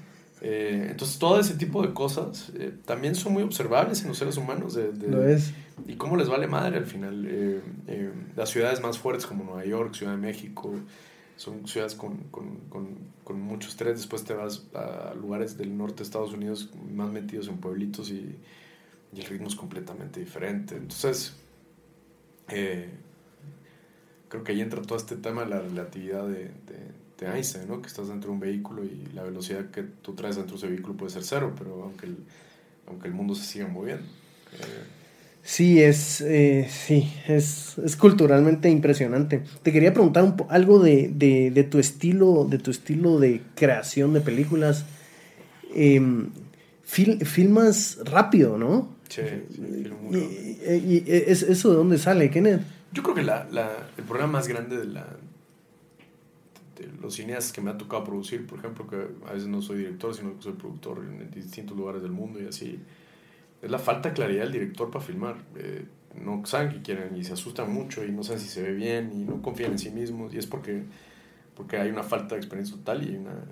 Eh, 0.45 0.89
entonces, 0.91 1.21
todo 1.21 1.39
ese 1.39 1.55
tipo 1.55 1.87
de 1.87 1.95
cosas 1.95 2.51
eh, 2.57 2.75
también 2.85 3.15
son 3.15 3.33
muy 3.33 3.45
observables 3.45 4.03
en 4.03 4.09
los 4.09 4.19
seres 4.19 4.37
humanos. 4.37 4.75
De, 4.75 4.93
Lo 5.09 5.25
es. 5.25 5.53
Y 5.87 5.95
cómo 5.95 6.17
les 6.17 6.29
vale 6.29 6.49
madre 6.49 6.79
al 6.79 6.87
final. 6.87 7.25
Eh, 7.29 8.11
las 8.35 8.51
ciudades 8.51 8.83
más 8.83 8.99
fuertes 8.99 9.25
como 9.25 9.45
Nueva 9.45 9.65
York, 9.65 9.95
Ciudad 9.95 10.11
de 10.11 10.19
México, 10.19 10.75
son 11.37 11.69
ciudades 11.69 11.95
con, 11.95 12.17
con, 12.33 12.57
con, 12.69 12.89
con 13.23 13.41
mucho 13.41 13.69
estrés. 13.69 13.99
Después 13.99 14.25
te 14.25 14.35
vas 14.35 14.67
a 14.75 15.15
lugares 15.15 15.57
del 15.57 15.79
norte 15.79 15.99
de 15.99 16.03
Estados 16.03 16.33
Unidos 16.33 16.71
más 16.93 17.13
metidos 17.13 17.47
en 17.47 17.59
pueblitos 17.59 18.11
y 18.11 18.35
y 19.15 19.21
el 19.21 19.27
ritmo 19.27 19.49
es 19.49 19.55
completamente 19.55 20.21
diferente. 20.21 20.77
Entonces, 20.77 21.35
eh, 22.49 22.89
creo 24.29 24.45
que 24.45 24.53
ahí 24.53 24.61
entra 24.61 24.81
todo 24.83 24.97
este 24.97 25.17
tema 25.17 25.45
de 25.45 25.51
la 25.51 25.61
relatividad 25.61 26.27
de, 26.27 26.51
de, 26.67 27.03
Einstein, 27.25 27.69
¿no? 27.69 27.81
que 27.81 27.87
estás 27.87 28.09
dentro 28.09 28.31
de 28.31 28.35
un 28.35 28.41
vehículo 28.41 28.83
y 28.83 29.07
la 29.15 29.23
velocidad 29.23 29.71
que 29.71 29.83
tú 29.85 30.15
traes 30.15 30.35
dentro 30.35 30.57
de 30.57 30.59
ese 30.59 30.67
vehículo 30.67 30.97
puede 30.97 31.13
ser 31.13 31.23
cero, 31.23 31.55
pero 31.57 31.85
aunque 31.85 32.07
el, 32.07 32.17
aunque 32.89 33.07
el 33.07 33.15
mundo 33.15 33.37
se 33.37 33.45
siga 33.45 33.69
moviendo. 33.69 34.03
Eh, 34.55 34.83
sí, 35.41 35.81
es, 35.81 36.21
eh, 36.21 36.69
sí 36.69 37.13
es, 37.29 37.79
es, 37.79 37.95
culturalmente 37.95 38.69
impresionante. 38.71 39.45
Te 39.63 39.71
quería 39.71 39.93
preguntar 39.93 40.25
un 40.25 40.35
algo 40.49 40.81
de, 40.81 41.13
de, 41.15 41.63
tu 41.63 41.79
estilo, 41.79 42.45
de 42.45 42.59
tu 42.59 42.73
estilo 42.73 43.21
de 43.21 43.41
creación 43.55 44.13
de 44.15 44.21
películas. 44.21 44.85
Em, 45.75 46.31
filmas 46.83 47.99
rápido, 48.05 48.59
¿no? 48.59 48.89
¿Y, 49.21 51.05
es, 51.07 51.43
eso 51.43 51.71
de 51.71 51.77
dónde 51.77 51.99
sale, 51.99 52.31
Kenneth? 52.31 52.63
Yo 52.93 53.03
creo 53.03 53.15
que 53.15 53.23
la, 53.23 53.47
la, 53.51 53.89
el 53.97 54.05
problema 54.05 54.33
más 54.33 54.49
grande 54.49 54.77
de, 54.77 54.87
la, 54.87 55.07
de 56.79 56.89
los 57.01 57.15
cineastas 57.15 57.53
que 57.53 57.61
me 57.61 57.71
ha 57.71 57.79
tocado 57.79 58.05
producir, 58.05 58.47
por 58.47 58.59
ejemplo, 58.59 58.87
que 58.87 58.97
a 59.29 59.33
veces 59.33 59.49
no 59.49 59.63
soy 59.63 59.79
director, 59.79 60.15
sino 60.15 60.37
que 60.37 60.43
soy 60.43 60.53
productor 60.53 60.99
en 60.99 61.31
distintos 61.31 61.77
lugares 61.77 62.03
del 62.03 62.13
mundo 62.13 62.41
y 62.41 62.47
así, 62.47 62.79
es 63.61 63.71
la 63.71 63.79
falta 63.79 64.11
de 64.11 64.15
claridad 64.15 64.45
del 64.45 64.53
director 64.53 64.91
para 64.91 65.05
filmar. 65.05 65.37
Eh, 65.57 65.85
no 66.21 66.45
saben 66.45 66.71
qué 66.71 66.83
quieren 66.83 67.17
y 67.17 67.25
se 67.25 67.33
asustan 67.33 67.73
mucho 67.73 68.05
y 68.05 68.13
no 68.13 68.23
saben 68.23 68.41
si 68.41 68.49
se 68.49 68.63
ve 68.63 68.73
bien 68.73 69.11
y 69.15 69.25
no 69.25 69.41
confían 69.41 69.73
en 69.73 69.79
sí 69.79 69.91
mismos 69.91 70.35
y 70.35 70.39
es 70.39 70.47
porque, 70.47 70.83
porque 71.57 71.79
hay 71.79 71.89
una 71.89 72.03
falta 72.03 72.35
de 72.35 72.41
experiencia 72.41 72.77
total 72.77 73.03
y 73.03 73.11
hay 73.11 73.17
una, 73.17 73.45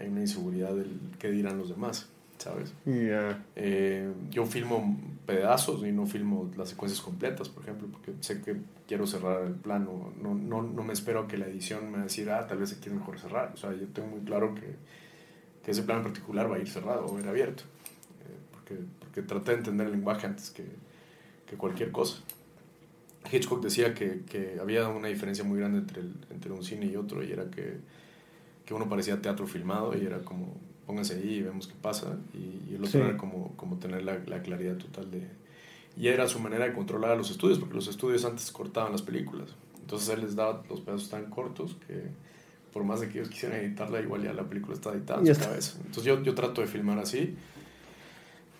hay 0.00 0.08
una 0.08 0.20
inseguridad 0.20 0.74
del 0.74 0.98
qué 1.18 1.30
dirán 1.30 1.58
los 1.58 1.70
demás. 1.70 2.10
¿Sabes? 2.38 2.72
Eh, 2.84 4.12
yo 4.30 4.46
filmo 4.46 4.98
pedazos 5.26 5.84
y 5.84 5.92
no 5.92 6.06
filmo 6.06 6.50
las 6.56 6.70
secuencias 6.70 7.00
completas, 7.00 7.48
por 7.48 7.62
ejemplo, 7.62 7.88
porque 7.90 8.12
sé 8.20 8.42
que 8.42 8.56
quiero 8.86 9.06
cerrar 9.06 9.44
el 9.44 9.54
plano. 9.54 10.12
No, 10.20 10.34
no, 10.34 10.62
no 10.62 10.82
me 10.82 10.92
espero 10.92 11.20
a 11.20 11.28
que 11.28 11.36
la 11.36 11.46
edición 11.46 11.90
me 11.90 11.98
decida, 11.98 12.38
ah, 12.38 12.46
tal 12.46 12.58
vez 12.58 12.70
se 12.70 12.78
quiere 12.78 12.98
mejor 12.98 13.18
cerrar. 13.18 13.52
O 13.54 13.56
sea, 13.56 13.72
yo 13.72 13.86
tengo 13.88 14.08
muy 14.08 14.20
claro 14.20 14.54
que, 14.54 14.76
que 15.64 15.70
ese 15.70 15.82
plano 15.82 16.00
en 16.00 16.06
particular 16.06 16.50
va 16.50 16.56
a 16.56 16.58
ir 16.58 16.68
cerrado 16.68 17.06
o 17.06 17.18
ir 17.18 17.26
abierto. 17.26 17.64
Eh, 17.64 18.36
porque, 18.52 18.78
porque 19.00 19.22
traté 19.22 19.52
de 19.52 19.58
entender 19.58 19.86
el 19.86 19.92
lenguaje 19.92 20.26
antes 20.26 20.50
que, 20.50 20.64
que 21.46 21.56
cualquier 21.56 21.90
cosa. 21.90 22.18
Hitchcock 23.30 23.62
decía 23.62 23.92
que, 23.92 24.22
que, 24.24 24.58
había 24.60 24.88
una 24.88 25.08
diferencia 25.08 25.42
muy 25.42 25.58
grande 25.58 25.78
entre, 25.78 26.00
el, 26.00 26.14
entre 26.30 26.52
un 26.52 26.62
cine 26.62 26.86
y 26.86 26.96
otro, 26.96 27.24
y 27.24 27.32
era 27.32 27.50
que, 27.50 27.78
que 28.64 28.74
uno 28.74 28.88
parecía 28.88 29.20
teatro 29.20 29.46
filmado 29.48 29.96
y 29.96 30.06
era 30.06 30.20
como 30.20 30.54
pónganse 30.86 31.14
ahí 31.14 31.34
y 31.34 31.42
vemos 31.42 31.66
qué 31.66 31.74
pasa. 31.80 32.16
Y, 32.34 32.74
el 32.74 32.84
otro 32.84 33.04
era 33.04 33.16
como, 33.16 33.52
como 33.56 33.76
tener 33.76 34.04
la, 34.04 34.18
la, 34.26 34.42
claridad 34.42 34.76
total 34.76 35.10
de... 35.10 35.26
Y 35.96 36.08
era 36.08 36.28
su 36.28 36.38
manera 36.38 36.66
de 36.66 36.74
controlar 36.74 37.12
a 37.12 37.16
los 37.16 37.30
estudios, 37.30 37.58
porque 37.58 37.74
los 37.74 37.88
estudios 37.88 38.24
antes 38.24 38.50
cortaban 38.52 38.92
las 38.92 39.02
películas. 39.02 39.54
Entonces 39.80 40.08
él 40.10 40.22
les 40.22 40.36
daba 40.36 40.62
los 40.68 40.80
pedazos 40.80 41.08
tan 41.08 41.30
cortos 41.30 41.76
que 41.86 42.10
por 42.72 42.84
más 42.84 43.00
de 43.00 43.08
que 43.08 43.18
ellos 43.18 43.30
quisieran 43.30 43.60
editarla, 43.60 44.00
igual 44.00 44.22
ya 44.22 44.34
la 44.34 44.44
película 44.44 44.74
está 44.74 44.92
editada 44.92 45.20
en 45.20 45.34
su 45.34 45.40
cabeza. 45.40 45.78
Entonces 45.78 46.04
yo, 46.04 46.22
yo 46.22 46.34
trato 46.34 46.60
de 46.60 46.66
filmar 46.66 46.98
así. 46.98 47.34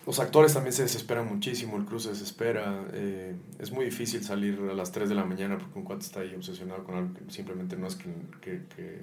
Los 0.07 0.19
actores 0.19 0.53
también 0.53 0.73
se 0.73 0.83
desesperan 0.83 1.27
muchísimo, 1.27 1.77
el 1.77 1.85
crew 1.85 1.99
se 1.99 2.09
desespera. 2.09 2.85
Eh, 2.93 3.35
es 3.59 3.71
muy 3.71 3.85
difícil 3.85 4.23
salir 4.23 4.59
a 4.71 4.73
las 4.73 4.91
3 4.91 5.09
de 5.09 5.15
la 5.15 5.23
mañana 5.23 5.57
porque 5.59 5.77
un 5.77 5.85
cuate 5.85 6.03
está 6.03 6.21
ahí 6.21 6.33
obsesionado 6.33 6.83
con 6.83 6.95
algo 6.95 7.13
que 7.13 7.31
simplemente 7.31 7.75
no 7.75 7.85
es 7.85 7.95
que, 7.95 8.09
que, 8.41 8.61
que 8.75 9.01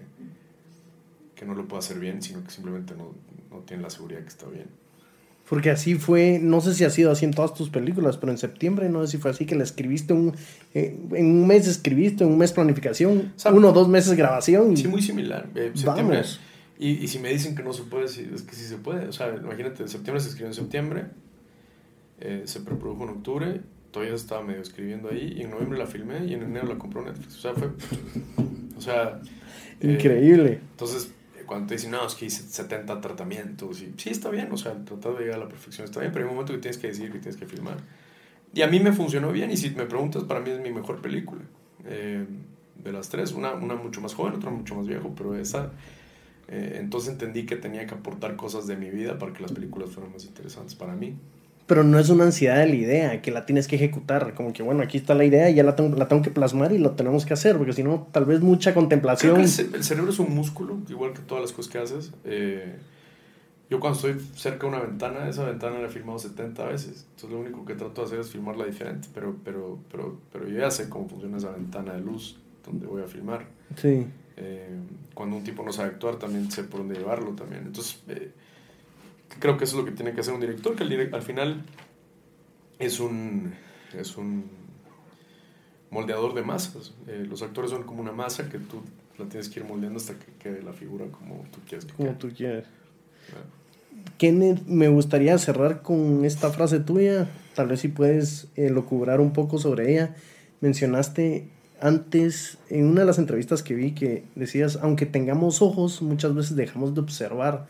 que 1.45 1.51
no 1.51 1.55
lo 1.55 1.69
pueda 1.69 1.81
hacer 1.81 1.99
bien, 1.99 2.23
sino 2.23 2.43
que 2.43 2.51
simplemente 2.51 2.95
no, 2.97 3.13
no 3.51 3.59
tiene 3.61 3.83
la 3.83 3.91
seguridad 3.91 4.21
que 4.23 4.29
está 4.29 4.47
bien. 4.47 4.67
Porque 5.49 5.71
así 5.71 5.97
fue, 5.97 6.39
no 6.41 6.63
sé 6.63 6.75
si 6.75 6.85
ha 6.85 6.91
sido 6.91 7.11
así 7.11 7.27
en 7.27 7.33
todas 7.33 7.53
tus 7.53 7.69
películas, 7.69 8.17
pero 8.17 8.33
en 8.33 8.39
septiembre, 8.39 8.89
no 8.89 9.05
sé 9.05 9.13
si 9.13 9.19
fue 9.19 9.31
así 9.31 9.45
que 9.45 9.55
la 9.55 9.63
escribiste 9.63 10.15
un, 10.15 10.35
eh, 10.73 10.99
en 11.13 11.27
un 11.27 11.47
mes 11.47 11.69
escribiste, 11.69 12.25
en 12.25 12.31
un 12.31 12.39
mes 12.39 12.53
planificación, 12.53 13.35
uno 13.53 13.69
o 13.69 13.73
dos 13.73 13.89
meses 13.89 14.17
grabación. 14.17 14.75
Sí, 14.77 14.89
muy 14.89 15.03
similar. 15.03 15.49
Eh, 15.55 15.73
septiembre, 15.75 16.17
Vamos. 16.17 16.41
Y, 16.79 16.93
y, 16.93 17.09
si 17.09 17.19
me 17.19 17.29
dicen 17.29 17.55
que 17.55 17.63
no 17.63 17.73
se 17.73 17.83
puede, 17.83 18.07
es 18.07 18.43
que 18.43 18.55
sí 18.55 18.65
se 18.65 18.79
puede. 18.79 19.07
O 19.07 19.13
sea, 19.13 19.35
imagínate, 19.37 19.83
en 19.83 19.89
septiembre 19.89 20.21
se 20.21 20.29
escribió 20.29 20.49
en 20.49 20.55
septiembre, 20.55 21.05
eh, 22.21 22.43
se 22.47 22.61
preprodujo 22.61 23.05
en 23.05 23.11
octubre, 23.11 23.61
todavía 23.91 24.15
estaba 24.15 24.43
medio 24.43 24.63
escribiendo 24.63 25.11
ahí, 25.11 25.35
y 25.37 25.43
en 25.43 25.51
noviembre 25.51 25.79
la 25.79 25.87
filmé 25.87 26.25
y 26.25 26.33
en 26.33 26.43
enero 26.43 26.67
la 26.67 26.79
compró 26.79 27.05
Netflix. 27.05 27.37
O 27.37 27.41
sea, 27.41 27.55
fue... 27.55 27.69
O 28.77 28.81
sea... 28.81 29.21
Increíble. 29.81 30.61
entonces 30.73 31.11
cuando 31.45 31.69
te 31.69 31.75
dicen, 31.75 31.91
no, 31.91 32.07
es 32.07 32.15
que 32.15 32.27
hice 32.27 32.43
70 32.43 33.01
tratamientos, 33.01 33.81
y 33.81 33.95
sí, 33.97 34.11
está 34.11 34.31
bien, 34.31 34.51
o 34.53 34.57
sea, 34.57 34.73
tratar 34.85 35.15
de 35.15 35.25
llegar 35.25 35.37
a 35.37 35.45
la 35.45 35.49
perfección 35.49 35.85
está 35.85 36.01
bien, 36.01 36.13
pero 36.13 36.25
hay 36.25 36.29
un 36.31 36.37
momento 36.37 36.53
que 36.53 36.59
tienes 36.59 36.79
que 36.79 36.89
decir 36.89 37.13
que 37.13 37.19
tienes 37.19 37.37
que 37.37 37.47
filmar. 37.47 37.77
Y 38.53 38.63
a 38.63 38.69
mí 38.69 38.81
me 38.81 38.93
funcionó 38.93 39.33
bien, 39.33 39.51
y 39.51 39.57
si 39.57 39.71
me 39.71 39.87
preguntas, 39.87 40.25
para 40.25 40.41
mí 40.41 40.51
es 40.51 40.61
mi 40.61 40.73
mejor 40.73 41.01
película. 41.01 41.43
Eh, 41.85 42.27
de 42.83 42.93
las 42.93 43.09
tres, 43.09 43.33
una, 43.33 43.53
una 43.55 43.75
mucho 43.75 44.01
más 44.01 44.15
joven, 44.15 44.35
otra 44.35 44.51
mucho 44.51 44.75
más 44.75 44.87
viejo, 44.87 45.13
pero 45.17 45.35
esa... 45.37 45.73
Eh, 46.47 46.77
entonces 46.79 47.13
entendí 47.13 47.47
que 47.47 47.57
tenía 47.57 47.87
que 47.87 47.95
aportar 47.95 48.37
cosas 48.37 48.67
de 48.67 48.77
mi 48.77 48.91
vida 48.91 49.19
para 49.19 49.33
que 49.33 49.41
las 49.41 49.53
películas 49.53 49.91
fueran 49.91 50.13
más 50.13 50.27
interesantes 50.27 50.75
para 50.75 50.95
mí 50.95 51.17
pero 51.67 51.83
no 51.83 51.99
es 51.99 52.11
una 52.11 52.25
ansiedad 52.25 52.59
de 52.59 52.67
la 52.67 52.75
idea, 52.75 53.23
que 53.23 53.31
la 53.31 53.47
tienes 53.47 53.67
que 53.67 53.77
ejecutar, 53.77 54.35
como 54.35 54.53
que 54.53 54.63
bueno, 54.63 54.83
aquí 54.83 54.99
está 54.99 55.15
la 55.15 55.25
idea, 55.25 55.49
ya 55.51 55.63
la 55.63 55.77
tengo, 55.77 55.97
la 55.97 56.09
tengo 56.09 56.23
que 56.23 56.31
plasmar 56.31 56.73
y 56.73 56.79
lo 56.79 56.93
tenemos 56.93 57.25
que 57.25 57.33
hacer, 57.33 57.57
porque 57.57 57.73
si 57.73 57.83
no, 57.83 58.07
tal 58.13 58.27
vez 58.27 58.41
mucha 58.41 58.75
contemplación. 58.75 59.41
el, 59.41 59.49
cerebro 59.49 60.11
es 60.11 60.19
un 60.19 60.35
músculo, 60.35 60.79
igual 60.89 61.15
que 61.15 61.21
todas 61.21 61.43
las 61.43 61.53
cosas 61.53 61.73
que 61.73 61.79
haces. 61.79 62.13
Eh, 62.25 62.77
yo 63.71 63.81
cuando 63.81 63.99
estoy 63.99 64.21
cerca 64.37 64.67
de 64.67 64.75
una 64.75 64.81
ventana, 64.85 65.27
esa 65.29 65.45
ventana 65.45 65.79
la 65.79 65.87
he 65.87 65.91
filmado 65.91 66.19
70 66.19 66.67
veces, 66.67 67.07
entonces 67.15 67.31
lo 67.31 67.41
único 67.41 67.65
que 67.65 67.75
trato 67.75 68.03
de 68.03 68.07
hacer 68.09 68.21
es 68.21 68.31
filmarla 68.31 68.67
diferente, 68.67 69.09
pero, 69.15 69.35
pero, 69.43 69.79
pero, 69.91 70.19
pero 70.31 70.47
yo 70.47 70.59
ya 70.59 70.71
sé 70.71 70.91
cómo 70.91 71.09
funciona 71.09 71.39
esa 71.39 71.51
ventana 71.51 71.95
de 71.95 72.01
luz 72.01 72.39
donde 72.67 72.87
voy 72.87 73.03
a 73.03 73.07
filmar. 73.07 73.47
Sí. 73.77 74.07
Eh, 74.37 74.69
cuando 75.15 75.37
un 75.37 75.45
tipo 75.45 75.65
no 75.65 75.73
sabe 75.73 75.91
actuar, 75.91 76.17
también 76.17 76.51
sé 76.51 76.65
por 76.65 76.81
dónde 76.81 76.97
llevarlo 76.97 77.31
también. 77.31 77.63
Entonces... 77.67 78.03
Eh, 78.09 78.33
creo 79.39 79.57
que 79.57 79.65
eso 79.65 79.77
es 79.77 79.85
lo 79.85 79.91
que 79.91 79.97
tiene 79.97 80.13
que 80.13 80.21
hacer 80.21 80.35
un 80.35 80.41
director, 80.41 80.75
que 80.75 80.83
al 80.83 81.23
final 81.23 81.65
es 82.79 83.01
un, 83.01 83.55
es 83.99 84.17
un 84.17 84.45
moldeador 85.91 86.35
de 86.35 86.43
masas. 86.43 86.95
Eh, 87.07 87.27
los 87.29 87.43
actores 87.43 87.71
son 87.71 87.85
como 87.85 88.01
una 88.01 88.13
masa 88.13 88.49
que 88.49 88.59
tú 88.59 88.83
la 89.19 89.27
tienes 89.27 89.49
que 89.49 89.61
ir 89.61 89.67
moldeando 89.67 89.99
hasta 89.99 90.15
que 90.15 90.33
quede 90.39 90.63
la 90.63 90.73
figura 90.73 91.07
como 91.07 91.45
tú 91.53 91.61
quieres. 91.67 91.87
como 91.93 92.13
tú 92.13 92.31
quieres. 92.37 92.67
Kenneth, 94.19 94.67
me 94.67 94.89
gustaría 94.89 95.39
cerrar 95.39 95.83
con 95.83 96.25
esta 96.25 96.51
frase 96.51 96.81
tuya, 96.81 97.29
tal 97.55 97.69
vez 97.69 97.81
si 97.81 97.89
puedes 97.89 98.49
eh, 98.57 98.71
locubrar 98.71 99.21
un 99.21 99.33
poco 99.33 99.59
sobre 99.59 99.93
ella. 99.93 100.17
Mencionaste 100.61 101.49
antes, 101.81 102.59
en 102.71 102.87
una 102.87 103.01
de 103.01 103.07
las 103.07 103.19
entrevistas 103.19 103.63
que 103.63 103.75
vi, 103.75 103.93
que 103.93 104.25
decías, 104.35 104.79
aunque 104.83 105.07
tengamos 105.07 105.63
ojos, 105.63 106.03
muchas 106.03 106.35
veces 106.35 106.57
dejamos 106.57 106.95
de 106.95 107.01
observar. 107.01 107.67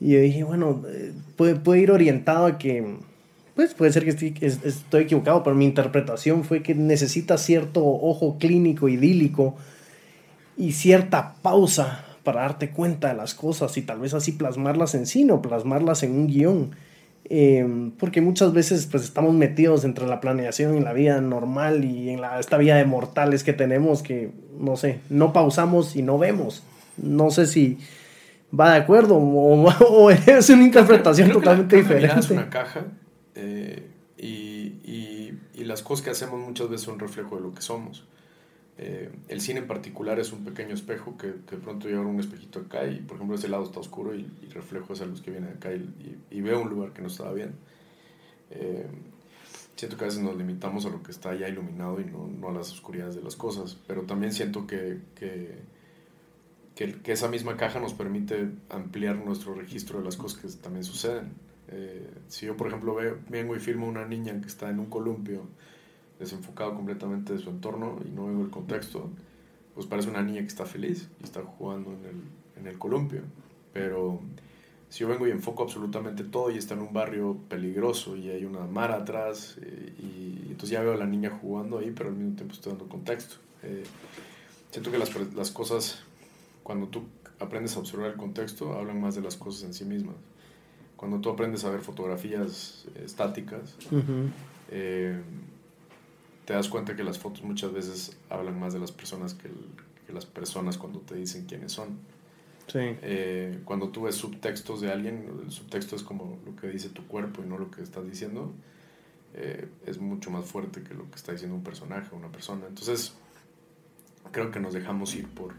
Y 0.00 0.12
yo 0.12 0.20
dije, 0.20 0.44
bueno, 0.44 0.82
eh, 0.88 1.12
puede, 1.36 1.56
puede 1.56 1.80
ir 1.80 1.90
orientado 1.90 2.46
a 2.46 2.58
que, 2.58 2.96
pues 3.54 3.74
puede 3.74 3.92
ser 3.92 4.04
que 4.04 4.10
estoy, 4.10 4.34
estoy 4.40 5.02
equivocado, 5.02 5.42
pero 5.42 5.56
mi 5.56 5.66
interpretación 5.66 6.44
fue 6.44 6.62
que 6.62 6.74
necesita 6.74 7.36
cierto 7.36 7.84
ojo 7.84 8.38
clínico, 8.38 8.88
idílico 8.88 9.56
y 10.56 10.72
cierta 10.72 11.34
pausa 11.42 12.04
para 12.22 12.42
darte 12.42 12.70
cuenta 12.70 13.08
de 13.08 13.14
las 13.14 13.34
cosas 13.34 13.76
y 13.76 13.82
tal 13.82 13.98
vez 14.00 14.14
así 14.14 14.32
plasmarlas 14.32 14.94
en 14.94 15.06
sí, 15.06 15.24
no 15.24 15.42
plasmarlas 15.42 16.02
en 16.02 16.12
un 16.12 16.26
guion. 16.26 16.70
Eh, 17.32 17.92
porque 17.98 18.20
muchas 18.20 18.52
veces 18.52 18.86
pues 18.86 19.04
estamos 19.04 19.34
metidos 19.34 19.84
entre 19.84 20.06
la 20.06 20.20
planeación 20.20 20.76
y 20.76 20.80
la 20.80 20.92
vida 20.92 21.20
normal 21.20 21.84
y 21.84 22.10
en 22.10 22.20
la, 22.20 22.40
esta 22.40 22.56
vida 22.58 22.76
de 22.76 22.84
mortales 22.84 23.44
que 23.44 23.52
tenemos 23.52 24.02
que, 24.02 24.32
no 24.58 24.76
sé, 24.76 24.98
no 25.10 25.32
pausamos 25.32 25.94
y 25.96 26.02
no 26.02 26.18
vemos. 26.18 26.64
No 26.96 27.30
sé 27.30 27.46
si, 27.46 27.78
va 28.58 28.72
de 28.72 28.78
acuerdo 28.78 29.16
o, 29.16 30.10
es 30.10 30.50
una 30.50 30.64
interpretación 30.64 31.32
totalmente 31.32 31.76
diferente. 31.76 32.18
Es 32.18 32.30
una 32.30 32.50
caja 32.50 32.84
eh, 33.34 33.86
y, 34.18 34.26
y, 34.84 35.38
y, 35.54 35.64
las 35.64 35.82
cosas 35.82 36.04
que 36.04 36.10
hacemos 36.10 36.40
muchas 36.40 36.68
veces 36.68 36.84
son 36.84 36.98
reflejo 36.98 37.36
de 37.36 37.42
lo 37.42 37.54
que 37.54 37.62
somos. 37.62 38.04
Eh, 38.82 39.10
el 39.28 39.42
cine 39.42 39.60
en 39.60 39.66
particular 39.66 40.18
es 40.18 40.32
un 40.32 40.42
pequeño 40.42 40.74
espejo 40.74 41.16
que, 41.18 41.34
que, 41.46 41.56
de 41.56 41.62
pronto 41.62 41.88
yo 41.88 42.00
un 42.00 42.18
espejito 42.18 42.60
acá 42.60 42.86
y 42.86 43.00
por 43.00 43.16
ejemplo 43.16 43.36
ese 43.36 43.48
lado 43.48 43.64
está 43.64 43.78
oscuro 43.78 44.14
y, 44.14 44.26
reflejo 44.54 44.94
esa 44.94 45.04
luz 45.04 45.20
que 45.20 45.30
viene 45.30 45.48
de 45.48 45.52
acá 45.52 45.70
y, 45.72 46.40
veo 46.40 46.62
un 46.62 46.70
lugar 46.70 46.92
que 46.92 47.02
no 47.02 47.08
estaba 47.08 47.32
bien. 47.32 47.52
Eh, 48.50 48.86
siento 49.76 49.96
que 49.96 50.04
a 50.04 50.06
veces 50.06 50.22
nos 50.22 50.36
limitamos 50.36 50.86
a 50.86 50.88
lo 50.88 51.02
que 51.02 51.10
está 51.10 51.34
ya 51.34 51.48
iluminado 51.48 52.00
y 52.00 52.04
no, 52.04 52.26
no 52.26 52.48
a 52.48 52.52
las 52.52 52.72
oscuridades 52.72 53.14
de 53.14 53.22
las 53.22 53.36
cosas, 53.36 53.76
pero 53.86 54.02
también 54.02 54.32
siento 54.32 54.66
que, 54.66 54.98
que 55.14 55.58
que, 57.02 57.12
esa 57.12 57.28
misma 57.28 57.56
caja 57.56 57.78
nos 57.78 57.92
permite 57.92 58.50
ampliar 58.70 59.16
nuestro 59.16 59.54
registro 59.54 59.98
de 59.98 60.04
las 60.04 60.16
cosas 60.16 60.40
que 60.40 60.48
también 60.62 60.84
suceden. 60.84 61.32
Eh, 61.68 62.08
si 62.28 62.46
yo, 62.46 62.56
por 62.56 62.68
ejemplo, 62.68 62.94
veo, 62.94 63.18
vengo 63.28 63.54
y 63.54 63.60
filmo 63.60 63.86
a 63.86 63.90
una 63.90 64.06
niña 64.06 64.40
que 64.40 64.48
está 64.48 64.70
en 64.70 64.78
un 64.78 64.86
columpio, 64.86 65.42
desenfocado 66.18 66.74
completamente 66.74 67.34
de 67.34 67.38
su 67.38 67.50
entorno 67.50 67.98
y 68.04 68.10
no 68.10 68.26
veo 68.26 68.42
el 68.42 68.50
contexto, 68.50 69.10
pues 69.74 69.86
parece 69.86 70.08
una 70.08 70.22
niña 70.22 70.40
que 70.40 70.46
está 70.46 70.64
feliz 70.64 71.08
y 71.20 71.24
está 71.24 71.42
jugando 71.42 71.92
en 71.92 72.04
el, 72.04 72.60
en 72.60 72.66
el 72.66 72.78
columpio. 72.78 73.22
Pero 73.72 74.20
si 74.88 75.00
yo 75.00 75.08
vengo 75.08 75.26
y 75.26 75.30
enfoco 75.30 75.62
absolutamente 75.62 76.24
todo 76.24 76.50
y 76.50 76.56
está 76.56 76.74
en 76.74 76.80
un 76.80 76.92
barrio 76.92 77.36
peligroso 77.48 78.16
y 78.16 78.30
hay 78.30 78.44
una 78.44 78.60
mar 78.60 78.90
atrás, 78.90 79.58
eh, 79.60 79.94
y, 79.98 80.50
entonces 80.50 80.70
ya 80.70 80.80
veo 80.80 80.94
a 80.94 80.96
la 80.96 81.06
niña 81.06 81.30
jugando 81.40 81.78
ahí, 81.78 81.92
pero 81.94 82.08
al 82.08 82.16
mismo 82.16 82.36
tiempo 82.36 82.54
estoy 82.54 82.72
dando 82.72 82.88
contexto. 82.88 83.36
Eh, 83.62 83.84
siento 84.70 84.90
que 84.90 84.98
las, 84.98 85.14
las 85.34 85.50
cosas 85.50 86.04
cuando 86.70 86.86
tú 86.86 87.02
aprendes 87.40 87.74
a 87.74 87.80
observar 87.80 88.12
el 88.12 88.16
contexto, 88.16 88.74
hablan 88.74 89.00
más 89.00 89.16
de 89.16 89.22
las 89.22 89.36
cosas 89.36 89.64
en 89.64 89.74
sí 89.74 89.84
mismas. 89.84 90.14
Cuando 90.94 91.20
tú 91.20 91.28
aprendes 91.28 91.64
a 91.64 91.70
ver 91.70 91.80
fotografías 91.80 92.86
eh, 92.94 93.02
estáticas, 93.06 93.74
eh, 94.70 95.20
te 96.44 96.52
das 96.52 96.68
cuenta 96.68 96.94
que 96.94 97.02
las 97.02 97.18
fotos 97.18 97.42
muchas 97.42 97.72
veces 97.72 98.16
hablan 98.28 98.60
más 98.60 98.72
de 98.72 98.78
las 98.78 98.92
personas 98.92 99.34
que, 99.34 99.50
las 100.12 100.26
personas 100.26 100.78
cuando 100.78 101.00
te 101.00 101.16
dicen 101.16 101.44
quiénes 101.46 101.72
son. 101.72 101.98
Eh, 102.72 103.58
cuando 103.64 103.88
tú 103.88 104.02
ves 104.02 104.14
subtextos 104.14 104.80
de 104.80 104.92
alguien, 104.92 105.28
el 105.44 105.50
subtexto 105.50 105.96
es 105.96 106.04
como 106.04 106.38
lo 106.46 106.54
que 106.54 106.68
dice 106.68 106.88
tu 106.90 107.04
cuerpo 107.08 107.42
y 107.44 107.48
no 107.48 107.58
lo 107.58 107.68
que 107.72 107.82
estás 107.82 108.06
diciendo, 108.06 108.52
es 109.34 110.00
mucho 110.00 110.30
más 110.30 110.44
fuerte 110.44 110.84
que 110.84 110.94
lo 110.94 111.10
que 111.10 111.16
está 111.16 111.32
diciendo 111.32 111.56
un 111.56 111.64
personaje 111.64 112.10
o 112.12 112.16
una 112.16 112.30
persona. 112.30 112.66
Entonces, 112.68 113.14
creo 114.30 114.52
que 114.52 114.60
nos 114.60 114.72
dejamos 114.72 115.16
ir 115.16 115.26
por, 115.26 115.54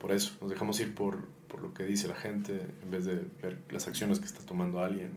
por 0.00 0.12
eso, 0.12 0.32
nos 0.40 0.50
dejamos 0.50 0.80
ir 0.80 0.94
por, 0.94 1.26
por, 1.46 1.60
lo 1.60 1.74
que 1.74 1.84
dice 1.84 2.08
la 2.08 2.14
gente 2.14 2.58
en 2.82 2.90
vez 2.90 3.04
de 3.04 3.16
ver 3.42 3.58
las 3.70 3.86
acciones 3.86 4.18
que 4.18 4.24
está 4.24 4.40
tomando 4.44 4.80
alguien. 4.80 5.10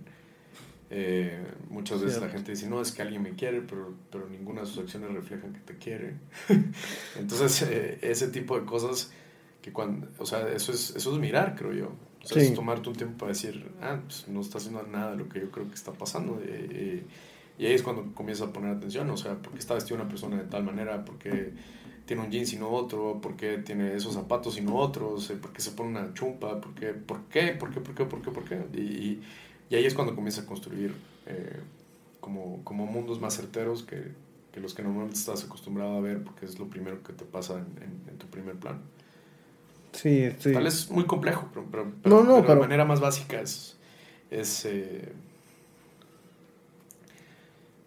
Eh, 0.90 1.42
muchas 1.70 2.02
veces 2.02 2.22
la 2.22 2.30
gente 2.30 2.52
dice, 2.52 2.68
no, 2.68 2.82
es 2.82 2.92
que 2.92 3.02
alguien 3.02 3.22
me 3.24 3.32
quiere, 3.32 3.62
pero, 3.62 3.96
pero 4.12 4.30
ninguna 4.30 4.62
de 4.62 4.68
sus 4.68 4.78
acciones 4.80 5.12
reflejan 5.12 5.54
que 5.54 5.60
te 5.62 5.78
quiere. 5.78 6.16
Entonces, 7.18 7.64
eh, 7.64 7.98
ese 8.02 8.28
tipo 8.28 8.60
de 8.60 8.66
cosas 8.66 9.12
que 9.62 9.72
cuando, 9.72 10.08
o 10.20 10.26
sea, 10.26 10.50
eso 10.50 10.74
es, 10.74 10.94
eso 10.96 11.14
es 11.14 11.20
mirar, 11.20 11.56
creo 11.56 11.74
yo. 11.74 11.96
O 12.22 12.28
sea, 12.28 12.42
es 12.42 12.54
tomarte 12.54 12.90
un 12.90 12.96
tiempo 12.96 13.18
para 13.18 13.32
decir, 13.32 13.72
ah, 13.82 14.00
pues 14.06 14.28
no 14.28 14.42
está 14.42 14.58
haciendo 14.58 14.84
nada 14.84 15.12
de 15.12 15.18
lo 15.18 15.30
que 15.30 15.40
yo 15.40 15.50
creo 15.50 15.68
que 15.68 15.76
está 15.76 15.94
pasando. 15.94 16.42
y 16.46 17.66
ahí 17.66 17.74
es 17.74 17.84
cuando 17.84 18.14
comienza 18.14 18.46
a 18.46 18.54
poner 18.54 18.76
atención, 18.76 19.10
o 19.10 19.18
sea, 19.18 19.36
porque 19.42 19.60
está 19.60 19.74
vestida 19.74 19.96
una 19.96 20.08
persona 20.08 20.38
de 20.38 20.44
tal 20.44 20.64
manera, 20.64 21.04
porque 21.04 21.54
tiene 22.06 22.22
un 22.22 22.32
jeans 22.32 22.54
y 22.54 22.58
no 22.58 22.70
otro, 22.70 23.20
por 23.22 23.36
qué 23.36 23.60
tiene 23.60 23.96
esos 23.96 24.14
zapatos 24.14 24.58
y 24.58 24.62
no 24.62 24.76
otros, 24.76 25.30
eh, 25.30 25.36
por 25.36 25.54
qué 25.54 25.62
se 25.62 25.72
pone 25.72 25.90
una 25.90 26.14
chumpa, 26.14 26.60
por 26.60 26.74
qué, 26.74 26.88
por 26.88 27.22
qué, 27.26 27.54
por 27.54 27.72
qué, 27.72 27.80
por 27.80 27.96
qué, 27.96 28.06
por 28.06 28.22
qué, 28.22 28.32
por 28.32 28.44
qué. 28.44 28.66
Y, 28.78 29.22
y 29.70 29.76
ahí 29.76 29.86
es 29.86 29.94
cuando 29.94 30.16
comienza 30.16 30.42
a 30.42 30.46
construir 30.46 30.94
eh, 31.26 31.60
como, 32.20 32.64
como 32.64 32.86
mundos 32.86 33.22
más 33.22 33.36
certeros 33.36 33.84
que, 33.84 34.12
que, 34.52 34.60
los 34.60 34.74
que 34.74 34.84
normalmente 34.84 35.18
estás 35.18 35.46
acostumbrado 35.46 35.98
a 35.98 36.02
ver, 36.02 36.24
porque 36.24 36.46
es 36.46 36.60
lo 36.60 36.68
primero 36.68 37.02
que 37.04 37.14
te 37.14 37.26
pasa 37.26 37.60
en, 37.60 38.10
en, 38.10 38.18
tu 38.18 38.28
primer 38.28 38.56
plano. 38.56 38.80
Sí, 39.94 40.30
sí. 40.40 40.54
Tal 40.54 40.68
es 40.68 40.90
muy 40.90 41.06
complejo, 41.06 41.50
pero, 41.54 41.66
pero, 41.72 41.86
no, 42.04 42.24
no, 42.24 42.42
pero, 42.42 42.56
de 42.56 42.60
manera 42.62 42.86
más 42.86 43.00
básica 43.00 43.40
es... 43.40 43.78
es 44.30 44.66
eh, 44.66 45.12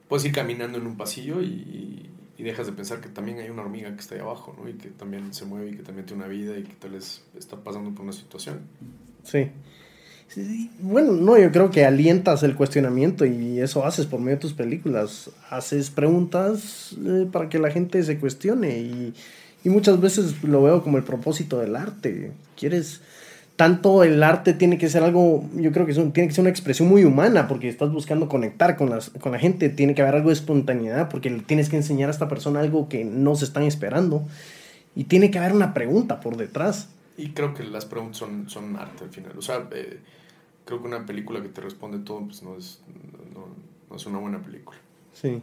puedes 0.09 0.25
ir 0.25 0.33
caminando 0.33 0.79
en 0.79 0.87
un 0.87 0.97
pasillo 0.97 1.43
y, 1.43 1.47
y 1.47 2.11
dejas 2.43 2.67
de 2.67 2.73
pensar 2.73 3.01
que 3.01 3.09
también 3.09 3.39
hay 3.39 3.49
una 3.49 3.63
hormiga 3.63 3.93
que 3.95 4.01
está 4.01 4.15
ahí 4.15 4.21
abajo, 4.21 4.55
¿no? 4.61 4.69
Y 4.69 4.75
que 4.75 4.89
también 4.91 5.33
se 5.33 5.45
mueve 5.45 5.71
y 5.71 5.77
que 5.77 5.83
también 5.83 6.07
tiene 6.07 6.23
una 6.23 6.31
vida 6.31 6.59
y 6.59 6.63
que 6.65 6.75
tal 6.75 6.91
vez 6.91 7.23
está 7.39 7.57
pasando 7.57 7.91
por 7.91 8.05
una 8.05 8.13
situación. 8.13 8.61
Sí. 9.25 9.51
Bueno, 10.81 11.13
no, 11.13 11.39
yo 11.39 11.51
creo 11.51 11.71
que 11.71 11.85
alientas 11.85 12.43
el 12.43 12.57
cuestionamiento 12.57 13.25
y 13.25 13.61
eso 13.61 13.87
haces 13.87 14.07
por 14.07 14.21
medio 14.21 14.37
de 14.37 14.41
tus 14.41 14.53
películas. 14.53 15.31
Haces 15.51 15.91
preguntas 15.91 16.95
eh, 17.05 17.27
para 17.31 17.49
que 17.49 17.59
la 17.59 17.71
gente 17.71 18.03
se 18.03 18.19
cuestione 18.19 18.79
y, 18.79 19.15
y, 19.65 19.69
muchas 19.71 20.01
veces 20.01 20.43
lo 20.43 20.63
veo 20.63 20.83
como 20.83 20.99
el 20.99 21.05
propósito 21.05 21.59
del 21.59 21.77
arte. 21.77 22.33
Quieres, 22.57 23.01
tanto 23.57 24.05
el 24.05 24.23
arte 24.23 24.53
tiene 24.53 24.79
que 24.79 24.89
ser 24.89 25.03
algo, 25.03 25.45
yo 25.55 25.73
creo 25.73 25.87
que 25.87 25.95
tiene 25.95 26.29
que 26.29 26.35
ser 26.35 26.43
una 26.43 26.51
expresión 26.51 26.89
muy 26.89 27.05
humana, 27.05 27.49
porque 27.49 27.69
estás 27.69 27.91
buscando 27.91 28.29
conectar 28.29 28.77
con, 28.77 28.91
las, 28.91 29.11
con 29.11 29.33
la 29.33 29.39
gente, 29.39 29.71
tiene 29.71 29.95
que 29.95 30.03
haber 30.03 30.17
algo 30.17 30.29
de 30.29 30.35
espontaneidad, 30.35 31.09
porque 31.09 31.31
tienes 31.47 31.69
que 31.71 31.77
enseñar 31.77 32.09
a 32.09 32.13
esta 32.13 32.29
persona 32.29 32.61
algo 32.61 32.89
que 32.89 33.05
no 33.05 33.35
se 33.35 33.47
están 33.47 33.63
esperando, 33.63 34.27
y 34.95 35.05
tiene 35.05 35.31
que 35.31 35.39
haber 35.39 35.53
una 35.53 35.75
pregunta 35.75 36.21
por 36.21 36.37
detrás. 36.37 36.91
Y 37.17 37.31
creo 37.31 37.55
que 37.55 37.65
las 37.65 37.87
preguntas 37.87 38.19
son, 38.19 38.49
son 38.49 38.77
arte 38.77 39.05
al 39.05 39.11
final, 39.11 39.33
o 39.39 39.43
sea, 39.43 39.67
eh, 39.73 40.01
creo 40.67 40.83
que 40.83 40.89
una 40.89 41.07
película 41.07 41.43
que 41.43 41.49
te 41.49 41.63
responde 41.63 41.99
todo, 41.99 42.27
pues 42.27 42.43
no 42.43 42.57
es, 42.57 42.83
no, 43.35 43.47
no 43.89 43.97
es 43.97 44.07
una 44.07 44.19
buena 44.19 44.43
película. 44.43 44.79
Sí. 45.15 45.41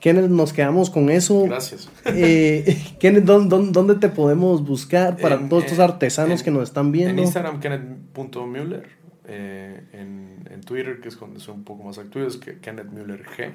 Kenneth, 0.00 0.30
nos 0.30 0.52
quedamos 0.52 0.90
con 0.90 1.10
eso. 1.10 1.44
Gracias. 1.44 1.90
Eh, 2.04 2.94
Kenneth, 3.00 3.24
¿dónde, 3.24 3.94
te 3.96 4.08
podemos 4.08 4.64
buscar 4.64 5.16
para 5.16 5.48
todos 5.48 5.64
estos 5.64 5.80
artesanos 5.80 6.42
que 6.42 6.50
nos 6.50 6.64
están 6.64 6.92
viendo? 6.92 7.12
En 7.12 7.18
Instagram, 7.20 7.60
kenneth.müller. 7.60 8.88
Eh, 9.30 9.84
en, 9.92 10.48
en, 10.50 10.60
Twitter, 10.62 11.00
que 11.00 11.08
es 11.08 11.18
donde 11.18 11.40
soy 11.40 11.54
un 11.54 11.64
poco 11.64 11.82
más 11.82 11.98
activo, 11.98 12.26
es 12.26 12.38
que 12.38 12.60
Kenneth 12.60 12.90
Müller 12.90 13.26
G, 13.26 13.52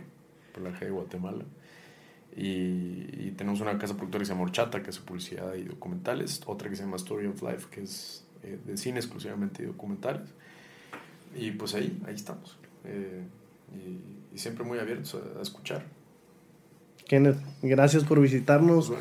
por 0.54 0.64
la 0.64 0.70
G 0.72 0.82
de 0.82 0.91
Guatemala. 0.91 1.46
Y, 2.36 3.32
tenemos 3.38 3.62
una 3.62 3.78
casa 3.78 3.96
productora 3.96 4.22
que 4.22 4.26
se 4.26 4.34
llama 4.34 4.44
Horchata, 4.44 4.84
que 4.84 4.89
es 4.89 5.00
publicidad 5.00 5.56
y 5.56 5.64
documentales. 5.64 6.41
Otra 6.46 6.70
que 6.70 6.76
se 6.76 6.84
llama 6.84 6.98
Story 6.98 7.28
of 7.28 7.41
Life, 7.41 7.68
que 7.72 7.82
es 7.82 8.26
eh, 8.44 8.60
de 8.66 8.78
cine 8.78 9.00
exclusivamente 9.00 9.64
y 9.64 9.66
documentales. 9.66 10.30
Y 11.36 11.52
pues 11.52 11.74
ahí, 11.74 12.00
ahí 12.06 12.16
estamos. 12.16 12.58
Eh, 12.86 13.24
y, 13.74 14.36
y, 14.36 14.38
siempre 14.38 14.64
muy 14.64 14.78
abiertos 14.78 15.18
a 15.38 15.41
escuchar. 15.41 15.84
Gracias 17.61 18.03
por 18.03 18.20
visitarnos. 18.20 18.91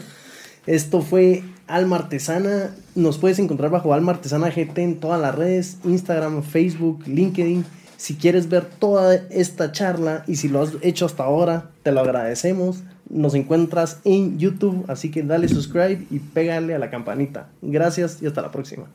Esto 0.67 1.01
fue 1.01 1.43
Alma 1.67 1.97
Artesana. 1.97 2.75
Nos 2.95 3.19
puedes 3.19 3.39
encontrar 3.39 3.71
bajo 3.71 3.95
Alma 3.95 4.13
Artesana 4.13 4.51
GT 4.51 4.79
en 4.79 5.01
todas 5.01 5.21
las 5.21 5.35
redes, 5.35 5.79
Instagram, 5.85 6.43
Facebook, 6.43 7.03
LinkedIn. 7.07 7.65
Si 7.97 8.17
quieres 8.17 8.49
ver 8.49 8.65
toda 8.65 9.15
esta 9.31 9.73
charla 9.73 10.25
y 10.27 10.37
si 10.37 10.49
lo 10.49 10.63
has 10.63 10.73
hecho 10.83 11.07
hasta 11.07 11.25
ahora, 11.25 11.71
te 11.83 11.93
lo 11.93 12.01
agradecemos. 12.01 12.83
Nos 13.09 13.35
encuentras 13.35 14.01
en 14.05 14.39
YouTube, 14.39 14.85
así 14.89 15.11
que 15.11 15.23
dale 15.23 15.49
subscribe 15.49 16.07
y 16.11 16.19
pégale 16.19 16.75
a 16.75 16.79
la 16.79 16.91
campanita. 16.91 17.49
Gracias 17.61 18.23
y 18.23 18.27
hasta 18.27 18.43
la 18.43 18.51
próxima. 18.51 18.87